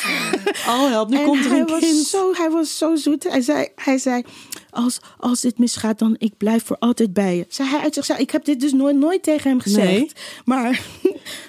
Oh 0.68 0.90
help, 0.90 1.10
nu 1.10 1.18
en 1.18 1.26
komt 1.26 1.44
er 1.46 1.50
hij 1.52 1.60
een 1.60 1.66
was 1.66 1.80
kind. 1.80 2.06
Zo, 2.06 2.34
hij 2.34 2.50
was 2.50 2.78
zo 2.78 2.96
zoet. 2.96 3.24
Hij 3.30 3.42
zei, 3.42 3.68
hij 3.76 3.98
zei 3.98 4.24
als, 4.70 5.00
als 5.18 5.42
dit 5.42 5.58
misgaat, 5.58 6.00
dan 6.00 6.16
ik 6.18 6.38
blijf 6.38 6.64
voor 6.66 6.78
altijd 6.80 7.14
bij 7.14 7.36
je. 7.36 7.46
Zei 7.50 7.70
hij 7.70 7.80
uit 7.80 7.94
zichzelf. 7.94 8.20
Ik 8.20 8.32
heb 8.32 8.46
dit 8.46 8.60
dus 8.60 8.74
nooit, 8.74 8.96
nooit 8.96 9.24
tegen 9.24 9.50
hem 9.50 9.60
gezegd. 9.60 9.88
Nee. 9.88 10.12
Maar 10.46 10.82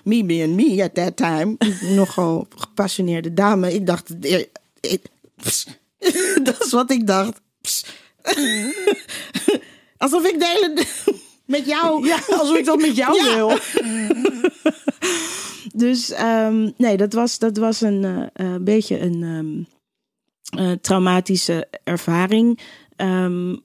me 0.05 0.25
being 0.25 0.55
me 0.57 0.83
at 0.83 0.95
that 0.95 1.17
time, 1.17 1.57
nogal 1.95 2.47
gepassioneerde 2.57 3.35
dame. 3.35 3.75
Ik 3.75 3.87
dacht, 3.87 4.19
eh. 4.21 4.43
dat 6.45 6.65
is 6.65 6.71
wat 6.71 6.91
ik 6.91 7.07
dacht. 7.07 7.41
Alsof 9.97 10.25
ik 10.25 10.39
de 10.39 10.47
hele... 10.47 10.85
Met 11.45 11.67
jou. 11.67 12.07
Ja, 12.07 12.19
alsof 12.29 12.57
ik 12.57 12.65
dat 12.65 12.79
met 12.81 12.97
jou 12.97 13.25
Ja. 13.25 13.35
wil. 13.35 13.59
Dus 15.75 16.11
ehm, 16.11 16.71
nee, 16.77 16.97
dat 16.97 17.13
was, 17.13 17.39
dat 17.39 17.57
was 17.57 17.81
een 17.81 18.05
eh, 18.05 18.55
eh, 18.55 18.61
beetje 18.63 19.01
een 19.01 19.23
ehm, 19.23 20.63
eh, 20.63 20.73
traumatische 20.81 21.69
ervaring. 21.85 22.61
Ehm, 22.97 23.57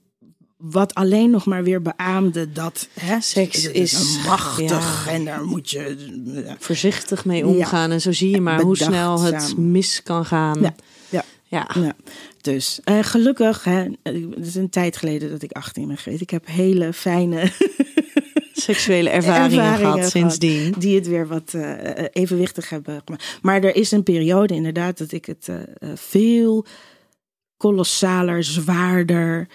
wat 0.57 0.93
alleen 0.93 1.29
nog 1.29 1.45
maar 1.45 1.63
weer 1.63 1.81
beaamde 1.81 2.51
dat 2.51 2.87
hè, 2.99 3.21
Seks 3.21 3.69
is- 3.69 4.17
machtig 4.27 5.05
ja. 5.05 5.11
en 5.11 5.25
daar 5.25 5.43
moet 5.43 5.69
je. 5.69 6.55
Voorzichtig 6.59 7.25
mee 7.25 7.45
omgaan. 7.45 7.91
En 7.91 8.01
zo 8.01 8.11
zie 8.11 8.29
je 8.29 8.41
maar 8.41 8.61
hoe 8.61 8.77
snel 8.77 9.21
het 9.21 9.57
mis 9.57 10.03
kan 10.03 10.25
gaan. 10.25 10.75
Ja, 11.55 11.95
dus 12.41 12.79
eh, 12.83 13.03
gelukkig, 13.03 13.63
hè, 13.63 13.83
eh, 14.01 14.13
het 14.35 14.45
is 14.45 14.55
een 14.55 14.69
tijd 14.69 14.97
geleden 14.97 15.29
dat 15.29 15.41
ik 15.41 15.51
18 15.51 15.87
ben 15.87 15.97
geweest. 15.97 16.21
Ik 16.21 16.29
heb 16.29 16.47
hele 16.47 16.93
fijne 16.93 17.51
Seksuele 18.53 19.09
ervaringen, 19.09 19.43
Ervaringen 19.59 19.77
gehad 19.77 19.95
gehad. 19.95 20.11
sindsdien. 20.11 20.73
die 20.77 20.95
het 20.95 21.07
weer 21.07 21.27
wat 21.27 21.53
eh, 21.53 22.05
evenwichtig 22.11 22.69
hebben 22.69 23.01
gemaakt. 23.05 23.37
Maar 23.41 23.63
er 23.63 23.75
is 23.75 23.91
een 23.91 24.03
periode 24.03 24.53
inderdaad 24.53 24.97
dat 24.97 25.11
ik 25.11 25.25
het 25.25 25.49
veel 25.95 26.65
kolossaler, 27.57 28.43
zwaarder. 28.43 29.47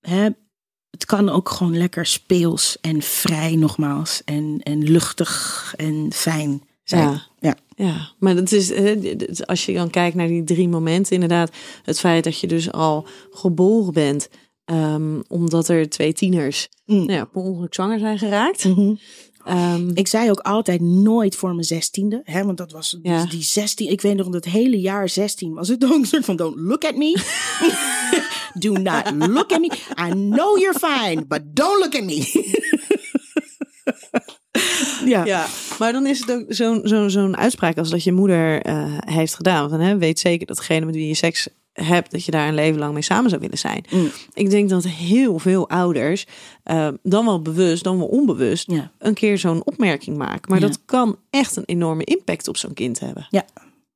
hè, 0.00 0.28
het 0.90 1.04
kan 1.04 1.28
ook 1.28 1.48
gewoon 1.48 1.76
lekker 1.76 2.06
speels 2.06 2.78
en 2.80 3.02
vrij 3.02 3.56
nogmaals. 3.56 4.22
En, 4.24 4.60
en 4.62 4.82
luchtig 4.82 5.74
en 5.76 6.12
fijn 6.12 6.62
zijn. 6.84 7.10
Ja. 7.10 7.26
ja. 7.38 7.56
Ja, 7.76 8.10
maar 8.18 8.34
dat 8.34 8.52
is, 8.52 8.72
als 9.46 9.66
je 9.66 9.72
dan 9.72 9.90
kijkt 9.90 10.16
naar 10.16 10.28
die 10.28 10.44
drie 10.44 10.68
momenten, 10.68 11.12
inderdaad, 11.12 11.50
het 11.82 12.00
feit 12.00 12.24
dat 12.24 12.40
je 12.40 12.46
dus 12.46 12.72
al 12.72 13.06
geboren 13.30 13.92
bent, 13.92 14.28
ehm, 14.64 15.20
omdat 15.28 15.68
er 15.68 15.88
twee 15.88 16.12
tieners 16.12 16.68
Mm. 16.86 16.96
nou 16.96 17.12
ja, 17.12 17.24
per 17.24 17.42
ongeluk 17.42 17.74
zwanger 17.74 17.98
zijn 17.98 18.18
geraakt. 18.18 18.64
Mhm. 18.64 18.94
Ehm, 19.44 19.90
Ik 19.94 20.08
zei 20.08 20.30
ook 20.30 20.40
altijd 20.40 20.80
nooit 20.80 21.36
voor 21.36 21.50
mijn 21.52 21.64
zestiende. 21.64 22.20
Hè, 22.24 22.44
want 22.44 22.58
dat 22.58 22.72
was 22.72 22.98
dus 23.02 23.30
die 23.30 23.42
16. 23.42 23.90
Ik 23.90 24.00
weet 24.00 24.16
nog 24.16 24.28
dat 24.28 24.44
het 24.44 24.52
hele 24.52 24.80
jaar 24.80 25.08
16 25.08 25.54
was 25.54 25.68
het 25.68 25.84
ook 25.84 25.90
een 25.92 26.06
soort 26.06 26.24
van 26.24 26.36
don't 26.36 26.56
look 26.56 26.84
at 26.84 26.96
me. 26.96 27.16
Do 28.58 28.72
not 28.72 29.10
look 29.28 29.52
at 29.52 29.60
me. 29.60 29.70
I 30.08 30.10
know 30.10 30.58
you're 30.58 30.78
fine, 30.78 31.24
but 31.26 31.40
don't 31.44 31.78
look 31.82 31.94
at 31.94 32.04
me. 32.04 32.22
ja. 35.04 35.24
ja, 35.24 35.46
maar 35.78 35.92
dan 35.92 36.06
is 36.06 36.20
het 36.20 36.32
ook 36.32 36.44
zo'n 36.48 36.80
zo'n 36.82 37.10
zo'n 37.10 37.36
uitspraak 37.36 37.78
als 37.78 37.90
dat 37.90 38.04
je 38.04 38.12
moeder 38.12 38.62
eh, 38.62 38.98
heeft 38.98 39.34
gedaan. 39.34 39.70
Van, 39.70 39.80
hè, 39.80 39.98
weet 39.98 40.18
zeker 40.18 40.46
dat 40.46 40.56
degene 40.56 40.86
met 40.86 40.94
wie 40.94 41.08
je 41.08 41.14
seks 41.14 41.48
hebt, 41.72 42.10
dat 42.10 42.24
je 42.24 42.30
daar 42.30 42.48
een 42.48 42.54
leven 42.54 42.78
lang 42.78 42.92
mee 42.92 43.02
samen 43.02 43.30
zou 43.30 43.42
willen 43.42 43.58
zijn. 43.58 43.84
Mm. 43.90 44.10
Ik 44.34 44.50
denk 44.50 44.68
dat 44.68 44.84
heel 44.84 45.38
veel 45.38 45.68
ouders, 45.68 46.26
eh, 46.62 46.88
dan 47.02 47.24
wel 47.24 47.42
bewust, 47.42 47.84
dan 47.84 47.98
wel 47.98 48.06
onbewust, 48.06 48.70
Ja. 48.70 48.90
een 48.98 49.14
keer 49.14 49.38
zo'n 49.38 49.64
opmerking 49.64 50.16
maken. 50.16 50.50
Maar 50.50 50.60
Ja. 50.60 50.66
dat 50.66 50.80
kan 50.84 51.18
echt 51.30 51.56
een 51.56 51.64
enorme 51.66 52.04
impact 52.04 52.48
op 52.48 52.56
zo'n 52.56 52.74
kind 52.74 53.00
hebben. 53.00 53.26
Ja, 53.30 53.44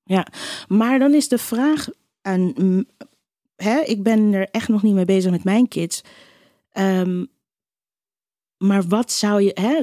ja. 0.04 0.26
Maar 0.68 0.98
dan 0.98 1.14
is 1.14 1.28
de 1.28 1.38
vraag 1.38 1.86
aan, 2.22 2.54
hè, 3.56 3.80
ik 3.80 4.02
ben 4.02 4.32
er 4.32 4.48
echt 4.50 4.68
nog 4.68 4.82
niet 4.82 4.94
mee 4.94 5.04
bezig 5.04 5.30
met 5.30 5.44
mijn 5.44 5.68
kids. 5.68 6.02
Ehm, 6.72 7.24
maar 8.56 8.82
wat 8.82 9.12
zou 9.12 9.42
je, 9.42 9.50
hè, 9.60 9.82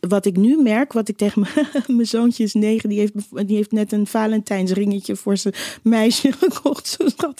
wat 0.00 0.26
ik 0.26 0.36
nu 0.36 0.62
merk, 0.62 0.92
wat 0.92 1.08
ik 1.08 1.16
tegen 1.16 1.46
mijn, 1.86 2.06
zoontje 2.16 2.44
is 2.44 2.54
negen, 2.54 2.88
die 2.88 2.98
heeft, 2.98 3.12
die 3.46 3.56
heeft 3.56 3.72
net 3.72 3.92
een 3.92 4.06
Valentijnsringetje 4.06 5.16
voor 5.16 5.36
zijn 5.36 5.54
meisje 5.82 6.32
gekocht, 6.42 6.86
zo. 6.86 7.32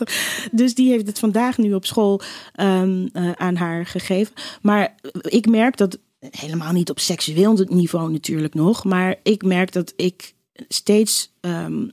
Dus 0.52 0.74
die 0.74 0.90
heeft 0.90 1.06
het 1.06 1.18
vandaag 1.18 1.58
nu 1.58 1.74
op 1.74 1.84
school 1.84 2.20
ehm, 2.54 3.06
eh, 3.12 3.32
aan 3.32 3.56
haar 3.56 3.86
gegeven. 3.86 4.34
Maar 4.62 4.94
ik 5.22 5.46
merk 5.46 5.76
dat, 5.76 5.98
helemaal 6.30 6.72
niet 6.72 6.90
op 6.90 6.98
seksueel 6.98 7.66
niveau 7.68 8.12
natuurlijk 8.12 8.54
nog, 8.54 8.84
maar 8.84 9.16
ik 9.22 9.44
merk 9.44 9.72
dat 9.72 9.92
ik 9.96 10.34
steeds 10.68 11.32
ehm, 11.40 11.88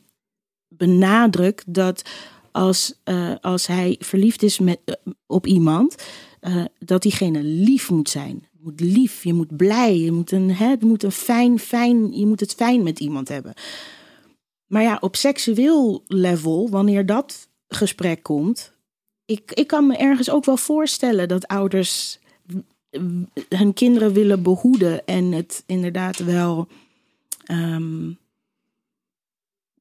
benadruk 0.67 1.63
dat 1.67 2.03
als, 2.51 2.93
eh, 3.03 3.34
als 3.41 3.67
hij 3.67 3.95
verliefd 3.99 4.43
is 4.43 4.59
met, 4.59 4.80
eh, 4.86 4.93
op 5.25 5.47
iemand, 5.47 5.95
eh, 6.39 6.65
dat 6.80 7.01
diegene 7.01 7.43
lief 7.43 7.89
moet 7.89 8.09
zijn. 8.09 8.47
Moet 8.68 8.80
lief, 8.80 9.24
je 9.24 9.34
moet 9.34 9.57
blij, 9.57 9.97
je 9.97 10.11
moet 10.11 10.32
een, 10.32 10.51
hè, 10.51 10.68
het 10.68 10.82
moet 10.82 11.03
een 11.03 11.11
fijn, 11.11 11.59
fijn, 11.59 12.11
je 12.18 12.26
moet 12.26 12.39
het 12.39 12.53
fijn 12.53 12.84
met 12.84 12.99
iemand 12.99 13.28
hebben. 13.28 13.53
Maar 14.65 14.82
ja, 14.82 14.97
op 15.01 15.15
seksueel 15.15 16.03
level, 16.07 16.70
wanneer 16.70 17.05
dat 17.05 17.49
gesprek 17.68 18.24
komt, 18.24 18.72
ik, 19.26 19.51
ik 19.51 19.68
kan 19.68 19.88
me 19.88 19.97
ergens 19.97 20.30
ook 20.30 20.45
wel 20.45 20.57
voorstellen 20.57 21.28
dat 21.28 21.47
ouders 21.47 22.20
hun 23.49 23.74
kinderen 23.74 24.13
willen 24.13 24.43
behoeden 24.43 25.05
en 25.05 25.32
het 25.32 25.63
inderdaad 25.65 26.18
wel, 26.18 26.68
ehm, 27.43 28.11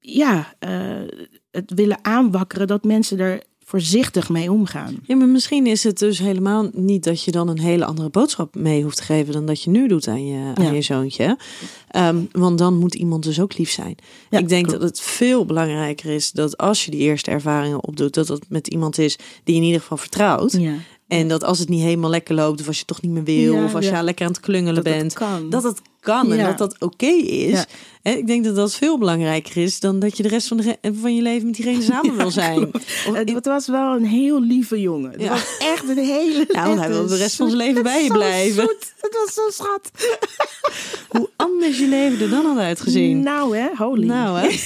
ja, 0.00 0.54
eh, 0.58 1.26
het 1.50 1.72
willen 1.74 2.04
aanwakkeren 2.04 2.66
dat 2.66 2.84
mensen 2.84 3.18
er 3.18 3.42
voorzichtig 3.68 4.28
mee 4.28 4.52
omgaan. 4.52 4.96
Ja, 5.02 5.16
maar 5.16 5.28
misschien 5.28 5.66
is 5.66 5.84
het 5.84 5.98
dus 5.98 6.18
helemaal 6.18 6.70
niet 6.72 7.04
dat 7.04 7.22
je 7.22 7.30
dan 7.30 7.48
een 7.48 7.58
hele 7.60 7.84
andere 7.84 8.10
boodschap 8.10 8.54
mee 8.54 8.82
hoeft 8.82 8.96
te 8.96 9.02
geven 9.02 9.32
dan 9.32 9.46
dat 9.46 9.62
je 9.62 9.70
nu 9.70 9.88
doet 9.88 10.08
aan 10.08 10.26
je, 10.26 10.52
aan 10.54 10.64
Ja. 10.64 10.70
je 10.72 10.82
zoontje. 10.82 11.38
Ehm, 11.90 12.16
want 12.32 12.58
dan 12.58 12.78
moet 12.78 12.94
iemand 12.94 13.22
dus 13.22 13.40
ook 13.40 13.58
lief 13.58 13.70
zijn. 13.70 13.94
Ja, 14.30 14.38
ik 14.38 14.48
denk 14.48 14.64
klopt. 14.66 14.80
dat 14.80 14.88
het 14.88 15.00
veel 15.00 15.44
belangrijker 15.46 16.10
is 16.10 16.30
dat 16.32 16.56
als 16.56 16.84
je 16.84 16.90
die 16.90 17.00
eerste 17.00 17.30
ervaringen 17.30 17.84
opdoet, 17.84 18.14
dat 18.14 18.26
dat 18.26 18.40
met 18.48 18.66
iemand 18.66 18.98
is 18.98 19.16
die 19.44 19.54
je 19.54 19.60
in 19.60 19.66
ieder 19.66 19.80
geval 19.80 19.96
vertrouwt. 19.98 20.52
Ja, 20.52 20.74
En 21.08 21.28
dat 21.28 21.44
als 21.44 21.58
het 21.58 21.68
niet 21.68 21.82
helemaal 21.82 22.10
lekker 22.10 22.34
loopt, 22.34 22.60
of 22.60 22.66
als 22.66 22.78
je 22.78 22.84
toch 22.84 23.02
niet 23.02 23.10
meer 23.10 23.24
wil, 23.24 23.54
Ja, 23.54 23.64
of 23.64 23.74
als 23.74 23.84
je 23.84 23.90
ja. 23.90 24.02
lekker 24.02 24.26
aan 24.26 24.32
het 24.32 24.40
klungelen 24.40 24.74
dat 24.74 24.84
bent, 24.84 25.02
het 25.02 25.12
kan. 25.12 25.50
dat 25.50 25.62
het 25.62 25.80
kan 26.00 26.30
en 26.32 26.36
Ja. 26.38 26.46
dat 26.46 26.58
dat 26.58 26.76
oké 26.80 27.06
is. 27.06 27.64
Ik 28.02 28.26
denk 28.26 28.44
dat 28.44 28.56
dat 28.56 28.74
veel 28.74 28.98
belangrijker 28.98 29.56
is 29.62 29.80
dan 29.80 29.98
dat 29.98 30.16
je 30.16 30.22
de 30.22 30.28
rest 30.28 30.48
van, 30.48 30.56
de 30.56 30.62
re- 30.80 30.92
van 31.00 31.14
je 31.16 31.22
leven 31.22 31.46
met 31.46 31.54
diegene 31.56 31.82
samen 31.92 32.16
wil 32.16 32.30
zijn. 32.30 32.74
Of 32.74 33.14
het, 33.34 33.46
was 33.46 33.66
wel 33.66 33.94
een 33.96 34.04
heel 34.04 34.42
lieve 34.42 34.80
jongen. 34.80 35.10
Het 35.10 35.20
Ja. 35.22 35.28
was 35.28 35.56
echt 35.58 35.88
een 35.88 35.98
hele 35.98 36.44
Ja, 36.52 36.64
want 36.66 36.78
hij 36.78 36.88
echt 36.88 36.96
wil 36.98 37.06
de 37.06 37.16
rest 37.16 37.36
van 37.36 37.46
zijn 37.50 37.58
leven 37.62 37.82
bij 37.82 38.04
je 38.04 38.10
blijven. 38.12 38.62
zoet. 38.62 38.92
Het 39.00 39.18
was 39.24 39.34
zo 39.34 39.50
schat. 39.50 39.90
Hoe 41.18 41.28
anders 41.36 41.78
je 41.78 41.86
leven 41.88 42.20
er 42.20 42.30
dan 42.30 42.44
had 42.46 42.58
uitgezien. 42.58 43.22
Nou 43.22 43.56
hè, 43.56 43.68
holy. 43.76 44.06
Nou, 44.06 44.38
hè? 44.38 44.58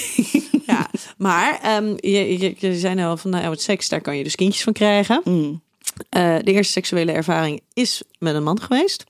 ja, 0.67 0.91
maar 1.19 1.59
ehm, 1.63 1.93
je, 1.97 2.39
je, 2.39 2.55
je 2.59 2.79
zei 2.79 2.95
nou 2.95 3.09
al 3.11 3.17
van, 3.17 3.31
nou, 3.31 3.49
met 3.49 3.63
seks, 3.63 3.89
daar 3.89 4.01
kan 4.01 4.17
je 4.17 4.25
dus 4.25 4.35
kindjes 4.35 4.63
van 4.63 4.73
krijgen. 4.73 5.21
Mm. 5.25 5.61
Eh, 6.09 6.37
de 6.43 6.53
eerste 6.53 6.73
seksuele 6.73 7.13
ervaring 7.13 7.61
is 7.73 8.03
met 8.19 8.35
een 8.35 8.43
man 8.43 8.61
geweest. 8.61 9.05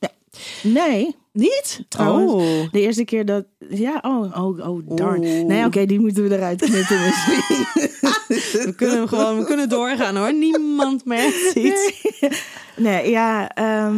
Nee, 0.62 1.16
Niet? 1.32 1.84
Trouwens, 1.88 2.32
Oh. 2.32 2.72
de 2.72 2.80
eerste 2.80 3.05
keer 3.05 3.24
dat... 3.24 3.45
Ja, 3.68 3.99
oh, 4.03 4.36
oh, 4.43 4.68
oh, 4.68 4.97
darn. 4.97 5.47
Nee, 5.47 5.64
oké, 5.64 5.86
die 5.86 6.01
moeten 6.01 6.28
we 6.28 6.36
eruit 6.36 6.61
knippen 6.62 7.01
misschien. 7.05 7.66
We 8.66 8.74
kunnen 8.76 9.09
gewoon 9.09 9.38
we 9.38 9.45
kunnen 9.45 9.68
doorgaan 9.68 10.16
hoor. 10.16 10.34
Niemand 10.34 11.05
merkt 11.05 11.55
iets. 11.55 12.03
Nee, 12.76 13.11
ja... 13.11 13.55
ehm, 13.55 13.97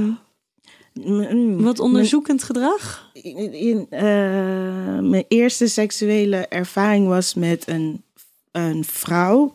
mm, 0.92 1.26
mm. 1.30 1.62
Wat 1.62 1.78
onderzoekend 1.78 2.42
gedrag? 2.42 3.10
in, 3.12 3.52
in, 3.52 3.86
eh, 3.90 4.02
mijn 4.98 5.24
eerste 5.28 5.66
seksuele 5.66 6.46
ervaring 6.48 7.06
was 7.08 7.34
met 7.34 7.68
een, 7.68 8.04
een 8.52 8.84
vrouw 8.84 9.54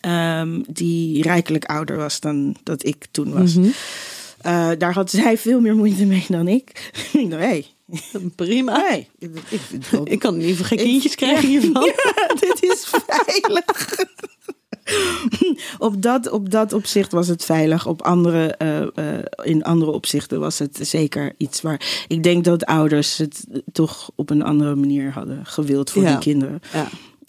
ehm, 0.00 0.60
die 0.66 1.22
rijkelijk 1.22 1.64
ouder 1.64 1.96
was 1.96 2.20
dan 2.20 2.56
dat 2.62 2.86
ik 2.86 3.06
toen 3.10 3.32
was. 3.32 3.54
Mhm. 3.54 3.68
Eh, 4.40 4.70
daar 4.78 4.92
had 4.92 5.10
zij 5.10 5.38
veel 5.38 5.60
meer 5.60 5.76
moeite 5.76 6.04
mee 6.04 6.24
dan 6.28 6.48
ik. 6.48 6.90
hey, 7.28 7.66
Prima. 8.34 8.84
Ik, 10.04 10.18
kan 10.18 10.34
in 10.34 10.40
ieder 10.40 10.56
geval 10.56 10.76
geen 10.78 10.86
kindjes 10.86 11.14
krijgen 11.24 11.48
hiervan. 11.48 11.84
Ja, 11.84 12.34
dit 12.40 12.62
is 12.62 12.86
veilig. 13.06 14.04
op, 15.78 16.02
dat, 16.02 16.30
op 16.30 16.50
dat 16.50 16.72
opzicht 16.72 17.12
was 17.12 17.28
het 17.28 17.44
veilig. 17.44 17.86
Op 17.86 18.02
andere, 18.02 18.54
eh, 18.54 18.80
eh, 18.82 19.24
in 19.42 19.62
andere 19.62 19.90
opzichten 19.90 20.40
was 20.40 20.58
het 20.58 20.78
zeker 20.82 21.34
iets 21.36 21.60
waar... 21.60 22.04
Ik 22.08 22.22
denk 22.22 22.44
dat 22.44 22.64
ouders 22.64 23.16
het 23.16 23.46
toch 23.72 24.10
op 24.14 24.30
een 24.30 24.42
andere 24.42 24.74
manier 24.74 25.12
hadden 25.12 25.46
gewild 25.46 25.90
voor 25.90 26.02
Ja. 26.02 26.08
die 26.08 26.18
kinderen. 26.18 26.62
Ja. 26.72 26.88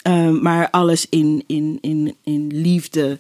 Um, 0.09 0.41
maar 0.41 0.69
alles 0.69 1.05
in, 1.09 1.43
in, 1.47 1.77
in, 1.81 2.15
in 2.23 2.47
liefde 2.47 3.19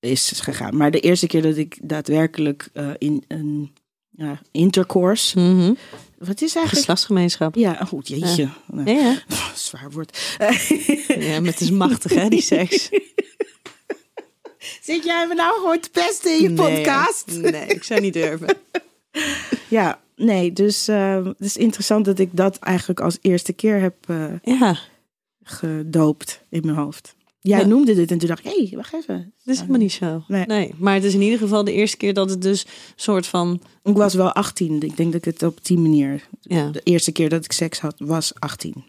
is 0.00 0.32
gegaan. 0.40 0.76
Maar 0.76 0.90
de 0.90 1.00
eerste 1.00 1.26
keer 1.26 1.42
dat 1.42 1.56
ik 1.56 1.78
daadwerkelijk 1.82 2.68
eh, 2.72 2.90
in 2.98 3.24
een 3.28 3.72
ja, 4.10 4.40
intercourse... 4.50 5.38
Mhm. 5.38 5.72
Wat 6.18 6.36
is 6.36 6.40
eigenlijk... 6.40 6.68
Geslachtsgemeenschap. 6.68 7.54
Ja, 7.54 7.74
goed, 7.74 8.08
jeetje. 8.08 8.48
Nou, 8.66 8.90
Ja, 8.90 9.00
ja. 9.00 9.18
Zwaar 9.54 9.90
woord. 9.90 10.36
ja, 11.18 11.40
maar 11.40 11.50
het 11.50 11.60
is 11.60 11.70
machtig 11.70 12.14
hè, 12.14 12.28
die 12.28 12.42
seks. 12.42 12.88
Zit 14.82 15.04
jij 15.04 15.26
me 15.26 15.34
nou 15.34 15.54
gewoon 15.54 15.80
te 15.80 15.90
pesten 15.90 16.36
in 16.36 16.42
je 16.42 16.48
Nee, 16.48 16.74
podcast? 16.74 17.24
Nee, 17.26 17.66
ik 17.66 17.84
zou 17.84 18.00
niet 18.00 18.12
durven. 18.12 18.56
Ja, 19.68 20.00
nee, 20.16 20.52
dus 20.52 20.88
eh, 20.88 21.24
het 21.24 21.34
is 21.38 21.56
interessant 21.56 22.04
dat 22.04 22.18
ik 22.18 22.28
dat 22.32 22.58
eigenlijk 22.58 23.00
als 23.00 23.18
eerste 23.20 23.52
keer 23.52 23.80
heb 23.80 23.94
eh, 24.06 24.58
Ja, 24.58 24.78
gedoopt 25.50 26.42
in 26.48 26.62
mijn 26.64 26.76
hoofd. 26.76 27.16
Jij 27.40 27.58
Ja. 27.60 27.66
noemde 27.66 27.94
dit 27.94 28.10
en 28.10 28.18
toen 28.18 28.28
dacht 28.28 28.44
ik, 28.46 28.52
hé, 28.52 28.64
hey, 28.66 28.76
wacht 28.76 28.94
even. 28.94 29.32
dat 29.44 29.54
is 29.54 29.60
helemaal 29.60 29.80
niet 29.80 29.92
zo. 29.92 30.24
Nee. 30.28 30.46
Nee. 30.46 30.74
maar 30.78 30.94
het 30.94 31.04
is 31.04 31.14
in 31.14 31.22
ieder 31.22 31.38
geval 31.38 31.64
de 31.64 31.72
eerste 31.72 31.96
keer 31.96 32.14
dat 32.14 32.30
het 32.30 32.42
dus 32.42 32.66
soort 32.96 33.26
van... 33.26 33.60
Ik 33.82 33.96
was 33.96 34.14
wel 34.14 34.32
18. 34.32 34.82
Ik 34.82 34.96
denk 34.96 35.12
dat 35.12 35.26
ik 35.26 35.32
het 35.32 35.42
op 35.42 35.64
die 35.64 35.78
manier... 35.78 36.28
Ja, 36.40 36.70
De 36.70 36.80
eerste 36.84 37.12
keer 37.12 37.28
dat 37.28 37.44
ik 37.44 37.52
seks 37.52 37.80
had, 37.80 37.94
was 37.98 38.32
18. 38.34 38.84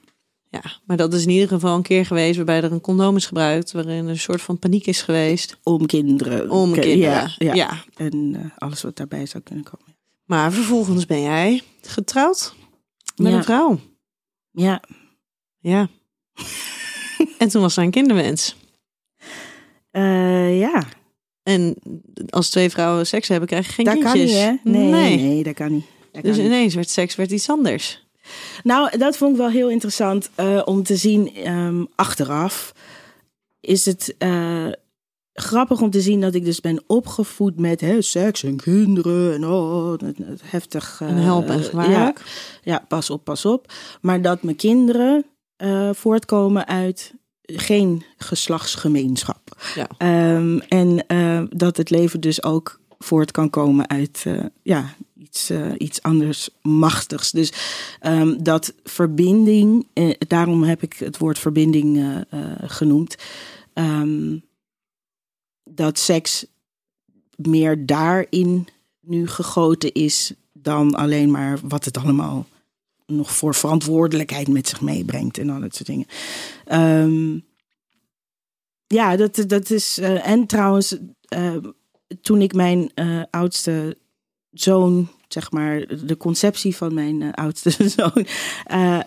ja, 0.50 0.62
maar 0.86 0.98
dat 0.98 1.14
is 1.14 1.24
in 1.24 1.30
ieder 1.30 1.48
geval 1.48 1.76
een 1.76 1.82
keer 1.82 2.06
geweest 2.06 2.36
waarbij 2.36 2.64
er 2.64 2.72
een 2.72 2.82
condoom 2.82 3.16
is 3.16 3.26
gebruikt. 3.26 3.72
Waarin 3.72 4.04
er 4.04 4.10
een 4.10 4.20
soort 4.20 4.42
van 4.42 4.60
paniek 4.60 4.86
is 4.88 5.02
geweest. 5.02 5.58
Om 5.64 5.86
kinderen. 5.86 6.50
Om 6.50 6.72
kinderen. 6.72 6.98
Ja, 6.98 7.32
ja. 7.38 7.54
ja. 7.54 7.84
En 7.96 8.36
eh, 8.36 8.46
alles 8.58 8.82
wat 8.82 8.96
daarbij 8.98 9.26
zou 9.26 9.44
kunnen 9.44 9.64
komen. 9.64 9.96
Maar 10.26 10.52
vervolgens 10.54 11.06
ben 11.06 11.22
jij 11.22 11.62
getrouwd 11.82 12.56
met 13.16 13.32
Ja. 13.32 13.38
een 13.38 13.44
vrouw. 13.44 13.80
Ja, 14.52 14.82
Ja. 15.60 15.90
En 17.38 17.50
toen 17.50 17.62
was 17.62 17.78
er 17.78 17.84
een 17.84 17.92
kinderwens. 17.92 18.56
Eh, 19.92 20.60
ja. 20.60 20.84
En 21.44 21.76
als 22.30 22.50
twee 22.50 22.70
vrouwen 22.70 23.08
seks 23.08 23.28
hebben, 23.28 23.48
krijg 23.48 23.68
je 23.68 23.74
geen 23.74 23.86
dat 23.86 24.00
kan 24.00 24.14
kindjes. 24.14 24.32
niet, 24.32 24.60
hè? 24.64 24.70
Nee, 24.72 25.18
nee. 25.18 25.44
dat 25.44 25.54
kan 25.54 25.72
niet. 25.72 25.86
Dat 26.12 26.24
Dus 26.24 26.36
kan 26.36 26.44
niet. 26.44 26.52
ineens 26.54 26.76
werd 26.76 26.90
seks 26.90 27.16
werd 27.16 27.32
iets 27.32 27.50
anders. 27.50 28.08
Nou, 28.64 28.98
dat 28.98 29.18
vond 29.18 29.32
ik 29.32 29.38
wel 29.38 29.50
heel 29.50 29.70
interessant 29.70 30.30
eh, 30.36 30.62
om 30.66 30.84
te 30.84 30.96
zien 30.96 31.36
ehm, 31.36 31.84
achteraf. 31.96 32.72
Is 33.62 33.86
het 33.86 34.16
eh, 34.18 34.68
grappig 35.34 35.82
om 35.82 35.90
te 35.90 36.02
zien 36.02 36.22
dat 36.22 36.34
ik 36.36 36.46
dus 36.46 36.62
ben 36.62 36.84
opgevoed 36.88 37.60
met 37.60 37.82
hè, 37.82 38.02
seks 38.02 38.44
en 38.44 38.56
kinderen 38.58 39.34
en 39.34 39.46
oh, 39.46 39.94
heftig. 40.44 40.98
eh, 41.02 41.10
En 41.10 41.16
help 41.16 41.50
en 41.50 41.90
ja, 41.90 42.14
ja, 42.64 42.86
pas 42.88 43.10
op, 43.10 43.24
pas 43.24 43.46
op. 43.46 43.72
Maar 44.02 44.22
dat 44.22 44.44
mijn 44.44 44.56
kinderen 44.56 45.26
eh, 45.60 45.90
voortkomen 45.94 46.68
uit 46.68 47.14
geen 47.56 48.04
geslachtsgemeenschap. 48.18 49.62
Ja. 49.76 49.88
Ehm, 49.98 50.58
en 50.58 51.08
eh, 51.08 51.44
dat 51.50 51.78
het 51.78 51.90
leven 51.90 52.22
dus 52.22 52.44
ook 52.44 52.80
voort 53.00 53.32
kan 53.32 53.50
komen 53.50 53.90
uit 53.90 54.24
eh, 54.26 54.46
ja, 54.62 54.96
iets, 55.18 55.52
iets 55.78 56.02
anders 56.02 56.50
machtigs. 56.62 57.32
Dus 57.32 57.54
ehm, 58.00 58.44
dat 58.44 58.74
verbinding, 58.84 59.88
eh, 59.94 60.14
daarom 60.28 60.64
heb 60.64 60.82
ik 60.82 60.94
het 60.94 61.18
woord 61.18 61.40
verbinding 61.40 62.24
genoemd. 62.62 63.16
Ehm, 63.74 64.38
dat 65.64 66.00
seks 66.00 66.46
meer 67.36 67.86
daarin 67.86 68.68
nu 69.00 69.28
gegoten 69.28 69.92
is 69.92 70.34
dan 70.54 70.96
alleen 70.96 71.32
maar 71.32 71.60
wat 71.64 71.86
het 71.86 71.98
allemaal 71.98 72.46
nog 73.10 73.32
voor 73.36 73.56
verantwoordelijkheid 73.56 74.48
met 74.48 74.68
zich 74.68 74.82
meebrengt 74.82 75.38
en 75.38 75.50
al 75.50 75.60
dat 75.60 75.76
soort 75.76 75.88
dingen. 75.88 76.08
Ehm, 76.66 77.38
ja, 78.94 79.16
dat, 79.16 79.44
dat 79.48 79.70
is. 79.70 79.98
eh, 79.98 80.28
en 80.28 80.46
trouwens, 80.46 80.98
eh, 81.28 81.56
toen 82.22 82.42
ik 82.42 82.54
mijn 82.54 82.92
eh, 82.94 83.22
oudste 83.30 83.98
zoon, 84.52 85.08
zeg 85.28 85.52
maar, 85.52 86.06
de 86.06 86.18
conceptie 86.18 86.76
van 86.76 86.94
mijn 86.94 87.34
oudste 87.34 87.90
zoon. 87.98 88.26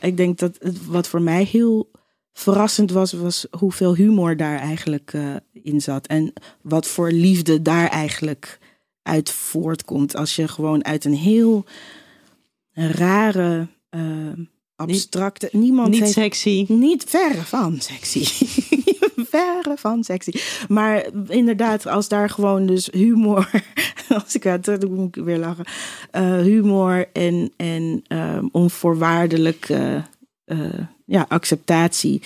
ik 0.01 0.17
denk 0.17 0.39
dat 0.39 0.57
het, 0.59 0.87
wat 0.87 1.09
voor 1.09 1.23
mij 1.23 1.45
heel 1.45 1.91
verrassend 2.33 2.91
was, 2.91 3.13
was 3.13 3.47
hoeveel 3.51 3.95
humor 3.95 4.37
daar 4.37 4.59
eigenlijk 4.59 5.17
in 5.53 5.81
zat. 5.81 6.07
En 6.07 6.33
wat 6.61 6.87
voor 6.87 7.11
liefde 7.13 7.63
daar 7.63 7.89
eigenlijk 7.89 8.59
uit 9.03 9.31
voortkomt. 9.31 10.17
Als 10.17 10.37
je 10.37 10.49
gewoon 10.49 10.85
uit 10.85 11.05
een 11.05 11.15
heel 11.15 11.65
rare, 12.73 13.69
eh, 13.93 14.01
abstracte. 14.77 15.49
niemand 15.53 15.89
Niet 15.91 16.01
heeft 16.01 16.13
sexy. 16.13 16.65
niet 16.69 17.05
verre 17.09 17.43
van 17.43 17.81
sexy. 17.81 18.47
verre 19.33 19.75
van 19.77 20.05
sexy. 20.05 20.33
Maar 20.69 21.07
inderdaad, 21.29 21.87
als 21.87 22.09
daar 22.09 22.31
gewoon 22.31 22.67
dus 22.67 22.89
humor. 22.93 23.51
Als 24.25 24.35
ik 24.35 24.43
het, 24.43 24.65
dan 24.65 24.95
moet 24.95 25.17
ik 25.17 25.25
weer 25.25 25.39
lachen. 25.39 25.65
Eh, 26.11 26.39
humor 26.39 27.09
en, 27.13 27.53
en 27.57 28.05
ehm, 28.07 28.47
onvoorwaardelijke 28.51 30.05
eh, 30.45 30.59
ja, 31.07 31.25
acceptatie 31.29 32.23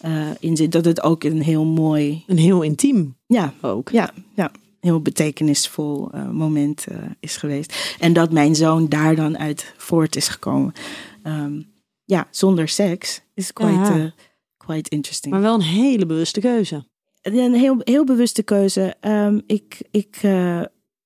eh, 0.00 0.28
in 0.40 0.56
zit. 0.56 0.72
Dat 0.72 0.84
het 0.84 1.02
ook 1.02 1.24
een 1.24 1.42
heel 1.42 1.64
mooi. 1.64 2.24
En 2.26 2.36
heel 2.36 2.62
intiem 2.62 3.16
Ja, 3.26 3.52
ook. 3.60 3.88
ja, 3.88 4.10
ja. 4.34 4.50
Heel 4.80 5.00
betekenisvol 5.00 6.10
eh, 6.10 6.30
moment 6.30 6.86
eh, 6.86 6.96
is 7.20 7.36
geweest. 7.36 7.96
En 7.98 8.12
dat 8.12 8.32
mijn 8.32 8.54
zoon 8.54 8.88
daar 8.88 9.14
dan 9.14 9.38
uit 9.38 9.74
voort 9.76 10.16
is 10.16 10.28
gekomen. 10.28 10.72
Ehm, 11.22 11.62
ja, 12.04 12.28
zonder 12.30 12.68
seks 12.68 13.22
is 13.34 13.52
quite, 13.52 13.92
eh, 13.92 14.24
quite 14.56 14.90
interesting. 14.90 15.32
Maar 15.32 15.42
wel 15.42 15.54
een 15.54 15.60
hele 15.60 16.06
bewuste 16.06 16.40
keuze. 16.40 16.88
Een 17.22 17.54
heel, 17.54 17.76
heel 17.78 18.04
bewuste 18.04 18.42
keuze. 18.42 18.96
Ehm, 19.00 19.40
ik 19.46 19.78
ik 19.90 20.18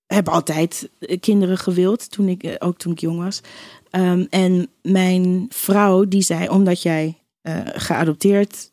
heb 0.07 0.29
altijd 0.29 0.91
kinderen 1.21 1.59
gewild, 1.59 2.11
toen 2.11 2.29
ik, 2.29 2.57
ook 2.59 2.79
toen 2.79 2.93
ik 2.93 3.01
jong 3.01 3.19
was. 3.19 3.41
Ehm, 3.91 4.25
en 4.31 4.71
mijn 4.83 5.47
vrouw 5.49 6.05
die 6.05 6.23
zei, 6.23 6.49
omdat 6.49 6.83
jij 6.83 7.19
geadopteerd 7.75 8.73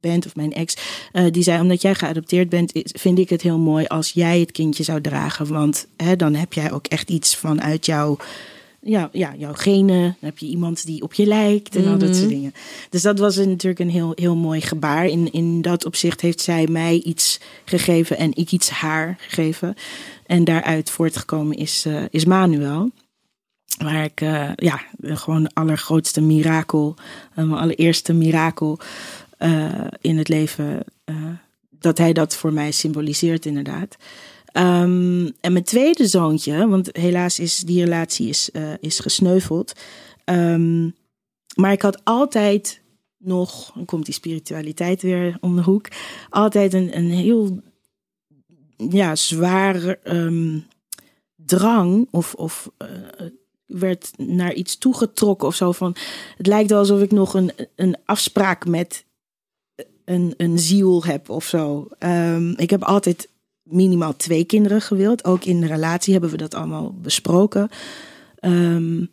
bent, 0.00 0.26
of 0.26 0.36
mijn 0.36 0.52
ex, 0.52 0.76
eh, 1.12 1.24
die 1.30 1.42
zei, 1.42 1.60
omdat 1.60 1.82
jij 1.82 1.94
geadopteerd 1.94 2.48
bent, 2.48 2.72
vind 2.74 3.18
ik 3.18 3.28
het 3.28 3.42
heel 3.42 3.58
mooi 3.58 3.86
als 3.86 4.10
jij 4.10 4.40
het 4.40 4.52
kindje 4.52 4.82
zou 4.82 5.00
dragen. 5.00 5.46
Want 5.46 5.86
hè, 5.96 6.16
dan 6.16 6.34
heb 6.34 6.52
jij 6.52 6.72
ook 6.72 6.86
echt 6.86 7.10
iets 7.10 7.36
vanuit 7.36 7.86
jouw, 7.86 8.16
ja, 8.80 9.08
ja, 9.12 9.34
jouw 9.38 9.52
genen. 9.54 10.02
Dan 10.02 10.28
heb 10.28 10.38
je 10.38 10.46
iemand 10.46 10.86
die 10.86 11.02
op 11.02 11.14
je 11.14 11.26
lijkt 11.26 11.76
en 11.76 11.86
al 11.86 11.98
dat 11.98 12.14
soort 12.14 12.28
Mhm. 12.28 12.34
dingen. 12.34 12.54
Dus 12.90 13.02
dat 13.02 13.18
was 13.18 13.36
natuurlijk 13.36 13.78
een 13.78 13.90
heel, 13.90 14.12
heel 14.14 14.36
mooi 14.36 14.60
gebaar. 14.60 15.06
In, 15.06 15.32
in 15.32 15.62
dat 15.62 15.84
opzicht 15.84 16.20
heeft 16.20 16.40
zij 16.40 16.66
mij 16.66 16.94
iets 16.94 17.40
gegeven 17.64 18.18
en 18.18 18.30
ik 18.34 18.52
iets 18.52 18.70
haar 18.70 19.16
gegeven. 19.20 19.74
En 20.26 20.44
daaruit 20.44 20.90
voortgekomen 20.90 21.56
is, 21.56 21.84
eh, 21.86 22.02
is 22.10 22.24
Manuel. 22.24 22.90
Waar 23.78 24.04
ik, 24.04 24.20
eh, 24.20 24.50
ja, 24.54 24.80
gewoon 25.02 25.42
de 25.42 25.50
allergrootste 25.52 26.20
mirakel, 26.20 26.94
mijn 27.34 27.52
allereerste 27.52 28.12
mirakel 28.12 28.78
eh, 29.38 29.86
in 30.00 30.18
het 30.18 30.28
leven, 30.28 30.84
eh, 31.04 31.14
dat 31.70 31.98
hij 31.98 32.12
dat 32.12 32.36
voor 32.36 32.52
mij 32.52 32.70
symboliseert 32.70 33.46
inderdaad. 33.46 33.96
Ehm, 34.46 35.30
en 35.40 35.52
mijn 35.52 35.64
tweede 35.64 36.06
zoontje, 36.06 36.68
want 36.68 36.96
helaas 36.96 37.38
is 37.38 37.58
die 37.58 37.84
relatie 37.84 38.28
is, 38.28 38.50
eh, 38.50 38.72
is 38.80 38.98
gesneuveld. 38.98 39.72
Ehm, 40.24 40.90
maar 41.54 41.72
ik 41.72 41.82
had 41.82 42.04
altijd 42.04 42.80
nog, 43.18 43.72
dan 43.74 43.84
komt 43.84 44.04
die 44.04 44.14
spiritualiteit 44.14 45.02
weer 45.02 45.36
om 45.40 45.56
de 45.56 45.62
hoek, 45.62 45.88
altijd 46.28 46.74
een, 46.74 46.96
een 46.96 47.10
heel 47.10 47.60
ja, 48.90 49.16
zware 49.16 49.98
ehm, 50.02 50.58
drang 51.36 52.08
of, 52.10 52.34
of 52.34 52.70
werd 53.66 54.10
naar 54.16 54.52
iets 54.52 54.78
toegetrokken 54.78 55.48
of 55.48 55.54
zo 55.54 55.72
van 55.72 55.96
het 56.36 56.46
lijkt 56.46 56.72
alsof 56.72 57.00
ik 57.00 57.10
nog 57.10 57.34
een, 57.34 57.52
een 57.76 57.96
afspraak 58.04 58.66
met 58.66 59.04
een, 60.08 60.34
een 60.36 60.58
ziel 60.58 61.04
heb 61.04 61.28
of 61.30 61.44
zo. 61.44 61.88
Ehm, 61.98 62.50
ik 62.50 62.70
heb 62.70 62.82
altijd 62.82 63.28
minimaal 63.62 64.16
twee 64.16 64.44
kinderen 64.44 64.80
gewild. 64.80 65.24
Ook 65.24 65.44
in 65.44 65.60
de 65.60 65.66
relatie 65.66 66.12
hebben 66.12 66.30
we 66.30 66.36
dat 66.36 66.54
allemaal 66.54 66.94
besproken. 66.94 67.68
Ehm, 68.38 69.04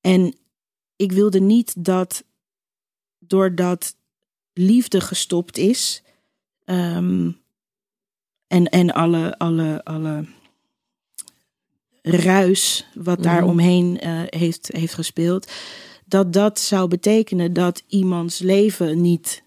en 0.00 0.34
ik 0.96 1.12
wilde 1.12 1.40
niet 1.40 1.84
dat 1.84 2.24
doordat 3.18 3.94
liefde 4.52 5.00
gestopt 5.00 5.58
is. 5.58 6.02
ehm, 6.64 7.30
en, 8.46 8.64
en 8.68 8.90
alle, 8.94 9.38
alle, 9.38 9.84
alle 9.84 10.24
ruis 12.02 12.86
wat 12.94 13.22
daar 13.22 13.40
Mhm. 13.40 13.50
omheen 13.50 14.00
eh, 14.00 14.20
heeft, 14.26 14.68
heeft 14.72 14.94
gespeeld, 14.94 15.50
dat 16.04 16.32
dat 16.32 16.60
zou 16.60 16.88
betekenen 16.88 17.52
dat 17.52 17.82
iemands 17.86 18.38
leven 18.38 19.00
niet 19.00 19.42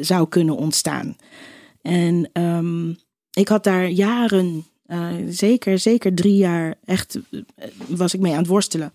zou 0.00 0.28
kunnen 0.28 0.56
ontstaan. 0.56 1.16
En 1.82 2.30
ehm, 2.32 2.90
ik 3.32 3.48
had 3.48 3.64
daar 3.64 3.88
jaren, 3.88 4.64
eh, 4.86 5.08
zeker, 5.28 5.78
zeker 5.78 6.14
drie 6.14 6.36
jaar, 6.36 6.74
echt 6.84 7.18
eh, 7.30 7.68
was 7.88 8.14
ik 8.14 8.20
mee 8.20 8.32
aan 8.32 8.38
het 8.38 8.46
worstelen. 8.46 8.92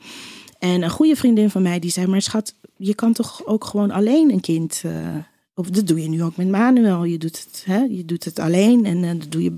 En 0.60 0.82
een 0.82 0.90
goede 0.90 1.16
vriendin 1.16 1.50
van 1.50 1.62
mij 1.62 1.80
die 1.80 1.92
zei, 1.92 2.08
maar 2.08 2.22
schat, 2.22 2.56
je 2.78 2.96
kan 2.96 3.14
toch 3.14 3.46
ook 3.46 3.66
gewoon 3.66 3.92
alleen 3.92 4.32
een 4.32 4.40
kind... 4.40 4.82
eh, 4.86 5.16
of 5.56 5.70
dat 5.70 5.88
doe 5.88 6.02
je 6.02 6.10
nu 6.10 6.24
ook 6.24 6.36
met 6.36 6.50
Manuel. 6.50 7.04
Je 7.04 7.18
doet 7.18 7.40
het, 7.40 7.64
hè? 7.66 7.78
Je 7.78 8.06
doet 8.06 8.24
het 8.24 8.40
alleen 8.40 8.86
en 8.86 9.04
eh, 9.04 9.20
dat 9.20 9.32
doe 9.32 9.44
je 9.44 9.58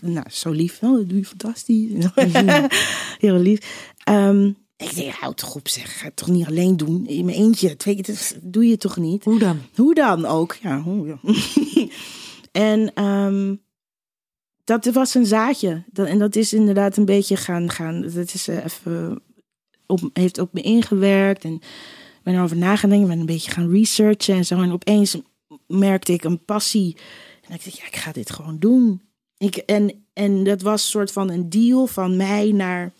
nou, 0.00 0.26
zo 0.30 0.50
lief. 0.50 0.82
Oh, 0.82 0.96
dat 0.96 1.08
doe 1.08 1.18
je 1.18 1.24
fantastisch. 1.24 1.90
Heel 3.18 3.38
lief. 3.38 3.92
Ehm, 4.04 4.52
ik 4.76 4.94
denk, 4.94 5.12
houd 5.12 5.36
toch 5.36 5.54
op 5.54 5.68
zeg. 5.68 5.98
Ga 5.98 6.04
het 6.04 6.16
toch 6.16 6.28
niet 6.28 6.46
alleen 6.46 6.76
doen. 6.76 7.06
In 7.06 7.24
mijn 7.24 7.36
eentje. 7.36 7.76
Twee, 7.76 8.02
dat 8.02 8.36
doe 8.42 8.66
je 8.66 8.76
toch 8.76 8.96
niet? 8.96 9.24
Hoe 9.24 9.38
dan? 9.38 9.60
Hoe 9.74 9.94
dan 9.94 10.24
ook? 10.24 10.56
Ja, 10.62 10.80
hoe, 10.80 11.06
ja. 11.06 11.18
en 12.70 12.94
ehm, 12.94 13.54
dat 14.64 14.84
was 14.84 15.14
een 15.14 15.26
zaadje. 15.26 15.84
En 15.92 16.18
dat 16.18 16.36
is 16.36 16.52
inderdaad 16.52 16.96
een 16.96 17.04
beetje 17.04 17.36
gaan. 17.36 17.70
gaan 17.70 18.00
dat 18.00 18.34
is 18.34 18.48
eh, 18.48 18.64
even 18.64 19.22
op, 19.86 20.10
heeft 20.12 20.38
op 20.38 20.52
me 20.52 20.60
ingewerkt. 20.60 21.44
En 21.44 21.54
ik 21.54 22.20
ben 22.22 22.34
erover 22.34 22.56
nagedacht. 22.56 23.06
ben 23.06 23.20
een 23.20 23.26
beetje 23.26 23.50
gaan 23.50 23.70
researchen 23.70 24.34
en 24.34 24.44
zo. 24.44 24.62
En 24.62 24.72
opeens 24.72 25.16
merkte 25.66 26.12
ik 26.12 26.24
een 26.24 26.44
passie. 26.44 26.96
En 27.48 27.54
ik 27.54 27.64
dacht, 27.64 27.78
ja, 27.78 27.86
ik 27.86 27.96
ga 27.96 28.12
dit 28.12 28.30
gewoon 28.30 28.58
doen. 28.58 29.02
Ik, 29.38 29.56
en, 29.56 30.06
en 30.12 30.44
dat 30.44 30.62
was 30.62 30.82
een 30.82 30.88
soort 30.88 31.12
van 31.12 31.30
een 31.30 31.48
deal 31.48 31.86
van 31.86 32.16
mij 32.16 32.52
naar 32.52 32.92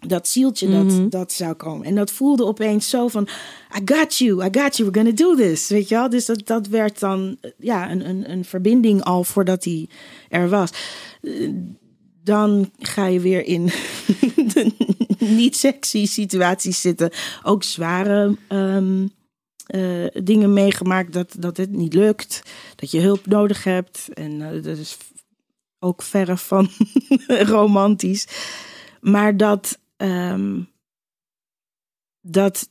dat 0.00 0.28
zieltje 0.28 0.70
dat, 0.70 0.84
Mhm. 0.84 1.08
dat 1.08 1.32
zou 1.32 1.54
komen. 1.54 1.86
En 1.86 1.94
dat 1.94 2.10
voelde 2.10 2.44
opeens 2.44 2.88
zo 2.88 3.08
van, 3.08 3.28
I 3.76 3.80
got 3.84 4.16
you, 4.16 4.44
I 4.44 4.48
got 4.60 4.76
you, 4.76 4.90
we're 4.90 5.02
gonna 5.02 5.16
do 5.16 5.34
this. 5.36 5.68
Weet 5.68 5.88
je 5.88 5.94
wel? 5.94 6.08
Dus 6.10 6.26
dat, 6.26 6.46
dat 6.46 6.66
werd 6.66 7.00
dan 7.00 7.36
eh, 7.40 7.50
ja, 7.58 7.90
een, 7.90 8.08
een, 8.08 8.30
een 8.30 8.44
verbinding 8.44 9.02
al 9.02 9.24
voordat 9.24 9.64
hij 9.64 9.88
er 10.28 10.48
was. 10.48 10.70
Eh, 11.22 11.50
Dan 12.22 12.70
ga 12.78 13.06
je 13.06 13.20
weer 13.20 13.44
in 13.44 13.64
de 14.52 14.72
niet 15.18 15.56
sexy 15.56 16.06
situaties 16.06 16.80
zitten. 16.80 17.10
Ook 17.42 17.62
zware 17.62 18.36
ehm, 18.48 19.06
eh, 19.66 20.06
dingen 20.22 20.52
meegemaakt 20.52 21.12
dat, 21.12 21.34
dat 21.38 21.56
het 21.56 21.70
niet 21.70 21.94
lukt. 21.94 22.42
Dat 22.76 22.90
je 22.90 23.00
hulp 23.00 23.26
nodig 23.26 23.64
hebt. 23.64 24.08
En 24.14 24.38
dat 24.62 24.78
is 24.78 24.96
ook 25.78 26.02
verre 26.02 26.36
van 26.36 26.68
romantisch. 27.56 28.26
Maar 29.00 29.36
dat, 29.36 29.78
ehm, 29.96 30.62
dat 32.20 32.70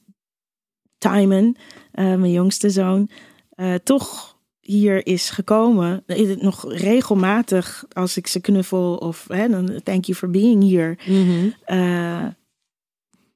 Timon, 0.97 1.57
eh, 1.91 2.05
mijn 2.05 2.31
jongste 2.31 2.69
zoon, 2.69 3.09
eh, 3.49 3.73
toch 3.73 4.37
hier 4.59 5.05
is 5.07 5.29
gekomen. 5.29 6.03
Is 6.05 6.29
het 6.29 6.41
Nog 6.41 6.73
regelmatig, 6.73 7.85
als 7.93 8.17
ik 8.17 8.27
ze 8.27 8.39
knuffel 8.39 8.95
of 8.95 9.27
hè, 9.27 9.47
dan 9.49 9.81
thank 9.83 10.05
you 10.05 10.17
for 10.17 10.29
being 10.29 10.69
here. 10.69 10.97
Mhm. 11.05 11.49
eh, 11.65 12.27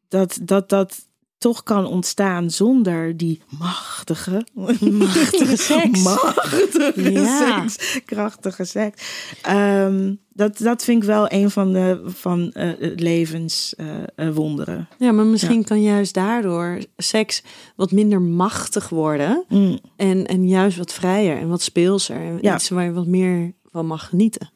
dat, 0.08 0.40
dat 0.42 0.70
dat 0.70 1.09
toch 1.40 1.64
kan 1.64 1.86
ontstaan 1.86 2.50
zonder 2.52 3.18
die 3.18 3.42
machtige, 3.60 4.46
Machtige 4.54 5.58
seks. 5.74 6.04
machtige 6.04 7.12
Ja. 7.12 7.68
seks, 7.68 8.02
krachtige 8.06 8.64
seks. 8.66 9.04
Ehm, 9.42 10.14
dat, 10.34 10.58
dat 10.58 10.84
vind 10.84 11.02
ik 11.02 11.08
wel 11.08 11.32
een 11.32 11.50
van 11.52 11.74
de 11.74 12.02
van, 12.06 12.52
eh, 12.52 12.70
levenswonderen. 12.96 14.88
Ja, 14.98 15.12
maar 15.12 15.26
misschien 15.26 15.64
kan 15.64 15.82
juist 15.82 16.14
daardoor 16.14 16.80
seks 16.98 17.44
wat 17.76 17.92
minder 17.92 18.22
machtig 18.22 18.90
worden. 18.90 19.46
Mm. 19.50 19.80
En, 19.96 20.26
en 20.28 20.48
juist 20.48 20.78
wat 20.78 20.94
vrijer 20.94 21.38
en 21.38 21.50
wat 21.50 21.62
speelser. 21.62 22.16
En 22.18 22.38
Ja. 22.42 22.56
iets 22.56 22.70
waar 22.70 22.84
je 22.84 22.92
wat 22.94 23.08
meer 23.08 23.54
van 23.72 23.86
mag 23.86 24.10
genieten. 24.10 24.52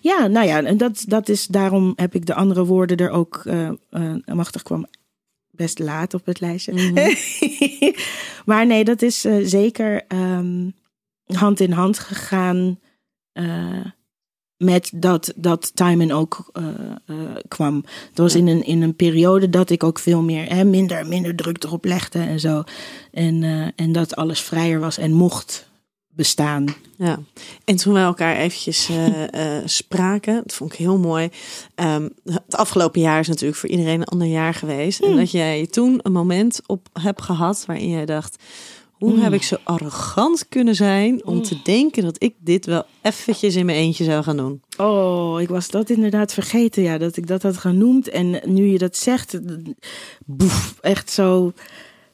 Ja, 0.00 0.26
nou 0.26 0.46
ja, 0.46 0.62
en 0.62 0.76
dat, 0.76 1.04
dat 1.08 1.28
is 1.28 1.46
daarom 1.46 1.92
heb 1.96 2.14
ik 2.14 2.26
de 2.26 2.34
andere 2.34 2.64
woorden 2.64 2.96
er 2.96 3.10
ook 3.10 3.42
eh, 3.44 3.68
eh, 3.90 4.14
machtig 4.26 4.62
kwam 4.62 4.86
best 5.56 5.78
laat 5.78 6.14
op 6.14 6.26
het 6.26 6.40
lijstje. 6.40 6.72
Mhm. 6.72 7.14
maar 8.50 8.66
nee, 8.66 8.84
dat 8.84 9.02
is 9.02 9.24
eh, 9.24 9.36
zeker 9.42 10.04
ehm, 10.08 10.70
hand 11.24 11.60
in 11.60 11.72
hand 11.72 11.98
gegaan 11.98 12.80
eh, 13.32 13.84
met 14.56 14.90
dat, 14.94 15.32
dat 15.36 15.70
Timon 15.74 16.10
ook 16.10 16.50
eh, 16.52 16.64
kwam. 17.48 17.84
Het 18.08 18.18
was 18.18 18.34
in 18.34 18.46
een, 18.46 18.64
in 18.64 18.82
een 18.82 18.96
periode 18.96 19.50
dat 19.50 19.70
ik 19.70 19.84
ook 19.84 19.98
veel 19.98 20.22
meer, 20.22 20.54
hè, 20.54 20.64
minder, 20.64 21.06
minder 21.06 21.34
druk 21.34 21.64
erop 21.64 21.84
legde 21.84 22.18
en 22.18 22.40
zo. 22.40 22.62
En, 23.12 23.42
en 23.76 23.92
dat 23.92 24.16
alles 24.16 24.40
vrijer 24.40 24.80
was 24.80 24.98
en 24.98 25.12
mocht 25.12 25.68
bestaan. 26.16 26.64
Ja, 26.96 27.18
en 27.64 27.76
toen 27.76 27.92
wij 27.92 28.02
elkaar 28.02 28.36
eventjes 28.36 28.88
eh, 28.88 29.56
eh, 29.56 29.62
spraken, 29.66 30.34
dat 30.34 30.52
vond 30.52 30.72
ik 30.72 30.78
heel 30.78 30.98
mooi. 30.98 31.28
Ehm, 31.74 32.08
het 32.24 32.56
afgelopen 32.56 33.00
jaar 33.00 33.20
is 33.20 33.28
natuurlijk 33.28 33.58
voor 33.58 33.68
iedereen 33.68 34.00
een 34.00 34.04
ander 34.06 34.26
jaar 34.26 34.54
geweest. 34.54 35.00
En 35.00 35.16
dat 35.16 35.30
jij 35.30 35.66
toen 35.66 36.00
een 36.02 36.12
moment 36.12 36.60
op 36.66 36.88
hebt 36.92 37.22
gehad 37.22 37.64
waarin 37.66 37.90
jij 37.90 38.06
dacht... 38.06 38.36
Hoe 38.96 39.18
heb 39.18 39.32
ik 39.32 39.42
zo 39.42 39.56
arrogant 39.62 40.48
kunnen 40.48 40.74
zijn 40.74 41.26
om 41.26 41.42
te 41.42 41.62
denken 41.62 42.02
dat 42.02 42.22
ik 42.22 42.34
dit 42.38 42.66
wel 42.66 42.84
eventjes 43.02 43.56
in 43.56 43.66
mijn 43.66 43.78
eentje 43.78 44.04
zou 44.04 44.22
gaan 44.22 44.36
doen? 44.36 44.62
Oh, 44.76 45.40
ik 45.40 45.48
was 45.48 45.70
dat 45.70 45.90
inderdaad 45.90 46.32
vergeten, 46.32 46.82
ja, 46.82 46.98
dat 46.98 47.16
ik 47.16 47.26
dat 47.26 47.42
had 47.42 47.56
genoemd. 47.56 48.08
En 48.08 48.40
nu 48.44 48.66
je 48.66 48.78
dat 48.78 48.96
zegt, 48.96 49.38
boef, 50.24 50.78
echt 50.80 51.10
zo. 51.10 51.52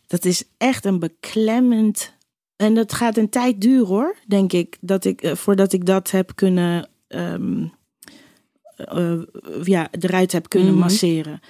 Dat 0.07 0.25
is 0.25 0.45
echt 0.59 0.85
een 0.85 0.99
beklemmend. 0.99 2.13
En 2.57 2.75
dat 2.75 2.93
gaat 2.93 3.17
een 3.17 3.29
tijd 3.29 3.61
duren 3.61 3.87
hoor, 3.87 4.17
denk 4.27 4.53
ik, 4.53 4.77
dat 4.81 5.05
ik 5.05 5.23
eh, 5.23 5.35
voordat 5.35 5.73
ik 5.73 5.87
dat 5.87 6.11
heb 6.11 6.33
kunnen, 6.35 6.89
ehm, 7.09 7.67
eh, 8.77 9.21
ja, 9.63 9.89
eruit 9.91 10.33
heb 10.33 10.49
kunnen 10.49 10.71
Mhm. 10.73 10.79
masseren. 10.79 11.41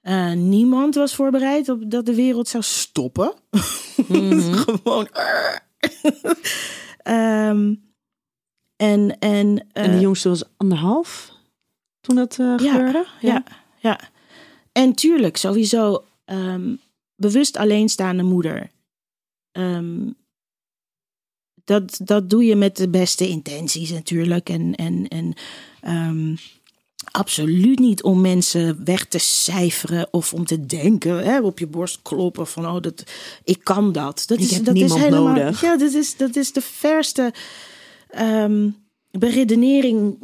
Eh, 0.00 0.32
niemand 0.32 0.94
was 0.94 1.14
voorbereid 1.14 1.68
op 1.68 1.90
dat 1.90 2.06
de 2.06 2.14
wereld 2.14 2.48
zou 2.48 2.62
stoppen. 2.62 3.32
Gewoon. 4.64 5.08
Ehm, 6.96 7.74
en 8.76 9.18
en, 9.18 9.66
En 9.72 9.90
de 9.90 10.00
jongste 10.00 10.28
was 10.28 10.44
anderhalf 10.56 11.32
toen 12.00 12.16
dat 12.16 12.38
eh, 12.38 12.54
gebeurde? 12.56 13.06
ja, 13.20 13.42
ja. 13.78 14.00
En 14.72 14.94
tuurlijk, 14.94 15.36
sowieso 15.36 16.04
ehm, 16.24 16.74
bewust 17.16 17.56
alleenstaande 17.56 18.22
moeder. 18.22 18.70
Ehm, 19.56 20.10
dat, 21.64 22.00
dat 22.04 22.30
doe 22.30 22.44
je 22.44 22.56
met 22.56 22.76
de 22.76 22.88
beste 22.88 23.28
intenties 23.28 23.90
natuurlijk. 23.90 24.48
En, 24.48 24.74
en, 24.74 25.08
en 25.08 25.34
ehm, 25.80 26.34
absoluut 27.10 27.78
niet 27.78 28.02
om 28.02 28.20
mensen 28.20 28.84
weg 28.84 29.06
te 29.06 29.18
cijferen 29.18 30.08
of 30.10 30.34
om 30.34 30.46
te 30.46 30.66
denken, 30.66 31.24
hè, 31.24 31.40
op 31.40 31.58
je 31.58 31.66
borst 31.66 31.98
kloppen 32.02 32.46
van 32.46 32.66
oh, 32.66 32.80
dat, 32.80 33.04
ik 33.44 33.60
kan 33.62 33.92
dat. 33.92 34.24
Dat 34.26 34.38
Ik 34.38 34.44
is, 34.44 34.50
heb 34.50 34.64
dat 34.64 34.74
niemand 34.74 35.00
is 35.00 35.04
helemaal, 35.06 35.34
nodig. 35.34 35.60
Ja, 35.60 35.76
dat 35.76 35.92
is, 35.92 36.16
dat 36.16 36.36
is 36.36 36.52
de 36.52 36.60
verste 36.60 37.32
ehm, 38.08 38.68
beredenering. 39.18 40.18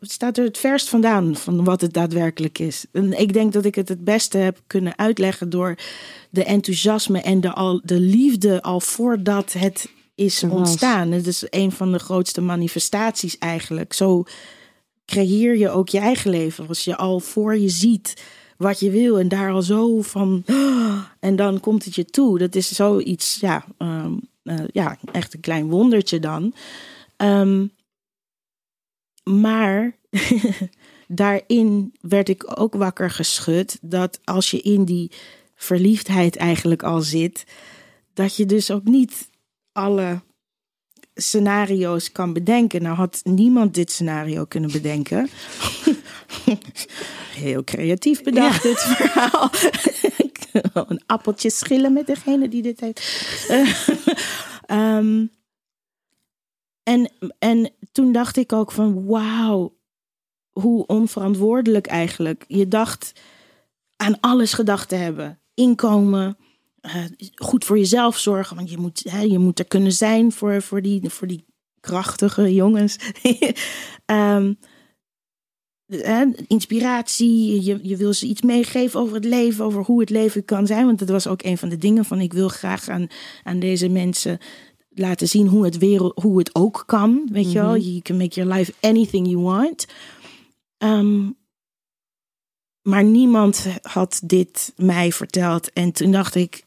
Staat 0.00 0.38
er 0.38 0.44
het 0.44 0.58
verst 0.58 0.88
vandaan 0.88 1.36
van 1.36 1.64
wat 1.64 1.80
het 1.80 1.92
daadwerkelijk 1.92 2.58
is. 2.58 2.84
En 2.92 3.20
ik 3.20 3.32
denk 3.32 3.52
dat 3.52 3.64
ik 3.64 3.74
het 3.74 3.88
het 3.88 4.04
beste 4.04 4.38
heb 4.38 4.60
kunnen 4.66 4.98
uitleggen 4.98 5.50
door 5.50 5.74
de 6.30 6.44
enthousiasme 6.44 7.20
en 7.20 7.40
de, 7.40 7.52
al, 7.52 7.80
de 7.84 8.00
liefde 8.00 8.62
al 8.62 8.80
voordat 8.80 9.52
het 9.52 9.88
is 10.14 10.42
ontstaan. 10.42 11.10
Het 11.10 11.26
is 11.26 11.46
een 11.50 11.72
van 11.72 11.92
de 11.92 11.98
grootste 11.98 12.40
manifestaties 12.40 13.38
eigenlijk. 13.38 13.92
Zo 13.92 14.24
creëer 15.06 15.56
je 15.56 15.70
ook 15.70 15.88
je 15.88 15.98
eigen 15.98 16.30
leven. 16.30 16.68
Als 16.68 16.84
je 16.84 16.96
al 16.96 17.20
voor 17.20 17.58
je 17.58 17.68
ziet 17.68 18.22
wat 18.56 18.80
je 18.80 18.90
wil 18.90 19.18
en 19.18 19.28
daar 19.28 19.52
al 19.52 19.62
zo 19.62 20.02
van. 20.02 20.42
En 21.20 21.36
dan 21.36 21.60
komt 21.60 21.84
het 21.84 21.94
je 21.94 22.04
toe. 22.04 22.38
Dat 22.38 22.54
is 22.54 22.72
zoiets, 22.72 23.38
ja, 23.40 23.64
ehm, 23.78 24.12
eh, 24.42 24.64
ja 24.72 24.98
echt 25.12 25.34
een 25.34 25.40
klein 25.40 25.68
wondertje 25.68 26.18
dan. 26.18 26.54
Ehm, 27.16 27.66
maar 29.30 29.96
daarin 31.08 31.94
werd 32.00 32.28
ik 32.28 32.60
ook 32.60 32.74
wakker 32.74 33.10
geschud 33.10 33.78
dat 33.80 34.20
als 34.24 34.50
je 34.50 34.60
in 34.60 34.84
die 34.84 35.10
verliefdheid 35.54 36.36
eigenlijk 36.36 36.82
al 36.82 37.00
zit, 37.00 37.44
dat 38.14 38.36
je 38.36 38.46
dus 38.46 38.70
ook 38.70 38.84
niet 38.84 39.30
alle 39.72 40.20
scenario's 41.14 42.12
kan 42.12 42.32
bedenken. 42.32 42.82
Nou 42.82 42.96
had 42.96 43.20
niemand 43.24 43.74
dit 43.74 43.90
scenario 43.90 44.44
kunnen 44.44 44.72
bedenken. 44.72 45.28
Heel 47.34 47.64
creatief 47.64 48.22
bedacht 48.22 48.62
dit 48.62 48.80
verhaal. 48.80 49.50
een 50.88 51.02
appeltje 51.06 51.50
schillen 51.50 51.92
met 51.92 52.06
degene 52.06 52.48
die 52.48 52.62
dit 52.62 52.80
heeft. 52.80 53.26
Ehm, 54.66 55.24
en, 56.86 57.10
en 57.38 57.70
toen 57.92 58.12
dacht 58.12 58.36
ik 58.36 58.52
ook 58.52 58.72
van 58.72 59.06
wauw, 59.06 59.76
hoe 60.50 60.86
onverantwoordelijk 60.86 61.86
eigenlijk. 61.86 62.44
Je 62.48 62.68
dacht 62.68 63.12
aan 63.96 64.20
alles 64.20 64.52
gedacht 64.52 64.88
te 64.88 64.94
hebben. 64.94 65.40
Inkomen, 65.54 66.36
eh, 66.80 67.04
goed 67.34 67.64
voor 67.64 67.78
jezelf 67.78 68.18
zorgen. 68.18 68.56
Want 68.56 68.70
je 68.70 68.78
moet, 68.78 69.02
hè, 69.10 69.20
je 69.20 69.38
moet 69.38 69.58
er 69.58 69.66
kunnen 69.66 69.92
zijn 69.92 70.32
voor, 70.32 70.62
voor, 70.62 70.82
die, 70.82 71.10
voor 71.10 71.26
die 71.26 71.44
krachtige 71.80 72.54
jongens. 72.54 72.96
Ehm, 74.04 74.52
inspiratie, 76.46 77.62
je, 77.64 77.78
je 77.82 77.96
wil 77.96 78.12
ze 78.12 78.26
iets 78.26 78.42
meegeven 78.42 79.00
over 79.00 79.14
het 79.14 79.24
leven, 79.24 79.64
over 79.64 79.82
hoe 79.82 80.00
het 80.00 80.10
leven 80.10 80.44
kan 80.44 80.66
zijn. 80.66 80.86
Want 80.86 80.98
dat 80.98 81.08
was 81.08 81.26
ook 81.26 81.42
een 81.42 81.58
van 81.58 81.68
de 81.68 81.78
dingen 81.78 82.04
van 82.04 82.20
ik 82.20 82.32
wil 82.32 82.48
graag 82.48 82.88
aan, 82.88 83.06
aan 83.42 83.58
deze 83.58 83.88
mensen 83.88 84.38
laten 84.98 85.28
zien 85.28 85.46
hoe 85.46 85.64
het, 85.64 85.78
wereld, 85.78 86.22
hoe 86.22 86.38
het 86.38 86.54
ook 86.54 86.82
kan. 86.86 87.28
Weet 87.32 87.52
je 87.52 87.60
wel, 87.60 87.76
you 87.76 88.00
can 88.00 88.16
make 88.16 88.40
your 88.40 88.54
life 88.54 88.74
anything 88.80 89.28
you 89.28 89.42
want. 89.42 89.86
Ehm, 90.78 91.30
maar 92.82 93.04
niemand 93.04 93.66
had 93.82 94.20
dit 94.24 94.72
mij 94.76 95.12
verteld. 95.12 95.72
En 95.72 95.92
toen 95.92 96.10
dacht 96.10 96.34
ik, 96.34 96.64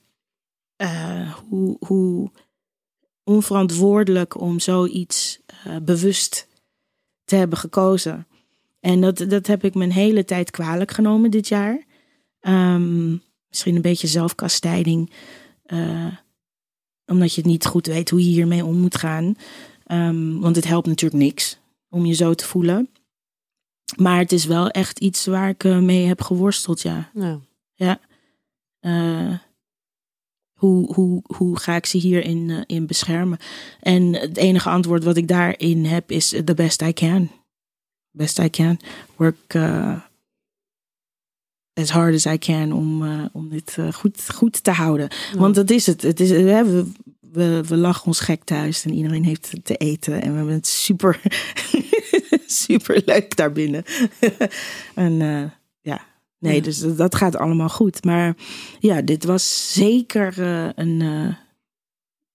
eh, 0.75 1.34
hoe, 1.34 1.77
hoe 1.80 2.32
onverantwoordelijk 3.23 4.39
om 4.39 4.59
zoiets 4.59 5.39
uh, 5.67 5.75
bewust 5.82 6.47
te 7.23 7.36
hebben 7.36 7.57
gekozen. 7.57 8.27
En 8.80 9.01
dat, 9.01 9.17
dat 9.27 9.47
heb 9.47 9.63
ik 9.63 9.75
mijn 9.75 9.91
hele 9.91 10.25
tijd 10.25 10.51
kwalijk 10.51 10.91
genomen 10.91 11.32
dit 11.32 11.47
jaar. 11.47 11.84
Ehm, 12.39 13.11
misschien 13.47 13.75
een 13.75 13.82
beetje 13.82 14.07
zelfkastijding. 14.07 15.13
Uh, 15.67 16.17
omdat 17.10 17.34
je 17.34 17.41
niet 17.45 17.66
goed 17.66 17.88
weet 17.88 18.10
hoe 18.10 18.20
je 18.20 18.30
hiermee 18.30 18.66
om 18.66 18.78
moet 18.78 18.97
gaan. 18.97 19.36
Um, 19.91 20.39
want 20.39 20.55
het 20.55 20.68
helpt 20.68 20.88
natuurlijk 20.88 21.24
niks 21.24 21.60
om 21.89 22.05
je 22.05 22.14
zo 22.14 22.34
te 22.34 22.45
voelen. 22.45 22.89
Maar 23.97 24.18
het 24.18 24.32
is 24.32 24.45
wel 24.45 24.70
echt 24.70 24.99
iets 24.99 25.26
waar 25.26 25.49
ik 25.49 25.64
mee 25.64 26.05
heb 26.05 26.22
geworsteld, 26.22 26.82
ja. 26.82 27.12
Ja. 27.14 27.39
Ja. 27.74 27.99
Uh, 28.82 29.38
hoe, 30.53 30.93
hoe, 30.93 31.24
hoe 31.36 31.57
ga 31.57 31.76
ik 31.76 31.86
ze 31.86 31.97
hierin 31.97 32.49
uh, 32.49 32.62
in 32.66 32.86
beschermen? 32.86 33.38
En 33.80 34.14
het 34.14 34.38
enige 34.38 34.70
antwoord 34.70 35.03
wat 35.03 35.18
ik 35.18 35.28
daarin 35.28 35.86
heb 35.86 36.12
is 36.12 36.30
the 36.45 36.53
best 36.53 36.82
I 36.82 36.93
can. 36.93 37.32
Best 38.12 38.39
I 38.39 38.49
can. 38.49 38.80
Work 39.16 39.53
uh, 39.53 39.99
as 41.80 41.89
hard 41.89 42.13
as 42.13 42.25
I 42.25 42.38
can 42.38 42.71
om, 42.71 43.03
uh, 43.03 43.25
om 43.32 43.49
dit 43.49 43.77
goed, 43.93 44.30
goed 44.34 44.63
te 44.63 44.71
houden. 44.71 45.07
Ja. 45.34 45.39
Want 45.39 45.55
dat 45.55 45.69
is 45.69 45.86
het. 45.86 46.01
het 46.01 46.19
is, 46.19 46.30
we, 46.30 46.86
we, 47.32 47.63
we 47.67 47.77
lachen 47.77 48.05
ons 48.05 48.19
gek 48.19 48.43
thuis 48.43 48.86
en 48.86 48.93
iedereen 48.93 49.23
heeft 49.23 49.53
te 49.63 49.75
eten. 49.75 50.21
En 50.21 50.32
we 50.32 50.38
hebben 50.38 50.53
het 50.53 50.67
super, 50.67 51.21
super 52.65 53.01
leuk 53.05 53.36
daarbinnen. 53.36 53.84
en 54.95 55.13
ja, 55.82 56.07
Nee, 56.39 56.55
ja. 56.55 56.61
dus 56.61 56.95
dat 56.95 57.15
gaat 57.15 57.36
allemaal 57.36 57.69
goed. 57.69 58.03
Maar 58.03 58.36
ja, 58.80 59.01
dit 59.01 59.23
was 59.23 59.73
zeker 59.73 60.39
een, 60.75 61.01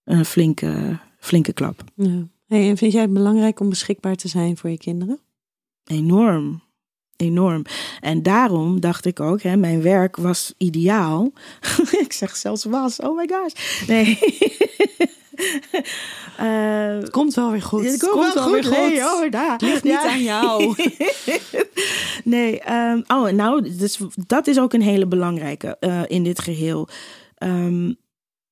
een 0.03 0.25
flinke, 0.25 0.99
flinke 1.19 1.53
klap. 1.53 1.83
Ja. 1.95 2.27
Hey, 2.47 2.69
en 2.69 2.77
vind 2.77 2.91
jij 2.91 3.01
het 3.01 3.13
belangrijk 3.13 3.59
om 3.59 3.69
beschikbaar 3.69 4.15
te 4.15 4.27
zijn 4.27 4.57
voor 4.57 4.69
je 4.69 4.77
kinderen? 4.77 5.19
Enorm. 5.83 6.61
Enorm. 7.17 7.65
En 8.01 8.23
daarom 8.23 8.79
dacht 8.79 9.05
ik 9.05 9.19
ook, 9.19 9.41
hè, 9.41 9.57
mijn 9.57 9.81
werk 9.81 10.17
was 10.17 10.53
ideaal. 10.57 11.31
ik 12.05 12.13
zeg 12.13 12.35
zelfs 12.35 12.63
was, 12.63 12.99
oh 12.99 13.17
my 13.17 13.29
gosh. 13.31 13.53
Nee. 13.87 14.19
Uh, 16.39 16.99
het 17.01 17.09
komt 17.09 17.33
wel 17.33 17.51
weer 17.51 17.61
goed. 17.61 17.83
Het 17.83 17.99
komt, 17.99 18.13
komt 18.13 18.33
wel, 18.33 18.43
wel, 18.43 18.53
weer 18.53 18.63
goed. 18.63 18.77
Nee, 18.77 18.99
oh, 18.99 19.31
daar. 19.31 19.51
Het 19.51 19.61
ligt 19.61 19.83
niet 19.83 19.93
ja. 19.93 20.09
aan 20.09 20.23
jou. 20.23 20.75
nee, 22.23 22.71
um, 22.71 23.03
oh, 23.07 23.29
nou, 23.29 23.75
dus, 23.77 23.99
dat 24.27 24.47
is 24.47 24.59
ook 24.59 24.73
een 24.73 24.81
hele 24.81 25.07
belangrijke 25.07 25.77
uh, 25.79 26.01
in 26.07 26.23
dit 26.23 26.39
geheel. 26.39 26.87
Um, 27.39 27.97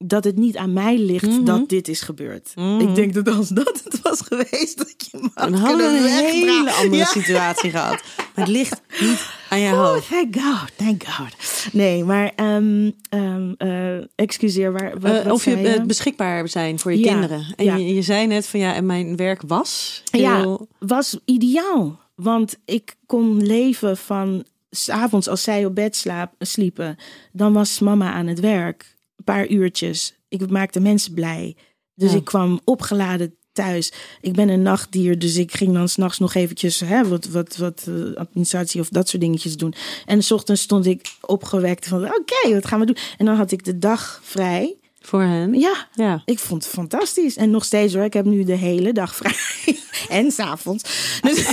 dat 0.04 0.24
het 0.24 0.38
niet 0.38 0.58
aan 0.58 0.74
mij 0.74 0.98
ligt 0.98 1.26
mm 1.26 1.32
-hmm. 1.32 1.46
dat 1.46 1.70
dit 1.70 1.88
is 1.88 2.02
gebeurd. 2.02 2.52
Mm 2.56 2.64
-hmm. 2.64 2.88
Ik 2.88 2.96
denk 2.96 3.14
dat 3.14 3.28
als 3.28 3.50
dat 3.50 3.82
het 3.84 4.02
was 4.02 4.22
geweest, 4.22 4.78
dat 4.78 5.10
je 5.12 5.18
me 5.22 5.30
Dan 5.34 5.54
hadden 5.54 5.92
we 5.92 5.98
een 5.98 6.06
hele 6.06 6.72
andere 6.72 6.96
ja. 6.96 7.06
situatie 7.06 7.70
gehad. 7.70 8.04
Maar 8.18 8.46
het 8.46 8.48
ligt 8.48 8.82
niet 9.00 9.30
aan 9.50 9.60
je 9.60 9.72
oh, 9.72 9.86
hoofd. 9.86 10.08
Thank 10.10 10.36
God, 10.36 10.72
thank 10.76 11.04
God. 11.04 11.36
Nee, 11.72 12.04
maar 12.04 12.32
um, 12.36 12.94
um, 13.10 13.56
uh, 13.58 13.98
excuseer, 14.16 14.72
waar, 14.72 15.00
wat, 15.00 15.12
uh, 15.12 15.24
wat 15.24 15.34
of 15.34 15.46
je, 15.46 15.58
je 15.58 15.78
uh, 15.78 15.84
beschikbaar 15.84 16.48
zijn 16.50 16.80
voor 16.80 16.92
je 16.94 17.00
ja, 17.00 17.12
kinderen. 17.12 17.54
En 17.56 17.66
ja. 17.66 17.76
je, 17.76 17.94
je, 17.96 18.02
zei 18.02 18.28
net 18.28 18.48
van 18.48 18.60
ja, 18.60 18.74
en 18.74 18.86
mijn 18.86 19.16
werk 19.16 19.42
was 19.48 20.04
heel... 20.12 20.22
Ja, 20.22 20.58
was 20.88 21.20
ideaal. 21.26 22.00
Want 22.16 22.58
ik 22.66 22.96
kon 23.06 23.46
leven 23.46 23.98
van... 23.98 24.46
S'avonds 24.76 25.28
als 25.28 25.44
zij 25.44 25.66
op 25.66 25.76
bed 25.76 25.96
slaap, 25.96 26.34
sliepen, 26.40 26.98
dan 27.32 27.54
was 27.54 27.80
mama 27.80 28.12
aan 28.12 28.28
het 28.28 28.40
werk. 28.40 28.94
Een 29.16 29.24
paar 29.24 29.48
uurtjes 29.48 30.14
ik 30.42 30.50
maakte 30.50 30.80
mensen 30.80 31.14
blij. 31.14 31.56
Dus 31.96 32.12
ja. 32.12 32.18
ik 32.18 32.26
kwam 32.26 32.60
opgeladen 32.64 33.36
thuis. 33.52 33.94
Ik 34.22 34.34
ben 34.34 34.50
een 34.50 34.62
nachtdier, 34.62 35.20
dus 35.20 35.36
ik 35.36 35.56
ging 35.56 35.74
dan 35.74 35.90
s'nachts 35.90 36.20
nog 36.20 36.34
eventjes 36.34 36.80
hè, 36.80 37.08
wat, 37.08 37.26
wat, 37.26 37.56
wat 37.56 37.86
uh, 37.90 38.16
administratie 38.16 38.82
of 38.82 38.90
dat 38.90 39.10
soort 39.10 39.22
dingetjes 39.22 39.58
doen. 39.58 39.74
En 40.06 40.24
s 40.24 40.32
ochtends 40.32 40.62
stond 40.62 40.86
ik 40.86 41.16
opgewekt 41.22 41.88
van 41.88 42.06
oké, 42.06 42.16
okay, 42.16 42.54
wat 42.54 42.66
gaan 42.66 42.80
we 42.80 42.86
doen? 42.86 42.98
En 43.18 43.26
dan 43.26 43.36
had 43.36 43.52
ik 43.52 43.64
de 43.64 43.80
dag 43.80 44.22
vrij. 44.24 44.78
Voor 45.00 45.22
hen? 45.22 45.60
Ja, 45.60 45.88
ja, 45.94 46.22
ik 46.26 46.40
vond 46.40 46.64
het 46.64 46.74
fantastisch. 46.74 47.38
En 47.38 47.50
nog 47.50 47.66
steeds 47.66 47.94
hoor, 47.94 48.04
ik 48.04 48.14
heb 48.14 48.26
nu 48.26 48.44
de 48.44 48.56
hele 48.56 48.94
dag 48.94 49.16
vrij. 49.22 49.78
en 50.10 50.32
s'avonds. 50.32 50.84
Dus 51.22 51.48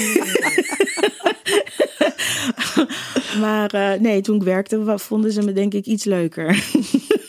maar 3.41 3.75
uh, 3.75 4.01
nee, 4.01 4.21
toen 4.21 4.37
ik 4.37 4.43
werkte, 4.43 4.99
vonden 4.99 5.33
ze 5.33 5.43
me 5.43 5.53
denk 5.53 5.75
ik 5.75 5.87
iets 5.87 6.05
leuker. 6.05 6.55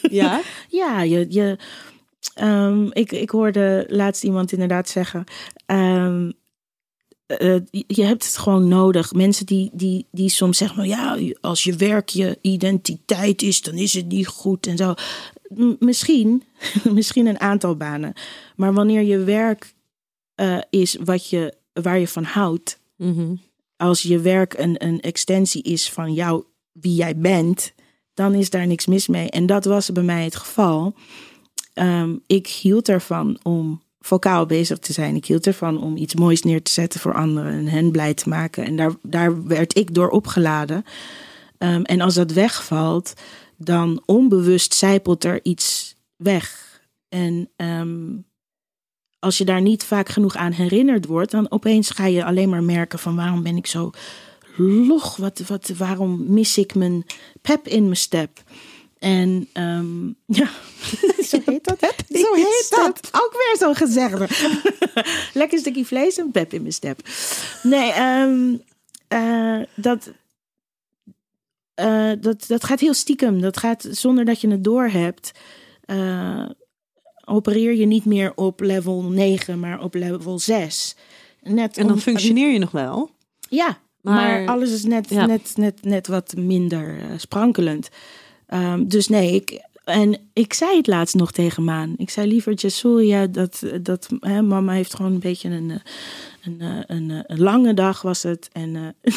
Ja? 0.09 0.41
ja, 0.69 1.01
je, 1.01 1.25
je, 1.29 1.57
um, 2.41 2.89
ik, 2.93 3.11
ik 3.11 3.29
hoorde 3.29 3.85
laatst 3.89 4.23
iemand 4.23 4.51
inderdaad 4.51 4.89
zeggen. 4.89 5.23
Um, 5.65 6.33
uh, 7.39 7.59
je 7.87 8.03
hebt 8.03 8.25
het 8.25 8.37
gewoon 8.37 8.67
nodig. 8.67 9.13
Mensen 9.13 9.45
die, 9.45 9.69
die, 9.73 10.07
die 10.11 10.29
soms 10.29 10.57
zeggen: 10.57 10.77
nou 10.77 10.89
ja, 10.89 11.33
als 11.41 11.63
je 11.63 11.75
werk 11.75 12.09
je 12.09 12.37
identiteit 12.41 13.41
is, 13.41 13.61
dan 13.61 13.73
is 13.73 13.93
het 13.93 14.07
niet 14.07 14.27
goed 14.27 14.67
en 14.67 14.77
zo. 14.77 14.93
M 15.55 15.75
misschien, 15.79 16.43
misschien 16.93 17.25
een 17.25 17.39
aantal 17.39 17.75
banen. 17.75 18.13
Maar 18.55 18.73
wanneer 18.73 19.01
je 19.01 19.17
werk 19.17 19.73
uh, 20.35 20.57
is 20.69 20.97
wat 21.03 21.29
je, 21.29 21.53
waar 21.73 21.99
je 21.99 22.07
van 22.07 22.23
houdt, 22.23 22.79
mm 22.97 23.13
-hmm. 23.13 23.41
als 23.77 24.01
je 24.01 24.19
werk 24.19 24.53
een, 24.53 24.85
een 24.85 24.99
extensie 24.99 25.63
is 25.63 25.89
van 25.89 26.13
jou, 26.13 26.43
wie 26.71 26.95
jij 26.95 27.17
bent, 27.17 27.73
dan 28.13 28.33
is 28.33 28.49
daar 28.49 28.67
niks 28.67 28.85
mis 28.85 29.07
mee. 29.07 29.29
En 29.29 29.45
dat 29.45 29.65
was 29.65 29.91
bij 29.91 30.03
mij 30.03 30.23
het 30.23 30.35
geval. 30.35 30.93
Um, 31.73 32.21
ik 32.27 32.47
hield 32.47 32.89
ervan 32.89 33.39
om 33.43 33.81
vocaal 33.99 34.45
bezig 34.45 34.77
te 34.77 34.93
zijn. 34.93 35.15
Ik 35.15 35.25
hield 35.25 35.47
ervan 35.47 35.81
om 35.81 35.97
iets 35.97 36.15
moois 36.15 36.43
neer 36.43 36.61
te 36.61 36.71
zetten 36.71 36.99
voor 36.99 37.13
anderen 37.13 37.51
en 37.53 37.67
hen 37.67 37.91
blij 37.91 38.13
te 38.13 38.29
maken. 38.29 38.65
En 38.65 38.75
daar, 38.75 38.91
daar 39.03 39.47
werd 39.47 39.77
ik 39.77 39.93
door 39.93 40.09
opgeladen. 40.09 40.83
Um, 41.57 41.83
en 41.83 42.01
als 42.01 42.13
dat 42.13 42.31
wegvalt, 42.31 43.13
dan 43.57 44.03
onbewust 44.05 44.73
zijpelt 44.73 45.23
er 45.23 45.39
iets 45.43 45.95
weg. 46.15 46.79
En 47.09 47.49
um, 47.55 48.25
als 49.19 49.37
je 49.37 49.45
daar 49.45 49.61
niet 49.61 49.83
vaak 49.83 50.09
genoeg 50.09 50.35
aan 50.35 50.51
herinnerd 50.51 51.05
wordt, 51.05 51.31
dan 51.31 51.51
opeens 51.51 51.89
ga 51.89 52.05
je 52.05 52.25
alleen 52.25 52.49
maar 52.49 52.63
merken 52.63 52.99
van 52.99 53.15
waarom 53.15 53.43
ben 53.43 53.57
ik 53.57 53.67
zo 53.67 53.91
log, 54.57 55.15
wat, 55.15 55.39
wat, 55.47 55.67
waarom 55.67 56.33
mis 56.33 56.57
ik 56.57 56.75
mijn 56.75 57.05
pep 57.41 57.67
in 57.67 57.83
mijn 57.83 57.95
step? 57.95 58.43
En 58.99 59.49
um, 59.53 60.15
ja, 60.39 60.49
zo 61.23 61.39
heet 61.45 61.63
dat. 61.63 61.79
zo 62.09 62.33
heet 62.33 62.67
dat. 62.69 63.09
Ook 63.11 63.31
weer 63.31 63.55
zo 63.59 63.73
gezegd. 63.73 64.43
Lekker 65.33 65.59
stukje 65.59 65.85
vlees 65.85 66.17
en 66.17 66.31
pep 66.31 66.53
in 66.53 66.61
mijn 66.61 66.73
step. 66.73 67.01
Nee, 67.63 67.99
um, 67.99 68.61
uh, 69.13 69.61
dat, 69.75 70.11
uh, 71.75 72.11
dat, 72.19 72.45
dat 72.47 72.63
gaat 72.63 72.79
heel 72.79 72.93
stiekem. 72.93 73.41
Dat 73.41 73.57
gaat 73.57 73.87
zonder 73.91 74.25
dat 74.25 74.41
je 74.41 74.47
het 74.47 74.63
doorhebt. 74.63 75.31
Uh, 75.85 76.49
opereer 77.25 77.73
je 77.73 77.85
niet 77.85 78.05
meer 78.05 78.31
op 78.35 78.59
level 78.59 79.01
9, 79.01 79.59
maar 79.59 79.83
op 79.83 79.93
level 79.93 80.39
6. 80.39 80.95
Net 81.41 81.77
en 81.77 81.87
dan 81.87 81.95
om, 81.95 82.01
functioneer 82.01 82.51
je 82.51 82.59
nog 82.59 82.71
wel? 82.71 83.09
Ja, 83.49 83.79
maar, 84.01 84.41
maar, 84.41 84.47
alles 84.47 84.71
is 84.71 84.83
net, 84.83 85.09
ja. 85.09 85.25
net, 85.25 85.53
net, 85.55 85.83
net 85.83 86.07
wat 86.07 86.35
minder 86.35 86.97
uh, 86.97 87.03
sprankelend. 87.17 87.89
Um, 88.53 88.87
dus 88.87 89.07
nee, 89.07 89.35
ik, 89.35 89.67
en 89.83 90.17
ik 90.33 90.53
zei 90.53 90.77
het 90.77 90.87
laatst 90.87 91.15
nog 91.15 91.31
tegen 91.31 91.63
Maan. 91.63 91.93
Ik 91.97 92.09
zei 92.09 92.27
liever, 92.27 92.53
Soria, 92.55 93.27
dat, 93.27 93.63
dat 93.81 94.09
hè, 94.19 94.41
mama 94.41 94.73
heeft 94.73 94.95
gewoon 94.95 95.11
een 95.11 95.19
beetje 95.19 95.49
een, 95.49 95.81
een, 96.43 96.61
een, 96.61 96.83
een, 96.87 97.23
een 97.25 97.39
lange 97.39 97.73
dag 97.73 98.01
was 98.01 98.23
het. 98.23 98.49
En 98.51 98.75
uh, 98.75 98.87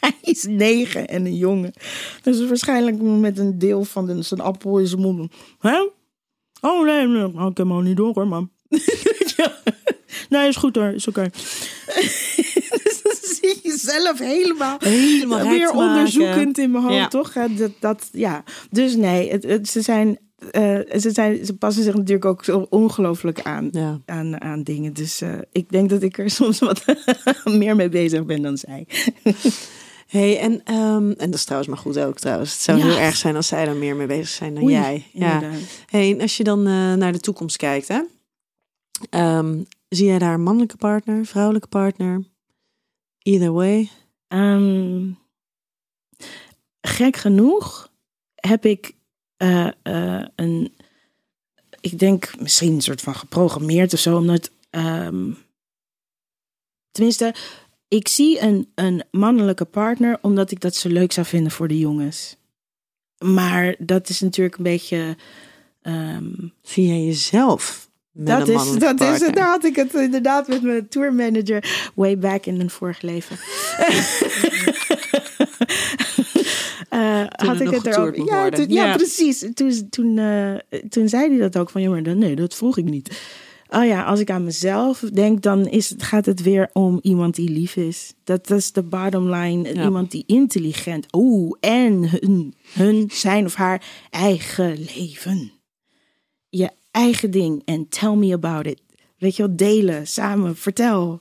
hij 0.00 0.14
is 0.22 0.44
negen 0.44 1.08
en 1.08 1.26
een 1.26 1.36
jongen. 1.36 1.72
Dus 2.22 2.46
waarschijnlijk 2.46 3.00
met 3.02 3.38
een 3.38 3.58
deel 3.58 3.84
van 3.84 4.06
de, 4.06 4.22
zijn 4.22 4.40
appel 4.40 4.78
in 4.78 4.86
zijn 4.86 5.00
mond. 5.00 5.32
Hè? 5.58 5.88
Oh 6.60 6.84
nee, 6.84 7.06
nee, 7.06 7.28
ik 7.28 7.34
heb 7.38 7.56
hem 7.56 7.72
al 7.72 7.80
niet 7.80 7.96
door 7.96 8.14
hoor, 8.14 8.28
mam. 8.28 8.50
nee, 10.28 10.48
is 10.48 10.56
goed 10.56 10.76
hoor, 10.76 10.88
is 10.88 11.08
oké. 11.08 11.18
Okay. 11.18 11.30
dus 12.84 13.00
dan 13.02 13.14
zie 13.22 13.60
jezelf 13.62 14.18
helemaal, 14.18 14.76
Helemaal 14.80 15.48
weer 15.48 15.58
maken. 15.60 15.78
onderzoekend 15.78 16.58
in 16.58 16.70
mijn 16.70 16.84
hoofd, 16.84 16.94
Ja. 16.96 17.08
toch? 17.08 17.32
Dat, 17.32 17.70
dat, 17.80 18.08
ja. 18.12 18.42
Dus 18.70 18.94
nee, 18.96 19.30
het, 19.30 19.42
het- 19.42 19.68
ze, 19.68 19.80
zijn, 19.80 20.18
eh, 20.50 20.78
ze, 20.98 21.10
zijn, 21.10 21.44
ze 21.46 21.54
passen 21.56 21.82
zich 21.82 21.94
natuurlijk 21.94 22.24
ook 22.24 22.44
zo 22.44 22.66
ongelooflijk 22.70 23.42
aan, 23.42 23.68
Ja. 23.72 24.00
aan, 24.06 24.40
aan 24.40 24.62
dingen. 24.62 24.92
Dus 24.92 25.20
eh, 25.20 25.32
ik 25.52 25.70
denk 25.70 25.90
dat 25.90 26.02
ik 26.02 26.18
er 26.18 26.30
soms 26.40 26.58
wat 26.58 26.84
meer 27.44 27.76
mee 27.76 27.88
bezig 27.88 28.24
ben 28.24 28.42
dan 28.42 28.58
zij. 28.58 28.86
Hey, 30.10 30.38
en, 30.38 30.60
ehm, 30.64 31.10
en 31.10 31.14
dat 31.30 31.34
is 31.34 31.44
trouwens 31.44 31.70
maar 31.70 31.80
goed 31.80 31.98
ook 31.98 32.18
trouwens. 32.18 32.52
Het 32.52 32.60
zou 32.62 32.78
Ja. 32.78 32.84
heel 32.86 32.96
erg 32.98 33.16
zijn 33.16 33.36
als 33.36 33.46
zij 33.46 33.66
er 33.66 33.76
meer 33.76 33.96
mee 33.96 34.06
bezig 34.06 34.28
zijn 34.28 34.54
dan 34.54 34.62
Oei, 34.62 34.72
jij. 34.74 35.06
Ja. 35.12 35.32
inderdaad. 35.34 35.60
Hey, 35.86 36.10
en 36.12 36.20
als 36.20 36.36
je 36.36 36.44
dan 36.44 36.58
eh, 36.66 36.92
naar 36.94 37.12
de 37.12 37.20
toekomst 37.20 37.56
kijkt, 37.56 37.88
hè? 37.88 38.00
Ehm, 39.10 39.58
zie 39.90 40.06
jij 40.06 40.18
daar 40.18 40.34
een 40.34 40.42
mannelijke 40.42 40.76
partner, 40.76 41.26
vrouwelijke 41.26 41.68
partner? 41.68 42.24
Either 43.22 43.52
way. 43.52 43.90
Ehm, 44.28 45.10
gek 46.80 47.16
genoeg 47.16 47.92
heb 48.34 48.64
ik 48.64 48.94
eh, 49.36 49.70
eh, 49.82 50.26
een, 50.36 50.76
ik 51.80 51.98
denk 51.98 52.40
misschien 52.40 52.72
een 52.72 52.80
soort 52.80 53.00
van 53.00 53.14
geprogrammeerd 53.14 53.92
of 53.92 53.98
zo, 53.98 54.16
omdat, 54.16 54.50
ehm, 54.70 55.30
tenminste, 56.90 57.34
ik 57.88 58.08
zie 58.08 58.40
een, 58.40 58.72
een 58.74 59.04
mannelijke 59.10 59.64
partner 59.64 60.18
omdat 60.22 60.50
ik 60.50 60.60
dat 60.60 60.74
zo 60.74 60.88
leuk 60.88 61.12
zou 61.12 61.26
vinden 61.26 61.52
voor 61.52 61.68
de 61.68 61.78
jongens. 61.78 62.36
Maar 63.24 63.74
dat 63.78 64.08
is 64.08 64.20
natuurlijk 64.20 64.56
een 64.56 64.62
beetje. 64.62 65.16
ehm, 65.82 66.48
Via 66.62 66.94
jezelf. 66.94 67.89
Dat 68.12 68.48
is, 68.48 68.78
dat 68.78 69.00
is 69.00 69.20
het. 69.20 69.34
Daar 69.34 69.46
had 69.48 69.64
ik 69.64 69.76
het 69.76 69.94
inderdaad 69.94 70.48
met 70.48 70.62
mijn 70.62 70.88
tourmanager 70.88 71.90
way 71.94 72.18
back 72.18 72.46
in 72.46 72.60
een 72.60 72.70
vorig 72.70 73.00
leven. 73.02 73.36
Toen 77.36 77.48
had 77.48 77.60
er 77.60 77.66
ik 77.66 77.70
het 77.70 77.86
erover. 77.86 78.18
moest 78.18 78.30
Ja, 78.30 78.50
ja, 78.68 78.86
Ja. 78.86 78.96
precies. 78.96 79.46
Toen, 79.54 79.88
toen, 79.90 80.18
eh, 80.18 80.54
toen 80.88 81.08
zei 81.08 81.28
hij 81.28 81.38
dat 81.38 81.56
ook 81.58 81.70
van, 81.70 82.02
dan, 82.02 82.18
nee, 82.18 82.36
dat 82.36 82.54
vroeg 82.54 82.78
ik 82.78 82.84
niet. 82.84 83.20
Oh 83.68 83.84
ja, 83.86 84.02
als 84.04 84.20
ik 84.20 84.30
aan 84.30 84.44
mezelf 84.44 85.00
denk, 85.12 85.42
dan 85.42 85.66
is, 85.66 85.90
het- 85.90 86.02
gaat 86.02 86.26
het 86.26 86.42
weer 86.42 86.70
om 86.72 86.98
iemand 87.02 87.34
die 87.34 87.50
lief 87.50 87.76
is. 87.76 88.12
Dat, 88.24 88.46
dat 88.46 88.58
is 88.58 88.72
de 88.72 88.82
bottom 88.82 89.30
line. 89.34 89.74
Ja. 89.74 89.84
Iemand 89.84 90.10
die 90.10 90.24
intelligent. 90.26 91.06
Oeh, 91.12 91.56
en 91.60 92.08
hun, 92.10 92.54
hun 92.72 93.10
zijn 93.12 93.44
of 93.44 93.54
haar 93.54 93.82
eigen 94.10 94.78
leven. 94.96 95.52
Je 96.48 96.70
eigen 97.00 97.30
ding 97.30 97.62
en 97.64 97.88
tell 97.88 98.14
me 98.14 98.32
about 98.32 98.66
it. 98.66 98.80
Weet 99.18 99.36
je 99.36 99.46
wel, 99.46 99.56
delen, 99.56 100.06
samen, 100.06 100.56
vertel. 100.56 101.20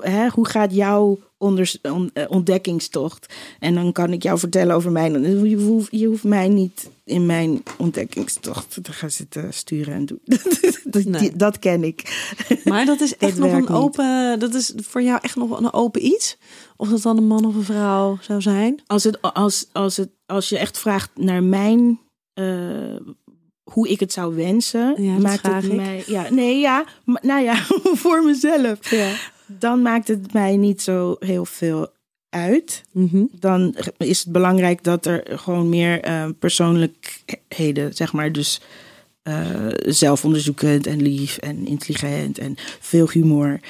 Hè, 0.00 0.28
hoe 0.28 0.46
gaat 0.48 0.74
jouw 0.74 1.18
eh, 1.38 2.24
ontdekkingstocht? 2.28 3.34
En 3.58 3.74
dan 3.74 3.92
kan 3.92 4.12
ik 4.12 4.22
jou 4.22 4.38
vertellen 4.38 4.74
over 4.76 4.92
mijn. 4.92 5.44
Je 5.48 5.56
hoeft, 5.56 5.88
je 5.90 6.06
hoeft 6.06 6.24
mij 6.24 6.48
niet 6.48 6.90
in 7.04 7.26
mijn 7.26 7.62
ontdekkingstocht 7.78 8.78
te 8.84 8.92
gaan 8.92 9.10
zitten 9.10 9.54
sturen 9.54 9.94
en 9.94 10.06
doen. 10.06 10.20
dat, 10.84 11.04
Nee. 11.04 11.20
die- 11.20 11.36
dat 11.36 11.58
ken 11.58 11.84
ik. 11.84 12.28
Maar 12.64 12.86
dat 12.86 13.00
is 13.00 13.16
echt 13.26 13.38
nog 13.38 13.52
een 13.52 13.58
niet. 13.60 13.68
open. 13.70 14.38
Dat 14.38 14.54
is 14.54 14.72
voor 14.76 15.02
jou 15.02 15.18
echt 15.22 15.36
nog 15.36 15.58
een 15.60 15.72
open 15.72 16.04
iets? 16.06 16.36
Of 16.76 16.88
dat 16.88 17.02
dan 17.02 17.16
een 17.16 17.26
man 17.26 17.44
of 17.44 17.54
een 17.54 17.62
vrouw 17.64 18.18
zou 18.20 18.40
zijn? 18.40 18.82
Als, 18.86 19.04
het, 19.04 19.22
als, 19.22 19.66
als, 19.72 19.96
het, 19.96 20.10
als 20.26 20.48
je 20.48 20.58
echt 20.58 20.78
vraagt 20.78 21.10
naar 21.14 21.42
mijn. 21.42 22.00
eh, 22.34 22.96
hoe 23.72 23.88
ik 23.88 24.00
het 24.00 24.12
zou 24.12 24.34
wensen, 24.34 25.02
Ja, 25.02 25.18
maakt 25.18 25.46
het 25.46 25.64
ik. 25.64 25.72
mij. 25.72 26.02
Ja, 26.06 26.30
nee, 26.30 26.58
ja, 26.58 26.84
nou 27.04 27.42
ja, 27.42 27.54
voor 28.02 28.24
mezelf. 28.24 28.90
Ja. 28.90 29.14
Dan 29.46 29.82
maakt 29.82 30.08
het 30.08 30.32
mij 30.32 30.56
niet 30.56 30.82
zo 30.82 31.16
heel 31.18 31.44
veel 31.44 31.88
uit. 32.28 32.82
Mhm. 32.92 33.24
dan 33.30 33.74
is 33.96 34.18
het 34.18 34.32
belangrijk 34.32 34.84
dat 34.84 35.06
er 35.06 35.38
gewoon 35.38 35.68
meer 35.68 36.00
eh, 36.00 36.28
persoonlijkheden, 36.38 37.94
zeg 37.94 38.12
maar, 38.12 38.32
dus 38.32 38.60
eh, 39.22 39.68
zelfonderzoekend 39.86 40.86
en 40.86 41.02
lief 41.02 41.36
en 41.36 41.66
intelligent 41.66 42.38
en 42.38 42.54
veel 42.80 43.10
humor. 43.10 43.60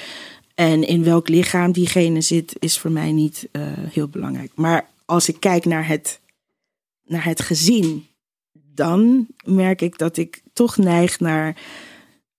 En 0.55 0.87
in 0.87 1.03
welk 1.03 1.27
lichaam 1.29 1.71
diegene 1.71 2.21
zit, 2.21 2.55
is 2.59 2.77
voor 2.77 2.91
mij 2.91 3.11
niet 3.11 3.47
eh, 3.51 3.61
heel 3.77 4.07
belangrijk. 4.07 4.51
Maar 4.55 4.89
als 5.05 5.29
ik 5.29 5.39
kijk 5.39 5.65
naar 5.65 5.87
het, 5.87 6.19
naar 7.05 7.25
het 7.25 7.41
gezin, 7.41 8.05
dan 8.75 9.27
merk 9.45 9.81
ik 9.81 9.97
dat 9.97 10.17
ik 10.17 10.41
toch 10.53 10.77
neig 10.77 11.19
naar. 11.19 11.61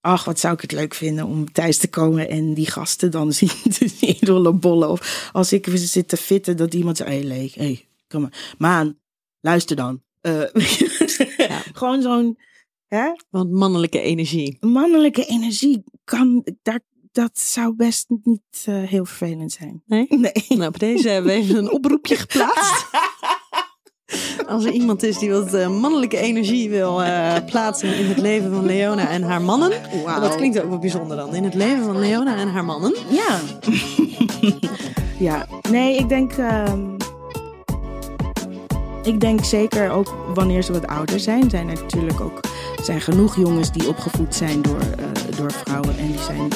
Ach, 0.01 0.25
wat 0.25 0.39
zou 0.41 0.55
ik 0.55 0.61
het 0.61 0.73
leuk 0.73 0.95
vinden 0.95 1.27
om 1.27 1.53
thuis 1.53 1.79
te 1.79 1.89
komen 1.89 2.29
en 2.29 2.55
die 2.55 2.71
gasten 2.71 3.11
dan 3.11 3.33
zien 3.33 3.51
te 3.79 3.89
zien 3.89 4.17
rollen 4.21 4.61
bollen. 4.61 4.91
Of 4.91 5.31
als 5.33 5.53
ik 5.53 5.67
zit 5.75 6.09
te 6.09 6.17
fitten, 6.17 6.57
dat 6.57 6.75
iemand 6.75 6.97
zegt: 6.97 7.11
Hé, 7.11 7.17
hey, 7.17 7.25
Leek, 7.27 7.55
hey, 7.55 7.89
kom 8.09 8.21
maar. 8.21 8.55
Maan, 8.59 8.99
luister 9.41 9.77
dan. 9.77 10.03
Eh, 10.21 10.43
Ja. 11.37 11.63
Gewoon 11.73 12.03
zo'n 12.03 12.39
hè, 12.89 13.13
Want 13.31 13.51
mannelijke 13.51 14.01
energie. 14.01 14.57
mannelijke 14.61 15.25
energie 15.25 15.85
kan, 16.05 16.47
daar, 16.63 16.81
dat 17.13 17.39
zou 17.39 17.75
best 17.77 18.07
niet 18.23 18.65
eh, 18.65 18.83
heel 18.83 19.05
vervelend 19.05 19.53
zijn. 19.53 19.83
Nee? 19.87 20.07
Nee. 20.19 20.33
Nou, 20.49 20.67
op 20.67 20.79
deze 20.79 21.09
hebben 21.09 21.33
we 21.33 21.39
even 21.39 21.57
een 21.57 21.71
oproepje 21.71 22.17
geplaatst. 22.17 22.87
Als 24.49 24.65
er 24.65 24.71
iemand 24.71 25.03
is 25.03 25.19
die 25.19 25.31
wat 25.31 25.55
eh, 25.55 25.69
mannelijke 25.69 26.17
energie 26.17 26.71
wil 26.71 27.03
eh, 27.03 27.35
plaatsen 27.47 27.97
in 27.97 28.07
het 28.07 28.19
leven 28.19 28.53
van 28.53 28.67
Leona 28.67 29.09
en 29.09 29.23
haar 29.23 29.43
mannen. 29.43 29.73
Wauw. 30.05 30.21
Dat 30.21 30.37
klinkt 30.37 30.61
ook 30.63 30.69
wel 30.69 30.79
bijzonder 30.79 31.17
dan. 31.17 31.35
In 31.35 31.45
het 31.45 31.55
leven 31.55 31.85
van 31.85 31.99
Leona 31.99 32.37
en 32.37 32.49
haar 32.49 32.65
mannen. 32.65 32.95
Ja. 33.09 33.39
ja, 35.29 35.47
nee, 35.71 35.97
ik 35.97 36.09
denk. 36.09 36.33
ehm, 36.33 36.81
ik 39.03 39.21
denk 39.21 39.45
zeker 39.45 39.91
ook 39.91 40.15
wanneer 40.35 40.63
ze 40.63 40.73
wat 40.73 40.87
ouder 40.87 41.21
zijn, 41.21 41.51
zijn 41.51 41.69
er 41.69 41.75
natuurlijk 41.75 42.21
ook 42.21 42.41
zijn 42.83 43.01
genoeg 43.01 43.37
jongens 43.37 43.73
die 43.73 43.89
opgevoed 43.89 44.35
zijn 44.35 44.63
door, 44.63 44.81
eh, 44.81 45.37
door 45.37 45.53
vrouwen. 45.53 45.99
En 45.99 46.07
die 46.07 46.19
zijn 46.19 46.49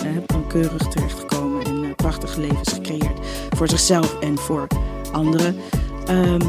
keurig 0.49 0.88
terechtgekomen 0.88 1.64
en 1.64 1.94
prachtige 1.94 2.40
levens 2.40 2.72
gecreëerd. 2.72 3.26
Voor 3.57 3.68
zichzelf 3.68 4.18
en 4.20 4.38
voor 4.38 4.66
anderen. 5.12 5.57
Ehm, 6.07 6.40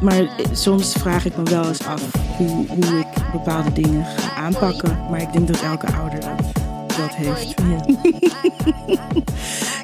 maar 0.00 0.28
soms 0.52 0.92
vraag 0.92 1.24
ik 1.24 1.36
me 1.36 1.42
wel 1.42 1.68
eens 1.68 1.86
af 1.86 2.02
hoe, 2.36 2.66
hoe 2.66 2.98
ik 2.98 3.32
bepaalde 3.32 3.72
dingen 3.72 4.04
ga 4.04 4.34
aanpakken. 4.34 4.98
Maar 5.10 5.20
ik 5.20 5.32
denk 5.32 5.46
dat 5.46 5.60
elke 5.60 5.86
ouder 5.92 6.20
dat, 6.20 6.52
dat 6.96 7.14
heeft. 7.14 7.54
Ja. 7.68 7.84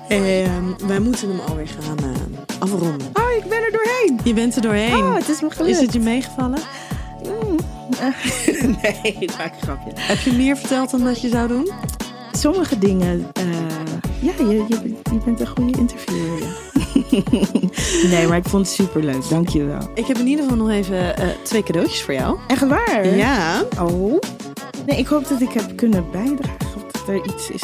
Ehm, 0.09 0.87
wij 0.87 1.01
moeten 1.01 1.29
hem 1.29 1.41
alweer 1.41 1.69
gaan 1.81 1.99
eh, 1.99 2.39
afronden. 2.59 3.07
Oh, 3.13 3.31
ik 3.37 3.49
ben 3.49 3.63
er 3.63 3.73
doorheen. 3.73 4.21
Je 4.25 4.35
bent 4.35 4.57
er 4.57 4.63
doorheen. 4.63 5.05
Oh, 5.05 5.15
het 5.15 5.29
is 5.29 5.41
me 5.41 5.51
gelukt. 5.51 5.71
is 5.71 5.81
het 5.81 5.93
je 5.93 6.01
meegevallen? 6.01 6.59
Mm. 7.23 7.57
nee, 8.83 9.17
ik 9.19 9.37
maak 9.39 9.55
een 9.55 9.63
grapje. 9.63 9.91
Heb 9.95 10.19
je 10.19 10.33
meer 10.33 10.57
verteld 10.57 10.91
dan 10.91 11.05
dat 11.05 11.21
je 11.21 11.29
zou 11.29 11.49
doen? 11.49 11.71
Sommige 12.33 12.79
dingen, 12.79 13.27
eh, 13.33 13.45
ja, 14.21 14.33
je, 14.39 14.65
je, 14.69 14.95
je 15.13 15.21
bent 15.25 15.41
een 15.41 15.47
goede 15.47 15.79
interviewer. 15.79 16.64
nee, 18.11 18.27
maar 18.27 18.37
ik 18.37 18.45
vond 18.49 18.67
het 18.67 18.75
superleuk. 18.75 19.29
Dank 19.29 19.49
je 19.49 19.65
wel. 19.65 19.91
Ik 19.95 20.07
heb 20.07 20.19
in 20.19 20.27
ieder 20.27 20.45
geval 20.45 20.59
nog 20.59 20.71
even 20.71 21.17
eh, 21.17 21.29
twee 21.43 21.63
cadeautjes 21.63 22.03
voor 22.03 22.15
jou. 22.15 22.39
Echt 22.47 22.67
waar? 22.69 23.17
Ja. 23.17 23.63
Oh. 23.81 24.19
Nee, 24.87 24.99
ik 24.99 25.07
hoop 25.07 25.29
dat 25.29 25.41
ik 25.41 25.53
heb 25.53 25.77
kunnen 25.77 26.05
bijdragen. 26.13 26.57
Of 26.77 26.83
dat 26.93 27.09
er 27.09 27.25
iets 27.35 27.51
is. 27.51 27.63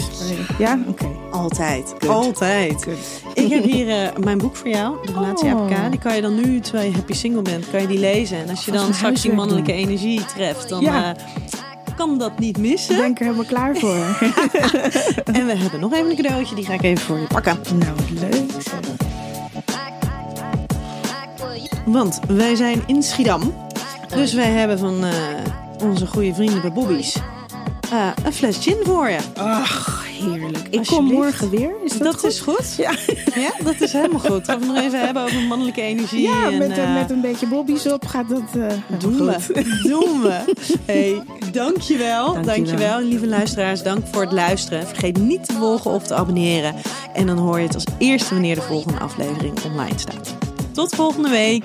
Ja, 0.58 0.78
oké. 0.88 1.06
Altijd. 1.30 1.94
Good. 1.98 2.10
Altijd. 2.10 2.82
Good. 2.84 3.34
Ik 3.44 3.50
heb 3.52 3.64
hier 3.64 3.88
eh, 3.88 4.16
mijn 4.24 4.38
boek 4.38 4.56
voor 4.56 4.68
jou, 4.68 5.06
De 5.06 5.12
Relatie 5.12 5.54
Oh. 5.54 5.60
APK. 5.70 5.90
Die 5.90 6.00
kan 6.00 6.14
je 6.16 6.20
dan 6.22 6.34
nu, 6.34 6.60
terwijl 6.60 6.88
je 6.90 6.94
happy 6.96 7.12
single 7.12 7.42
bent, 7.42 7.70
kan 7.70 7.80
je 7.80 7.86
die 7.86 7.98
lezen. 7.98 8.38
En 8.38 8.48
als 8.50 8.64
je 8.64 8.70
dan 8.70 8.94
straks 8.94 9.20
die 9.22 9.32
mannelijke 9.32 9.70
doen. 9.72 9.80
energie 9.80 10.24
treft, 10.24 10.68
dan 10.68 10.80
Ja. 10.80 11.14
eh, 11.16 11.22
kan 11.96 12.18
dat 12.18 12.38
niet 12.38 12.56
Ik 12.56 12.62
missen. 12.62 12.96
ben 12.96 13.14
er 13.14 13.24
helemaal 13.24 13.44
klaar 13.44 13.76
voor. 13.76 13.94
En 15.34 15.46
we 15.46 15.52
hebben 15.56 15.80
nog 15.80 15.92
even 15.92 16.10
een 16.10 16.16
cadeautje, 16.16 16.54
die 16.54 16.64
ga 16.64 16.72
ik 16.72 16.82
even 16.82 17.04
voor 17.04 17.18
je 17.18 17.26
pakken. 17.26 17.58
nou, 17.78 17.96
leuk. 18.20 18.50
Want 21.92 22.20
wij 22.28 22.54
zijn 22.54 22.82
in 22.86 23.02
Schiedam. 23.02 23.54
Dus 24.14 24.32
wij 24.32 24.50
hebben 24.50 24.78
van 24.78 25.04
eh, 25.04 25.12
onze 25.82 26.06
goede 26.06 26.34
vrienden 26.34 26.60
bij 26.60 26.72
Bobby's 26.72 27.16
eh, 27.90 28.08
een 28.24 28.32
fles 28.32 28.58
gin 28.58 28.76
voor 28.82 29.08
je. 29.08 29.18
Ach, 29.36 30.04
heerlijk. 30.18 30.58
Ik 30.70 30.86
kom 30.86 31.04
morgen 31.04 31.50
weer. 31.50 31.72
Is 31.84 31.92
dat, 31.92 32.02
Dat, 32.02 32.14
goed? 32.14 32.30
is 32.30 32.40
goed. 32.40 32.74
Ja. 32.76 32.92
Ja, 33.34 33.52
dat 33.64 33.80
is 33.80 33.92
helemaal 33.92 34.20
goed. 34.20 34.44
Gaan 34.44 34.58
we 34.58 34.66
het 34.66 34.74
nog 34.74 34.84
even 34.84 35.00
hebben 35.00 35.22
over 35.22 35.40
mannelijke 35.40 35.80
energie. 35.80 36.20
Ja, 36.20 36.50
en, 36.50 36.58
met, 36.58 36.78
eh, 36.78 36.94
met 36.94 37.10
een 37.10 37.20
beetje 37.20 37.46
bobby's 37.46 37.86
op 37.86 38.06
gaat 38.06 38.28
dat 38.28 38.42
eh, 38.54 38.98
Doen 38.98 39.16
we. 39.16 39.62
Doen 39.88 40.22
we. 40.22 40.54
Hey, 40.84 41.22
dankjewel. 41.52 42.32
Dankjewel. 42.32 42.54
Dankjewel. 42.54 43.00
Lieve 43.00 43.26
luisteraars, 43.26 43.82
dank 43.82 44.06
voor 44.12 44.22
het 44.22 44.32
luisteren. 44.32 44.86
Vergeet 44.86 45.18
niet 45.18 45.44
te 45.44 45.52
volgen 45.52 45.90
of 45.90 46.06
te 46.06 46.14
abonneren. 46.14 46.74
En 47.14 47.26
dan 47.26 47.38
hoor 47.38 47.58
je 47.58 47.66
het 47.66 47.74
als 47.74 47.84
eerste 47.98 48.34
wanneer 48.34 48.54
de 48.54 48.62
volgende 48.62 48.98
aflevering 48.98 49.54
online 49.64 49.98
staat. 49.98 50.34
Tot 50.80 50.94
volgende 50.94 51.28
week. 51.28 51.64